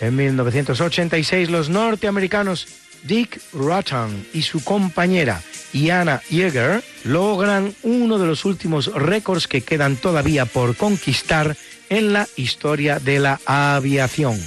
[0.06, 2.68] En 1986 los norteamericanos
[3.02, 5.42] Dick Rutan y su compañera
[5.72, 11.56] Iana Yeager logran uno de los últimos récords que quedan todavía por conquistar
[11.88, 14.40] en la historia de la aviación.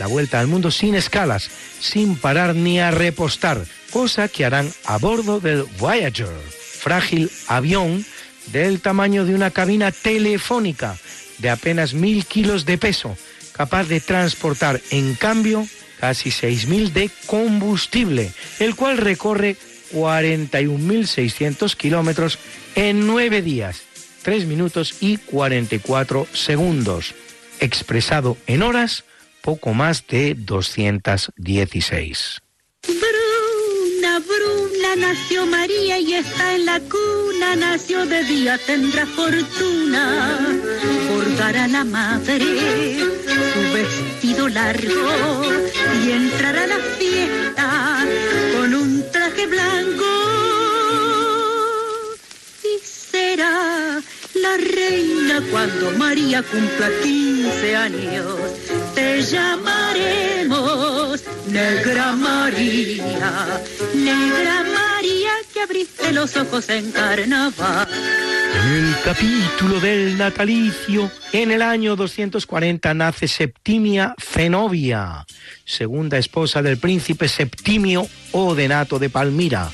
[0.00, 4.98] La vuelta al mundo sin escalas, sin parar ni a repostar, cosa que harán a
[4.98, 6.34] bordo del Voyager,
[6.80, 8.04] frágil avión
[8.46, 10.96] del tamaño de una cabina telefónica
[11.38, 13.16] de apenas mil kilos de peso,
[13.56, 15.66] capaz de transportar en cambio
[15.98, 19.56] casi 6.000 de combustible, el cual recorre
[19.92, 22.38] 41.600 kilómetros
[22.74, 23.82] en nueve días,
[24.22, 27.14] 3 minutos y 44 segundos,
[27.60, 29.04] expresado en horas,
[29.40, 32.42] poco más de 216.
[32.86, 40.38] Bruna, Bruna, nació María y está en la cuna, nació de día, tendrá fortuna,
[41.16, 42.98] bordará la madre
[43.52, 45.08] su vestido largo
[46.04, 48.04] y entrará a la fiesta
[48.54, 50.10] con un traje blanco
[52.64, 53.75] y será
[54.46, 58.26] la reina cuando María cumpla 15 años.
[58.94, 63.60] Te llamaremos Negra María,
[63.94, 67.88] Negra María que abriste los ojos en carnaval.
[68.64, 75.26] En el capítulo del natalicio, en el año 240 nace Septimia Zenobia,
[75.64, 79.70] segunda esposa del príncipe Septimio Odenato de Palmira,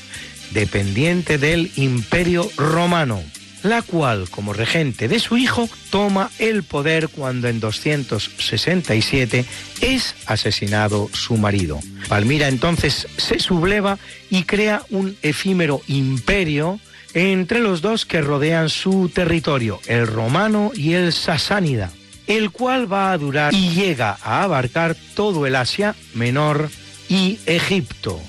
[0.51, 3.23] dependiente del Imperio Romano,
[3.63, 9.45] la cual, como regente de su hijo, toma el poder cuando en 267
[9.81, 11.79] es asesinado su marido.
[12.09, 13.97] Palmira entonces se subleva
[14.29, 16.79] y crea un efímero imperio
[17.13, 21.91] entre los dos que rodean su territorio, el romano y el sasánida,
[22.27, 26.69] el cual va a durar y llega a abarcar todo el Asia Menor
[27.07, 28.19] y Egipto.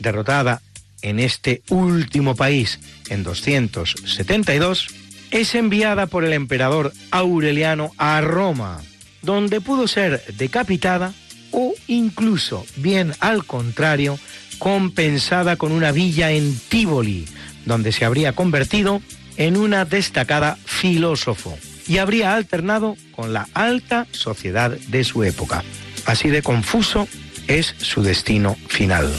[0.00, 0.60] Derrotada
[1.02, 4.88] en este último país en 272,
[5.30, 8.80] es enviada por el emperador Aureliano a Roma,
[9.22, 11.14] donde pudo ser decapitada
[11.50, 14.18] o incluso, bien al contrario,
[14.58, 17.26] compensada con una villa en Tívoli,
[17.66, 19.00] donde se habría convertido
[19.36, 21.58] en una destacada filósofo
[21.88, 25.64] y habría alternado con la alta sociedad de su época.
[26.06, 27.08] Así de confuso
[27.48, 29.12] es su destino final.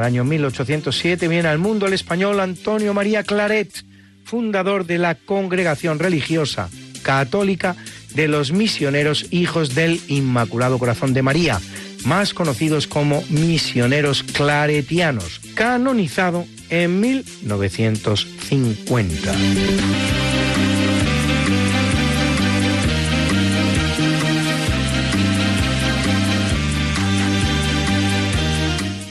[0.00, 3.84] El año 1807 viene al mundo el español Antonio María Claret,
[4.24, 6.70] fundador de la congregación religiosa
[7.02, 7.76] católica
[8.14, 11.60] de los misioneros hijos del Inmaculado Corazón de María,
[12.04, 19.34] más conocidos como misioneros claretianos, canonizado en 1950.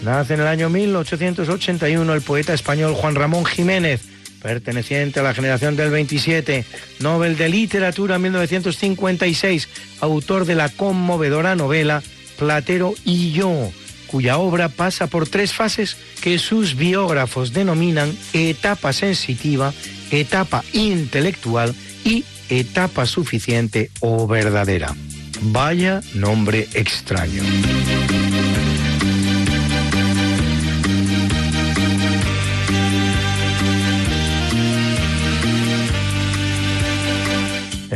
[0.10, 4.02] Nace en el año 1881 el poeta español Juan Ramón Jiménez,
[4.42, 6.66] perteneciente a la generación del 27,
[6.98, 9.70] Nobel de Literatura 1956,
[10.00, 12.02] autor de la conmovedora novela
[12.40, 13.72] Platero y yo,
[14.08, 19.76] cuya obra pasa por tres fases que sus biógrafos denominan etapa sensitiva,
[20.10, 24.96] etapa intelectual y etapa suficiente o verdadera.
[25.40, 27.44] Vaya nombre extraño.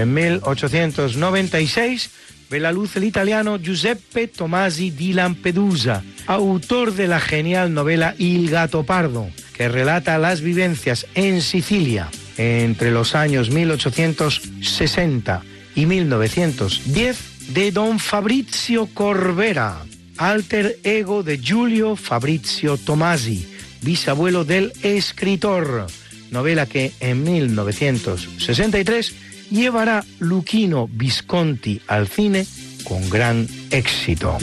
[0.04, 2.10] En 1896
[2.50, 8.50] ve la luz el italiano Giuseppe Tomasi di Lampedusa, autor de la genial novela Il
[8.50, 15.42] gato pardo, que relata las vivencias en Sicilia entre los años 1860
[15.74, 19.86] y 1910 de don Fabrizio Corbera,
[20.18, 23.48] alter ego de Giulio Fabrizio Tomasi,
[23.82, 25.88] bisabuelo del escritor,
[26.30, 32.46] novela que en 1963 llevará Luchino Visconti al cine
[32.84, 34.38] con gran éxito.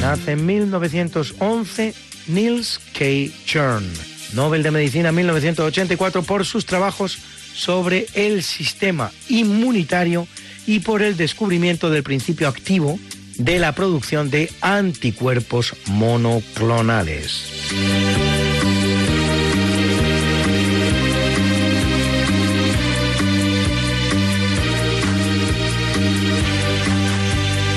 [0.00, 1.94] Nace en 1911
[2.26, 3.04] Niels K.
[3.46, 3.88] Chern,
[4.34, 7.16] Nobel de Medicina 1984 por sus trabajos
[7.54, 10.26] sobre el sistema inmunitario
[10.66, 12.98] y por el descubrimiento del principio activo
[13.38, 17.50] de la producción de anticuerpos monoclonales.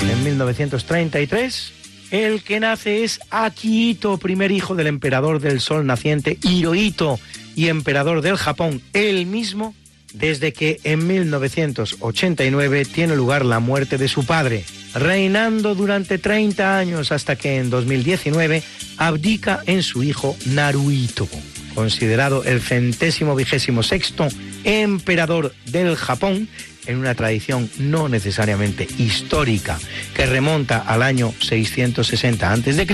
[0.02, 1.74] En 1933,
[2.12, 7.20] el que nace es Akihito, primer hijo del emperador del sol naciente Hirohito
[7.56, 9.74] y emperador del Japón, él mismo,
[10.14, 14.64] desde que en 1989 tiene lugar la muerte de su padre,
[14.94, 18.64] reinando durante 30 años hasta que en 2019
[18.98, 21.28] abdica en su hijo Naruhito,
[21.76, 24.28] considerado el centésimo vigésimo sexto
[24.64, 26.48] emperador del Japón
[26.88, 29.78] en una tradición no necesariamente histórica
[30.16, 32.88] que remonta al año 660 a.C.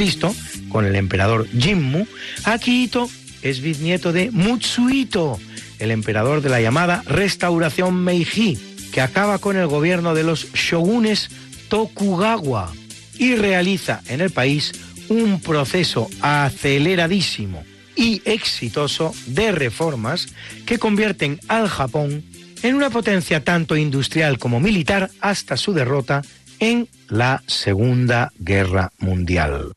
[0.69, 2.05] con el emperador Jimmu,
[2.43, 3.09] Akihito
[3.41, 5.39] es bisnieto de Mutsuhito,
[5.79, 8.57] el emperador de la llamada Restauración Meiji,
[8.91, 11.29] que acaba con el gobierno de los shogunes
[11.69, 12.71] Tokugawa
[13.17, 14.71] y realiza en el país
[15.09, 17.63] un proceso aceleradísimo
[17.95, 20.27] y exitoso de reformas
[20.65, 22.23] que convierten al Japón
[22.63, 26.21] en una potencia tanto industrial como militar hasta su derrota
[26.59, 29.73] en la Segunda Guerra Mundial.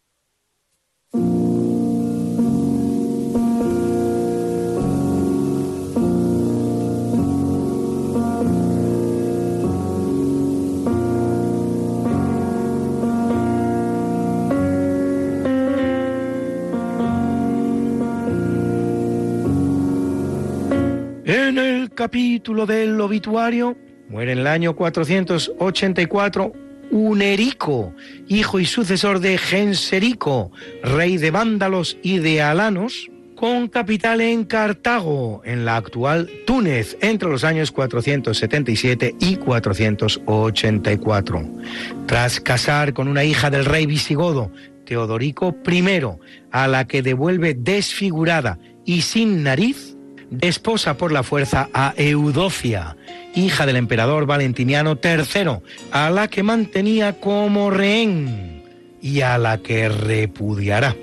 [22.07, 23.77] Capítulo del obituario
[24.09, 26.53] muere en el año 484
[26.93, 27.93] Unerico,
[28.29, 30.53] hijo y sucesor de Genserico,
[30.85, 37.29] rey de vándalos y de alanos, con capital en Cartago, en la actual Túnez, entre
[37.29, 41.43] los años 477 y 484.
[42.07, 44.53] Tras casar con una hija del rey visigodo,
[44.85, 46.05] Teodorico I,
[46.53, 49.96] a la que devuelve desfigurada y sin nariz,
[50.31, 52.97] desposa por la fuerza a Eudocia,
[53.35, 55.59] hija del emperador Valentiniano III,
[55.93, 58.63] a la que mantenía como rehén
[59.01, 60.97] y a la que repudiará.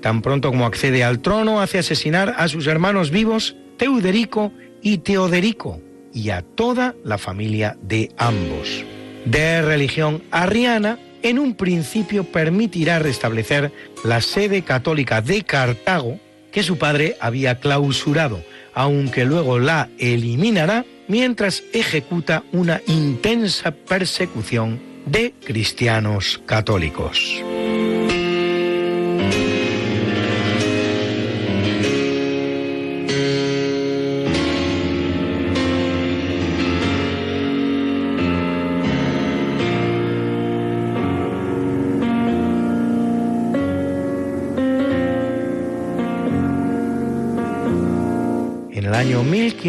[0.00, 4.52] Tan pronto como accede al trono, hace asesinar a sus hermanos vivos, Teuderico
[4.82, 5.80] y Teoderico,
[6.12, 8.84] y a toda la familia de ambos.
[9.24, 13.72] De religión arriana, en un principio permitirá restablecer
[14.04, 16.20] la sede católica de Cartago,
[16.52, 18.42] que su padre había clausurado,
[18.74, 27.42] aunque luego la eliminará mientras ejecuta una intensa persecución de cristianos católicos.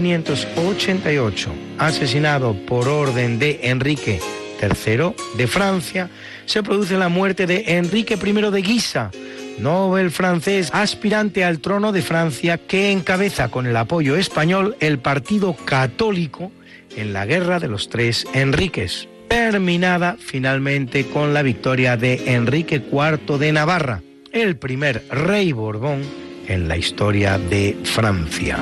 [0.01, 4.19] 1588, asesinado por orden de Enrique
[4.61, 6.09] III de Francia,
[6.45, 9.11] se produce la muerte de Enrique I de Guisa,
[9.59, 15.53] Nobel francés aspirante al trono de Francia que encabeza con el apoyo español el Partido
[15.53, 16.51] Católico
[16.95, 23.37] en la Guerra de los Tres Enriques, terminada finalmente con la victoria de Enrique IV
[23.37, 24.01] de Navarra,
[24.31, 26.01] el primer rey Borbón
[26.47, 28.59] en la historia de Francia.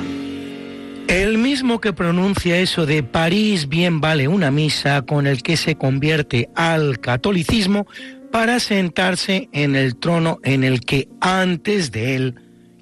[1.14, 5.76] El mismo que pronuncia eso de París bien vale una misa con el que se
[5.76, 7.86] convierte al catolicismo
[8.32, 12.36] para sentarse en el trono en el que antes de él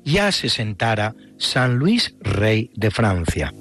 [0.05, 3.51] ya se sentara San Luis, rey de Francia.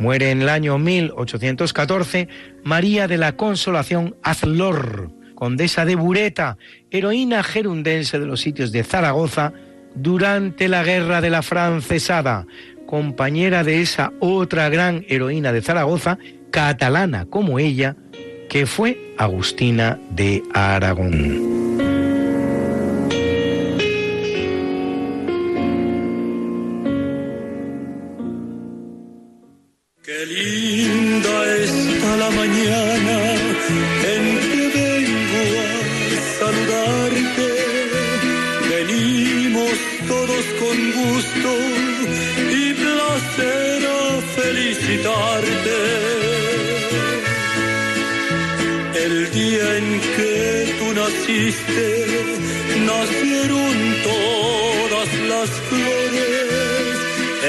[0.00, 2.26] Muere en el año 1814
[2.64, 6.56] María de la Consolación Azlor, condesa de Bureta,
[6.90, 9.52] heroína gerundense de los sitios de Zaragoza
[9.94, 12.46] durante la Guerra de la Francesada,
[12.86, 16.16] compañera de esa otra gran heroína de Zaragoza,
[16.50, 17.94] catalana como ella,
[18.48, 21.59] que fue Agustina de Aragón.
[52.86, 56.96] Nacieron todas las flores.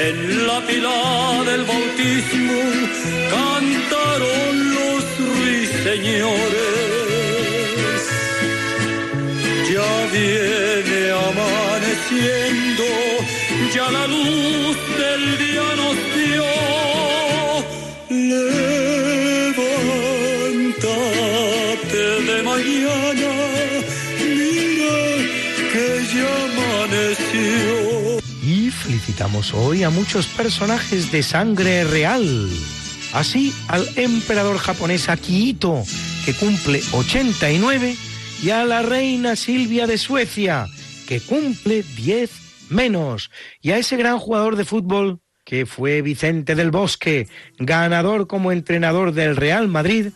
[0.08, 2.62] En la pila del bautismo
[3.36, 6.72] cantaron los ruiseñores.
[9.72, 12.86] Ya viene amaneciendo,
[13.74, 15.51] ya la luz del día
[29.12, 32.48] Y felicitamos hoy a muchos personajes de sangre real.
[33.12, 35.82] Así al emperador japonés Akihito,
[36.24, 37.94] que cumple 89,
[38.42, 40.66] y a la reina Silvia de Suecia,
[41.06, 42.30] que cumple 10
[42.70, 43.30] menos,
[43.60, 47.28] y a ese gran jugador de fútbol que fue Vicente del Bosque,
[47.58, 50.06] ganador como entrenador del Real Madrid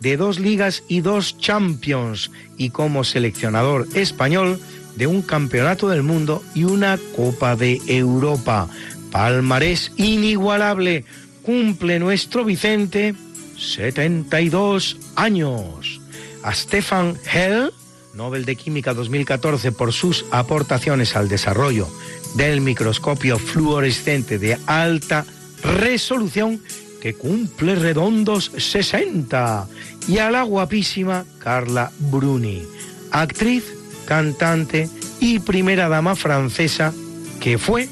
[0.00, 4.58] de dos ligas y dos champions, y como seleccionador español
[4.96, 8.68] de un campeonato del mundo y una Copa de Europa.
[9.10, 11.04] Palmarés inigualable.
[11.42, 13.14] Cumple nuestro Vicente
[13.56, 16.00] 72 años.
[16.42, 17.70] A Stefan Hell,
[18.14, 21.88] Nobel de Química 2014 por sus aportaciones al desarrollo
[22.34, 25.24] del microscopio fluorescente de alta
[25.62, 26.60] resolución
[27.00, 29.68] que cumple redondos 60.
[30.08, 32.62] Y a la guapísima Carla Bruni,
[33.10, 33.75] actriz
[34.06, 34.88] cantante
[35.20, 36.94] y primera dama francesa
[37.40, 37.90] que fue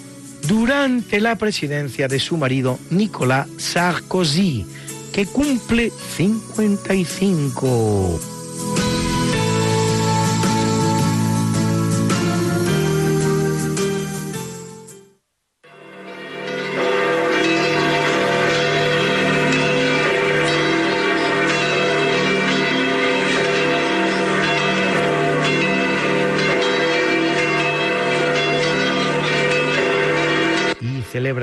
[0.48, 4.66] durante la presidencia de su marido Nicolas Sarkozy,
[5.12, 8.34] que cumple 55.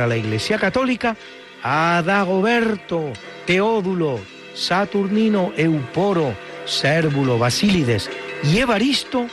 [0.02, 1.16] Celebra la Iglesia Católica
[1.64, 3.14] a Dagoberto,
[3.46, 4.20] Teódulo,
[4.54, 6.34] Saturnino, Euporo,
[6.66, 8.10] Cérvulo, Basílides
[8.44, 9.28] y Evaristo,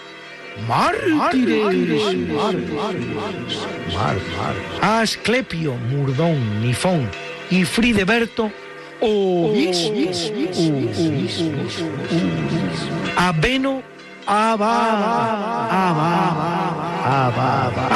[0.66, 2.16] mártires.
[4.82, 7.09] Asclepio, Murdón, Nifón
[7.51, 8.51] y Frideberto,
[9.01, 10.32] obispos.
[13.16, 13.82] A Beno,
[14.27, 15.69] Ababa,
[17.01, 17.89] Ababa,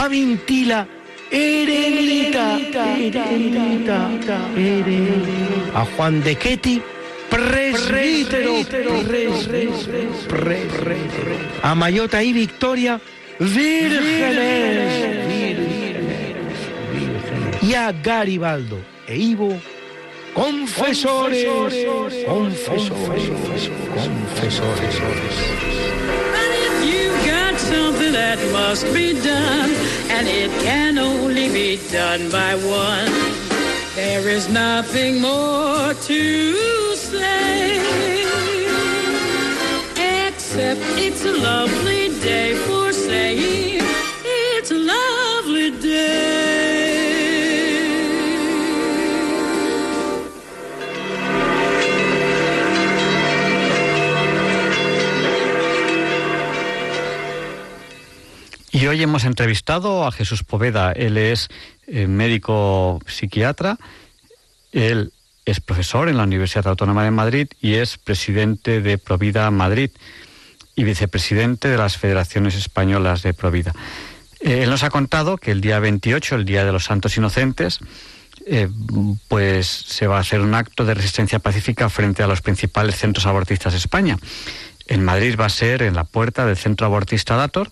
[1.32, 1.92] Ababa.
[1.92, 5.80] A Vintila, Eremita, Eremita, Eremita.
[5.80, 6.82] A Juan de Ketty,
[7.30, 8.62] presbítero,
[10.28, 11.36] presbítero.
[11.62, 13.00] A Mayota y Victoria,
[13.38, 15.04] vírgenes,
[17.62, 19.58] y a Garibaldo e Ivo,
[20.34, 21.46] confesores,
[22.26, 25.00] confesores, confesores.
[27.72, 29.70] Something that must be done,
[30.10, 33.10] and it can only be done by one.
[33.94, 37.80] There is nothing more to say,
[40.26, 43.61] except it's a lovely day for saying
[58.82, 60.90] Y hoy hemos entrevistado a Jesús Poveda.
[60.90, 61.50] Él es
[61.86, 63.78] eh, médico psiquiatra,
[64.72, 65.12] él
[65.44, 69.92] es profesor en la Universidad Autónoma de Madrid y es presidente de Provida Madrid
[70.74, 73.72] y vicepresidente de las Federaciones Españolas de Provida.
[74.40, 77.78] Eh, él nos ha contado que el día 28, el Día de los Santos Inocentes,
[78.46, 78.68] eh,
[79.28, 83.26] pues se va a hacer un acto de resistencia pacífica frente a los principales centros
[83.26, 84.18] abortistas de España.
[84.88, 87.70] En Madrid va a ser en la puerta del centro abortista Dator,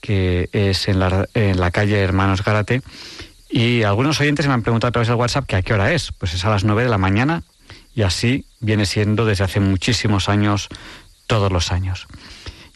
[0.00, 2.82] que es en la, en la calle Hermanos Gárate,
[3.50, 6.12] Y algunos oyentes me han preguntado a través del WhatsApp que a qué hora es.
[6.12, 7.42] Pues es a las 9 de la mañana
[7.94, 10.68] y así viene siendo desde hace muchísimos años,
[11.26, 12.06] todos los años.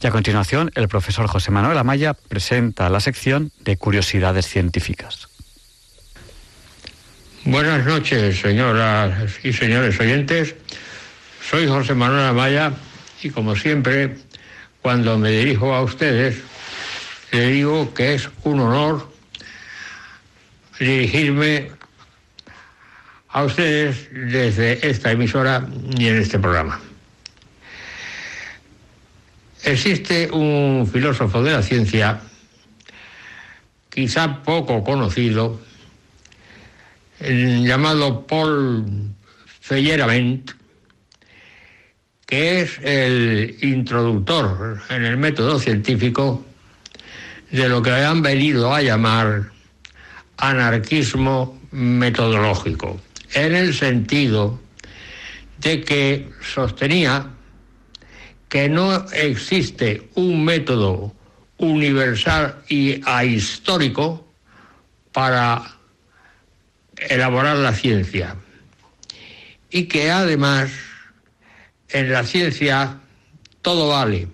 [0.02, 5.28] Y a continuación, el profesor José Manuel Amaya presenta la sección de curiosidades científicas.
[7.44, 9.12] Buenas noches, señoras
[9.44, 10.56] y señores oyentes.
[11.48, 12.72] Soy José Manuel Amaya
[13.22, 14.16] y como siempre,
[14.80, 16.42] cuando me dirijo a ustedes,
[17.32, 19.10] le digo que es un honor
[20.78, 21.70] dirigirme
[23.30, 26.78] a ustedes desde esta emisora y en este programa.
[29.64, 32.20] Existe un filósofo de la ciencia,
[33.88, 35.59] quizá poco conocido,
[37.20, 39.14] llamado Paul
[39.60, 40.50] Feyerabend,
[42.26, 46.44] que es el introductor en el método científico
[47.52, 49.52] de lo que han venido a llamar
[50.38, 53.00] anarquismo metodológico,
[53.34, 54.58] en el sentido
[55.58, 57.28] de que sostenía
[58.48, 61.14] que no existe un método
[61.58, 64.26] universal y ahistórico
[65.12, 65.76] para
[66.96, 68.36] elaborar la ciencia
[69.70, 70.70] y que además
[71.90, 72.98] en la ciencia
[73.60, 74.28] todo vale.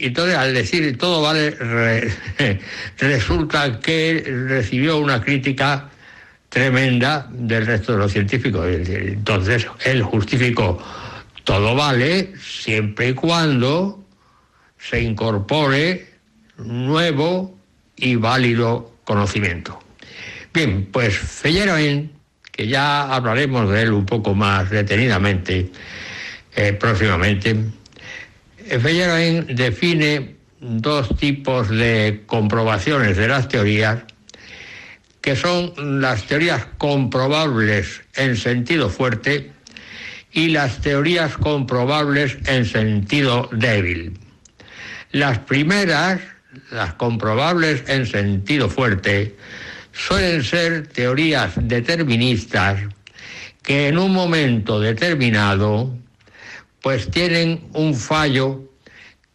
[0.00, 1.50] Y entonces al decir todo vale
[2.98, 5.90] resulta que recibió una crítica
[6.48, 8.66] tremenda del resto de los científicos.
[8.66, 10.82] Entonces él justificó
[11.44, 14.02] todo vale siempre y cuando
[14.78, 16.08] se incorpore
[16.56, 17.58] nuevo
[17.96, 19.78] y válido conocimiento.
[20.54, 22.10] Bien, pues Feyerabend,
[22.50, 25.70] que ya hablaremos de él un poco más detenidamente
[26.56, 27.56] eh, próximamente,
[28.78, 34.02] Feyerabend define dos tipos de comprobaciones de las teorías,
[35.20, 39.50] que son las teorías comprobables en sentido fuerte
[40.32, 44.18] y las teorías comprobables en sentido débil.
[45.10, 46.20] Las primeras,
[46.70, 49.36] las comprobables en sentido fuerte,
[49.92, 52.80] suelen ser teorías deterministas
[53.62, 55.92] que en un momento determinado
[56.82, 58.62] pues tienen un fallo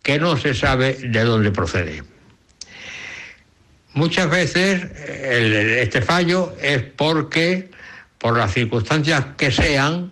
[0.01, 2.03] que no se sabe de dónde procede.
[3.93, 7.71] Muchas veces este fallo es porque,
[8.17, 10.11] por las circunstancias que sean,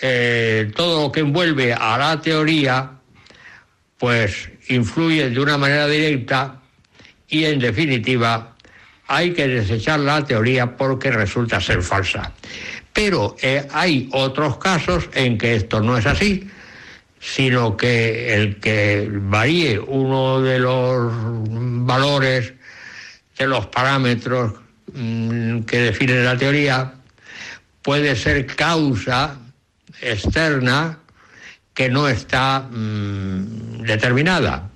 [0.00, 2.92] eh, todo lo que envuelve a la teoría,
[3.98, 6.60] pues influye de una manera directa
[7.28, 8.56] y en definitiva
[9.08, 12.32] hay que desechar la teoría porque resulta ser falsa.
[12.96, 16.48] Pero eh, hay otros casos en que esto no es así,
[17.20, 21.12] sino que el que varíe uno de los
[21.84, 22.54] valores,
[23.36, 24.54] de los parámetros
[24.94, 26.94] mm, que definen la teoría,
[27.82, 29.40] puede ser causa
[30.00, 30.98] externa
[31.74, 34.70] que no está mm, determinada.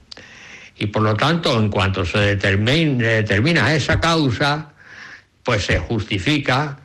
[0.77, 4.73] Y por lo tanto, en cuanto se determina esa causa,
[5.43, 6.81] pues se justifica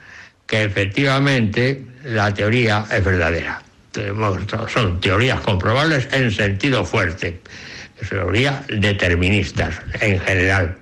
[0.48, 3.62] que efectivamente la teoría es verdadera.
[4.74, 7.40] Son teorías comprobables en sentido fuerte,
[8.10, 10.78] teorías deterministas en general.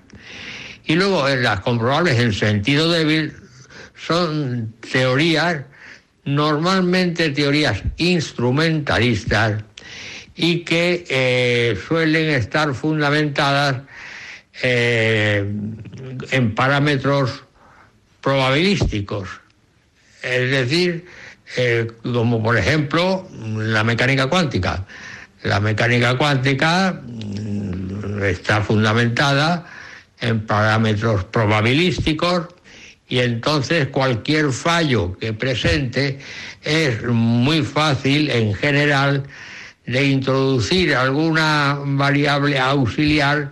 [0.85, 3.33] Y luego las comprobables en sentido débil
[3.95, 5.61] son teorías
[6.25, 9.63] normalmente teorías instrumentalistas
[10.35, 13.81] y que eh, suelen estar fundamentadas
[14.61, 15.45] eh,
[16.31, 17.43] en parámetros
[18.21, 19.29] probabilísticos,
[20.23, 21.05] es decir,
[21.57, 23.27] eh, como por ejemplo
[23.57, 24.85] la mecánica cuántica.
[25.43, 29.65] La mecánica cuántica mm, está fundamentada
[30.21, 32.47] en parámetros probabilísticos
[33.09, 36.19] y entonces cualquier fallo que presente
[36.63, 39.23] es muy fácil en general
[39.85, 43.51] de introducir alguna variable auxiliar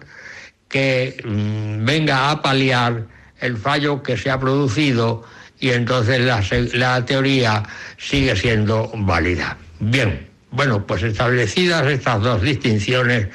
[0.69, 3.05] que mm, venga a paliar
[3.41, 5.25] el fallo que se ha producido
[5.61, 6.43] y entonces la,
[6.73, 7.63] la teoría
[7.97, 9.57] sigue siendo válida.
[9.79, 13.27] Bien, bueno, pues establecidas estas dos distinciones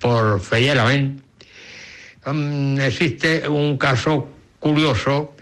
[0.00, 1.22] por Feyerabend,
[2.26, 4.28] mm, existe un caso
[4.58, 5.36] curioso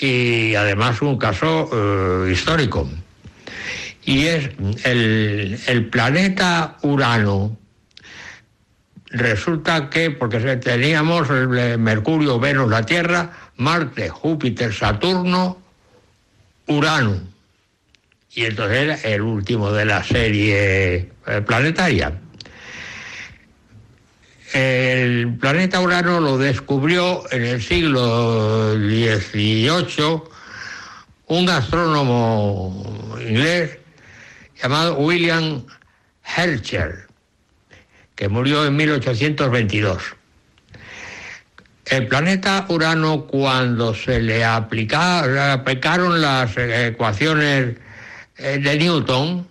[0.00, 2.88] y además un caso eh, histórico.
[4.04, 4.50] Y es
[4.84, 7.56] el, planeta Urano.
[9.06, 15.58] Resulta que, porque teníamos Mercurio, Venus, la Tierra, Marte, Júpiter, Saturno,
[16.66, 17.20] Urano.
[18.32, 22.20] Y entonces era el último de la serie eh, planetaria.
[24.52, 30.22] El planeta Urano lo descubrió en el siglo XVIII
[31.26, 33.78] un astrónomo inglés
[34.60, 35.64] llamado William
[36.36, 36.94] Herschel,
[38.16, 40.02] que murió en 1822.
[41.90, 47.76] El planeta Urano, cuando se le aplica- le aplicaron las ecuaciones
[48.38, 49.46] eh, de Newton,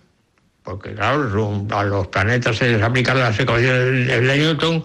[0.62, 4.82] porque claro, a los planetas se les aplican las ecuaciones de Newton,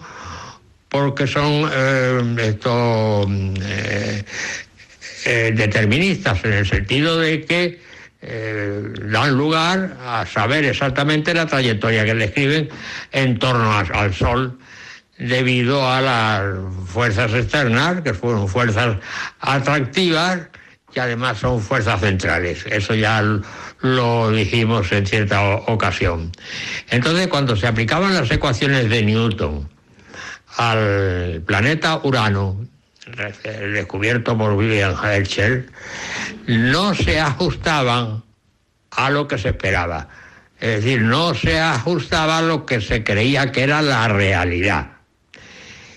[0.90, 4.24] porque son eh, eh,
[5.24, 7.80] eh, deterministas, en el sentido de que
[8.20, 12.68] eh, dan lugar a saber exactamente la trayectoria que describen
[13.12, 14.58] en torno al Sol
[15.18, 16.42] debido a las
[16.86, 18.96] fuerzas externas, que fueron fuerzas
[19.40, 20.40] atractivas
[20.94, 22.64] y además son fuerzas centrales.
[22.66, 23.22] Eso ya
[23.80, 26.32] lo dijimos en cierta ocasión.
[26.90, 29.68] Entonces, cuando se aplicaban las ecuaciones de Newton
[30.56, 32.64] al planeta Urano,
[33.06, 35.70] re- descubierto por William Herschel,
[36.46, 38.22] no se ajustaban
[38.90, 40.08] a lo que se esperaba.
[40.58, 44.92] Es decir, no se ajustaba a lo que se creía que era la realidad.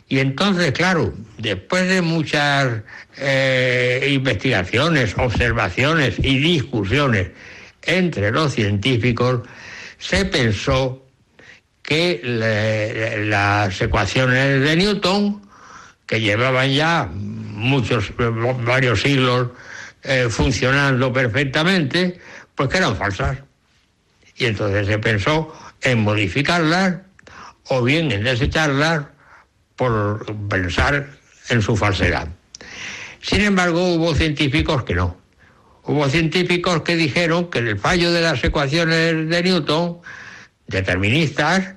[0.10, 2.82] Y entonces, claro, después de muchas
[3.18, 7.30] eh, investigaciones, observaciones y discusiones
[7.84, 9.48] entre los científicos,
[10.00, 11.06] se pensó
[11.84, 12.22] que
[13.28, 15.48] las ecuaciones de Newton,
[16.08, 18.12] que llevaban ya muchos,
[18.64, 19.50] varios siglos
[20.02, 22.20] eh, funcionando perfectamente,
[22.56, 23.38] pues que eran falsas.
[24.38, 26.96] Y entonces se pensó en modificarlas
[27.68, 29.06] o bien en desecharlas
[29.80, 31.08] por pensar
[31.48, 32.28] en su falsedad.
[33.22, 35.16] Sin embargo, hubo científicos que no.
[35.84, 40.00] Hubo científicos que dijeron que el fallo de las ecuaciones de Newton,
[40.68, 41.76] deterministas,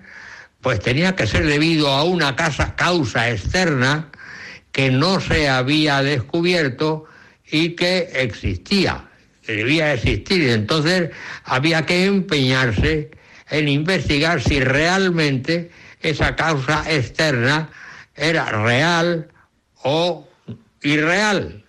[0.60, 4.10] pues tenía que ser debido a una causa externa
[4.72, 7.04] que no se había descubierto
[7.48, 9.04] y que existía,
[9.46, 10.48] que debía existir.
[10.48, 11.10] Entonces
[11.44, 13.12] había que empeñarse
[13.48, 15.70] en investigar si realmente
[16.00, 17.70] esa causa externa
[18.14, 19.28] era real
[19.82, 20.28] o
[20.82, 21.64] irreal,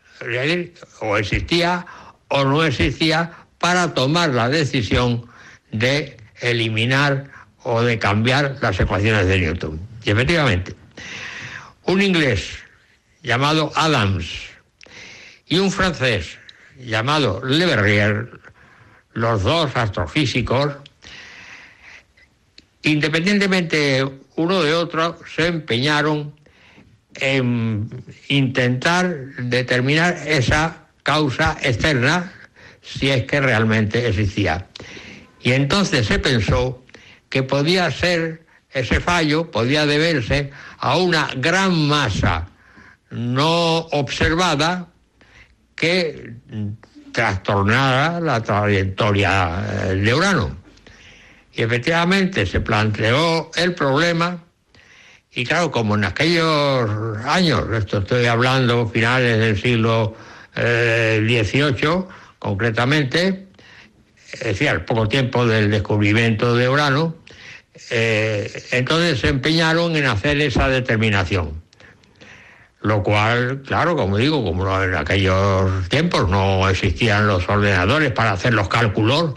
[1.01, 1.85] o existía
[2.27, 5.27] o no existía para tomar la decisión
[5.71, 7.29] de eliminar
[7.63, 9.79] o de cambiar las ecuaciones de Newton.
[10.03, 10.75] Y efectivamente,
[11.83, 12.59] un inglés
[13.21, 14.27] llamado Adams
[15.47, 16.37] y un francés
[16.77, 18.39] llamado Le Verrier,
[19.13, 20.73] los dos astrofísicos,
[22.81, 26.33] independientemente uno de otro, se empeñaron
[27.15, 27.89] en
[28.29, 32.31] intentar determinar esa causa externa
[32.81, 34.67] si es que realmente existía.
[35.41, 36.83] Y entonces se pensó
[37.29, 42.49] que podía ser ese fallo, podía deberse a una gran masa
[43.09, 44.87] no observada
[45.75, 46.33] que
[47.11, 50.62] trastornara la trayectoria eh, de Urano.
[51.53, 54.43] Y efectivamente se planteó el problema
[55.35, 60.15] y claro, como en aquellos años, esto estoy hablando finales del siglo
[60.55, 62.05] XVIII,
[62.37, 63.47] concretamente,
[64.31, 67.15] es decir, al poco tiempo del descubrimiento de Urano,
[67.89, 71.63] eh, entonces se empeñaron en hacer esa determinación.
[72.81, 78.53] Lo cual, claro, como digo, como en aquellos tiempos no existían los ordenadores para hacer
[78.53, 79.33] los cálculos,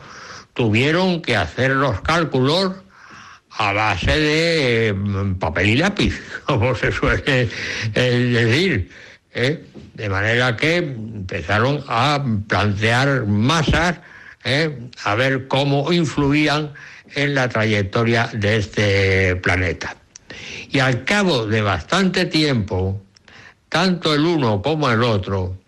[0.56, 2.72] tuvieron que hacer los cálculos
[3.50, 7.48] a base de mm, papel y lápiz, como se suele
[7.94, 8.90] eh, decir.
[9.32, 9.62] ¿eh?
[9.94, 14.00] De manera que empezaron a plantear masas,
[14.44, 14.78] ¿eh?
[15.04, 16.72] a ver cómo influían
[17.14, 19.94] en la trayectoria de este planeta.
[20.70, 23.02] Y al cabo de bastante tiempo,
[23.68, 25.58] tanto el uno como el otro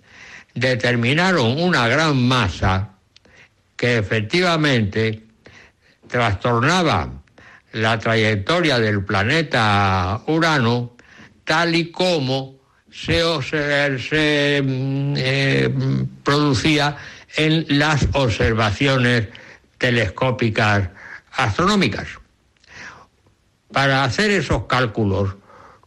[0.54, 2.97] determinaron una gran masa
[3.78, 5.22] que efectivamente
[6.08, 7.22] trastornaba
[7.72, 10.96] la trayectoria del planeta Urano
[11.44, 12.56] tal y como
[12.90, 15.70] se, mm, eh,
[16.24, 16.96] producía
[17.36, 19.28] en las observaciones
[19.78, 20.88] telescópicas
[21.32, 22.08] astronómicas.
[23.72, 25.36] Para hacer esos cálculos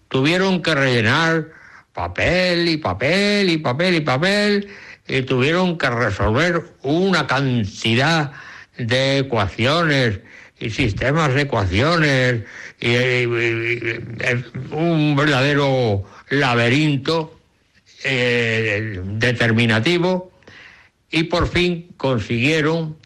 [0.08, 1.50] tuvieron que rellenar
[1.92, 4.70] papel y papel y papel y papel
[5.12, 8.32] y tuvieron que resolver una cantidad
[8.78, 10.22] de ecuaciones
[10.58, 12.44] y sistemas de ecuaciones
[12.80, 12.96] y,
[14.72, 17.38] un verdadero laberinto
[18.06, 20.32] eh, determinativo
[21.10, 22.98] y por fin consiguieron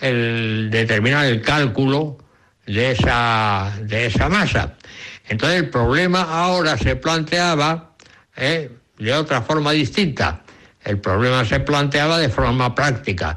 [0.00, 2.18] determinar el cálculo
[2.66, 4.76] de esa, de esa masa.
[5.28, 7.94] Entonces el problema ahora se planteaba
[8.36, 8.70] ¿eh?
[8.98, 10.42] de otra forma distinta.
[10.88, 13.36] El problema se planteaba de forma práctica.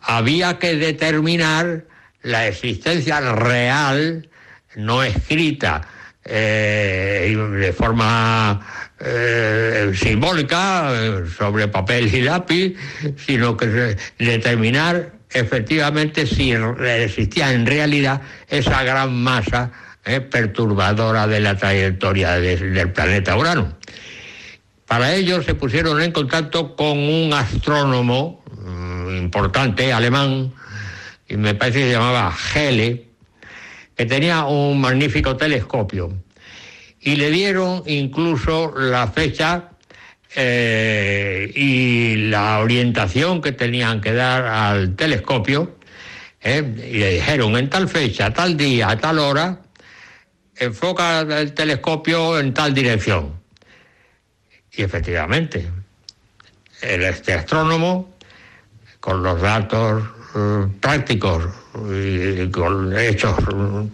[0.00, 1.84] Había que determinar
[2.22, 4.28] la existencia real,
[4.76, 5.82] no escrita,
[6.24, 8.64] eh, de forma
[9.00, 12.76] eh, simbólica, eh, sobre papel y lápiz,
[13.16, 19.72] sino que determinar efectivamente si existía en realidad esa gran masa
[20.30, 23.76] perturbadora de la trayectoria del planeta Urano.
[24.86, 30.52] Para ello se pusieron en contacto con un astrónomo mm, importante, alemán,
[31.28, 33.06] y me parece que se llamaba Hele,
[33.96, 36.12] que tenía un magnífico telescopio.
[37.00, 39.70] Y le dieron incluso la fecha
[40.36, 45.78] eh, y la orientación que tenían que dar al telescopio.
[46.40, 49.62] Eh, y le dijeron, en tal fecha, tal día, a tal hora,
[50.54, 53.45] enfoca el telescopio en tal dirección.
[54.76, 55.68] Y efectivamente,
[56.82, 58.14] el, este astrónomo,
[59.00, 60.02] con los datos
[60.34, 61.44] eh, prácticos
[61.90, 63.36] y con hechos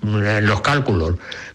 [0.03, 1.15] en los cálculos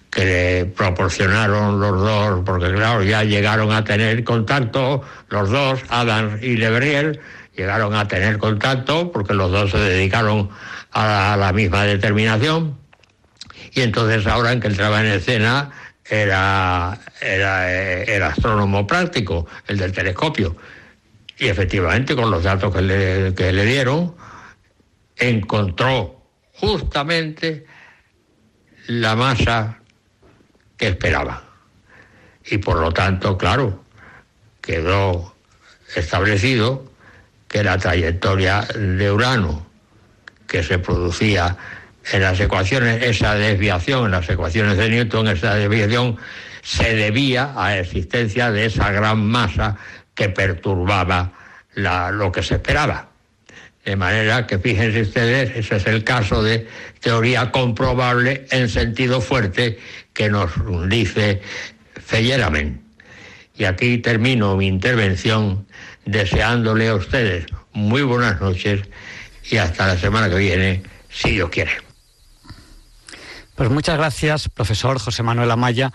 [0.09, 6.39] que le proporcionaron los dos, porque claro, ya llegaron a tener contacto, los dos, Adam
[6.41, 7.19] y Lebriel,
[7.55, 10.49] llegaron a tener contacto porque los dos se dedicaron
[10.91, 12.77] a la, misma determinación.
[13.73, 15.71] Y entonces ahora en que entraba en escena
[16.09, 20.55] era, era el astrónomo práctico, el del telescopio.
[21.37, 24.15] Y efectivamente con los datos que le, que le dieron,
[25.15, 26.23] encontró
[26.53, 27.65] justamente
[28.87, 29.79] la masa
[30.77, 31.43] que esperaba.
[32.45, 33.83] Y por lo tanto, claro,
[34.61, 35.35] quedó
[35.95, 36.91] establecido
[37.47, 39.67] que la trayectoria de Urano
[40.47, 41.57] que se producía
[42.11, 46.17] en las ecuaciones, esa desviación, en las ecuaciones de Newton, esa desviación
[46.61, 49.77] se debía a la existencia de esa gran masa
[50.13, 51.33] que perturbaba
[51.75, 53.09] lo que se esperaba.
[53.85, 56.67] De manera que fíjense ustedes, ese es el caso de
[56.99, 59.79] teoría comprobable en sentido fuerte
[60.13, 60.51] que nos
[60.89, 61.41] dice
[61.93, 62.81] Feyerabend.
[63.55, 65.65] Y aquí termino mi intervención
[66.05, 68.81] deseándole a ustedes muy buenas noches
[69.49, 71.86] y hasta la semana que viene, si Dios quiere.
[73.57, 75.91] Pues muchas gracias, profesor José Manuel Amaya,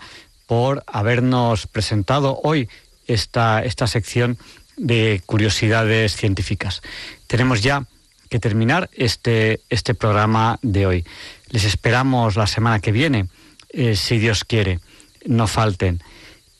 [0.47, 2.67] por habernos presentado hoy
[3.07, 4.37] esta, esta sección
[4.75, 6.81] de curiosidades científicas.
[7.25, 7.85] Tenemos ya
[8.29, 11.05] que terminar este, este programa de hoy.
[11.51, 13.27] Les esperamos la semana que viene,
[13.69, 14.81] eh, si Dios quiere,
[15.25, 16.03] no falten.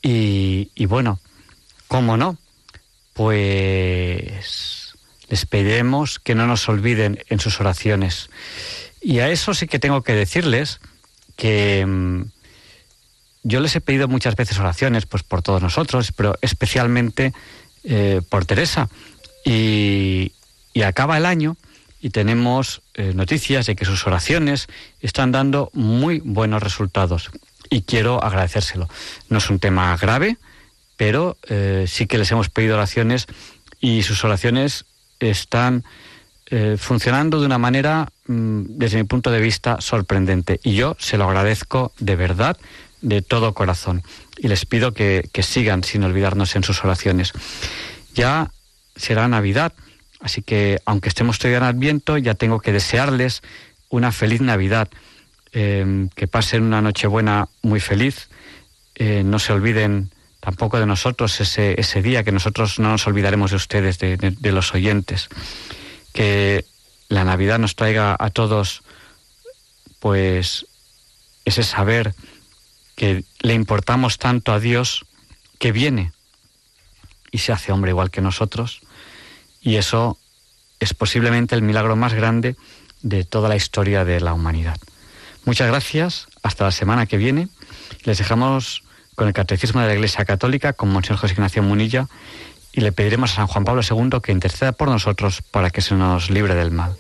[0.02, 1.20] Y, bueno,
[1.90, 2.38] ¿cómo no?
[3.12, 4.94] Pues
[5.28, 8.30] les pediremos que no nos olviden en sus oraciones.
[9.02, 10.80] Y a eso sí que tengo que decirles
[11.36, 12.24] que mm,
[13.44, 17.34] yo les he pedido muchas veces oraciones, pues por todos nosotros, pero especialmente
[17.84, 18.90] eh, por Teresa.
[19.46, 20.32] Y,
[20.84, 21.56] acaba el año
[22.02, 24.68] y tenemos eh, noticias de que sus oraciones
[25.02, 27.32] están dando muy buenos resultados.
[27.70, 28.90] Y quiero agradecérselo.
[29.30, 30.38] No es un tema grave,
[30.98, 33.28] pero eh, sí que les hemos pedido oraciones
[33.80, 34.86] y sus oraciones
[35.20, 35.84] están
[36.78, 40.60] funcionando de una manera, mm, desde mi punto de vista, sorprendente.
[40.64, 42.58] Y yo se lo agradezco de verdad,
[43.04, 44.02] de todo corazón
[44.38, 47.34] y les pido que, sigan sin olvidarnos en sus oraciones.
[48.16, 48.50] Ya
[48.96, 49.74] será Navidad,
[50.22, 53.42] así que aunque estemos todavía en Adviento, ya tengo que desearles
[53.90, 54.88] una feliz Navidad,
[55.52, 58.30] em, que pasen una Nochebuena muy feliz,
[58.96, 63.58] eh, no se olviden tampoco de nosotros ese, día, que nosotros no nos olvidaremos de
[63.58, 65.30] ustedes, de, de los oyentes,
[66.14, 66.66] que
[67.10, 68.84] la Navidad nos traiga a todos
[70.00, 70.66] pues
[71.46, 72.14] ese saber
[72.96, 75.06] que le importamos tanto a Dios
[75.60, 76.12] que viene
[77.32, 78.82] y se hace hombre igual que nosotros.
[79.62, 80.18] Y eso
[80.80, 82.56] es posiblemente el milagro más grande
[83.02, 84.78] de toda la historia de la humanidad.
[85.46, 87.50] Muchas gracias, hasta la semana que viene.
[88.04, 88.84] Les dejamos
[89.16, 92.08] con el Catecismo de la Iglesia Católica con Monseñor José Ignacio Munilla
[92.74, 95.96] y le pediremos a San Juan Pablo II que interceda por nosotros para que se
[95.96, 96.96] nos libre del mal.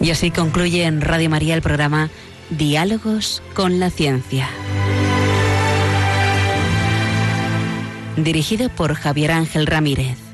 [0.00, 2.10] Y así concluye en Radio María el programa
[2.50, 4.48] Diálogos con la Ciencia.
[8.24, 10.27] Dirigido por Javier Ángel Ramírez.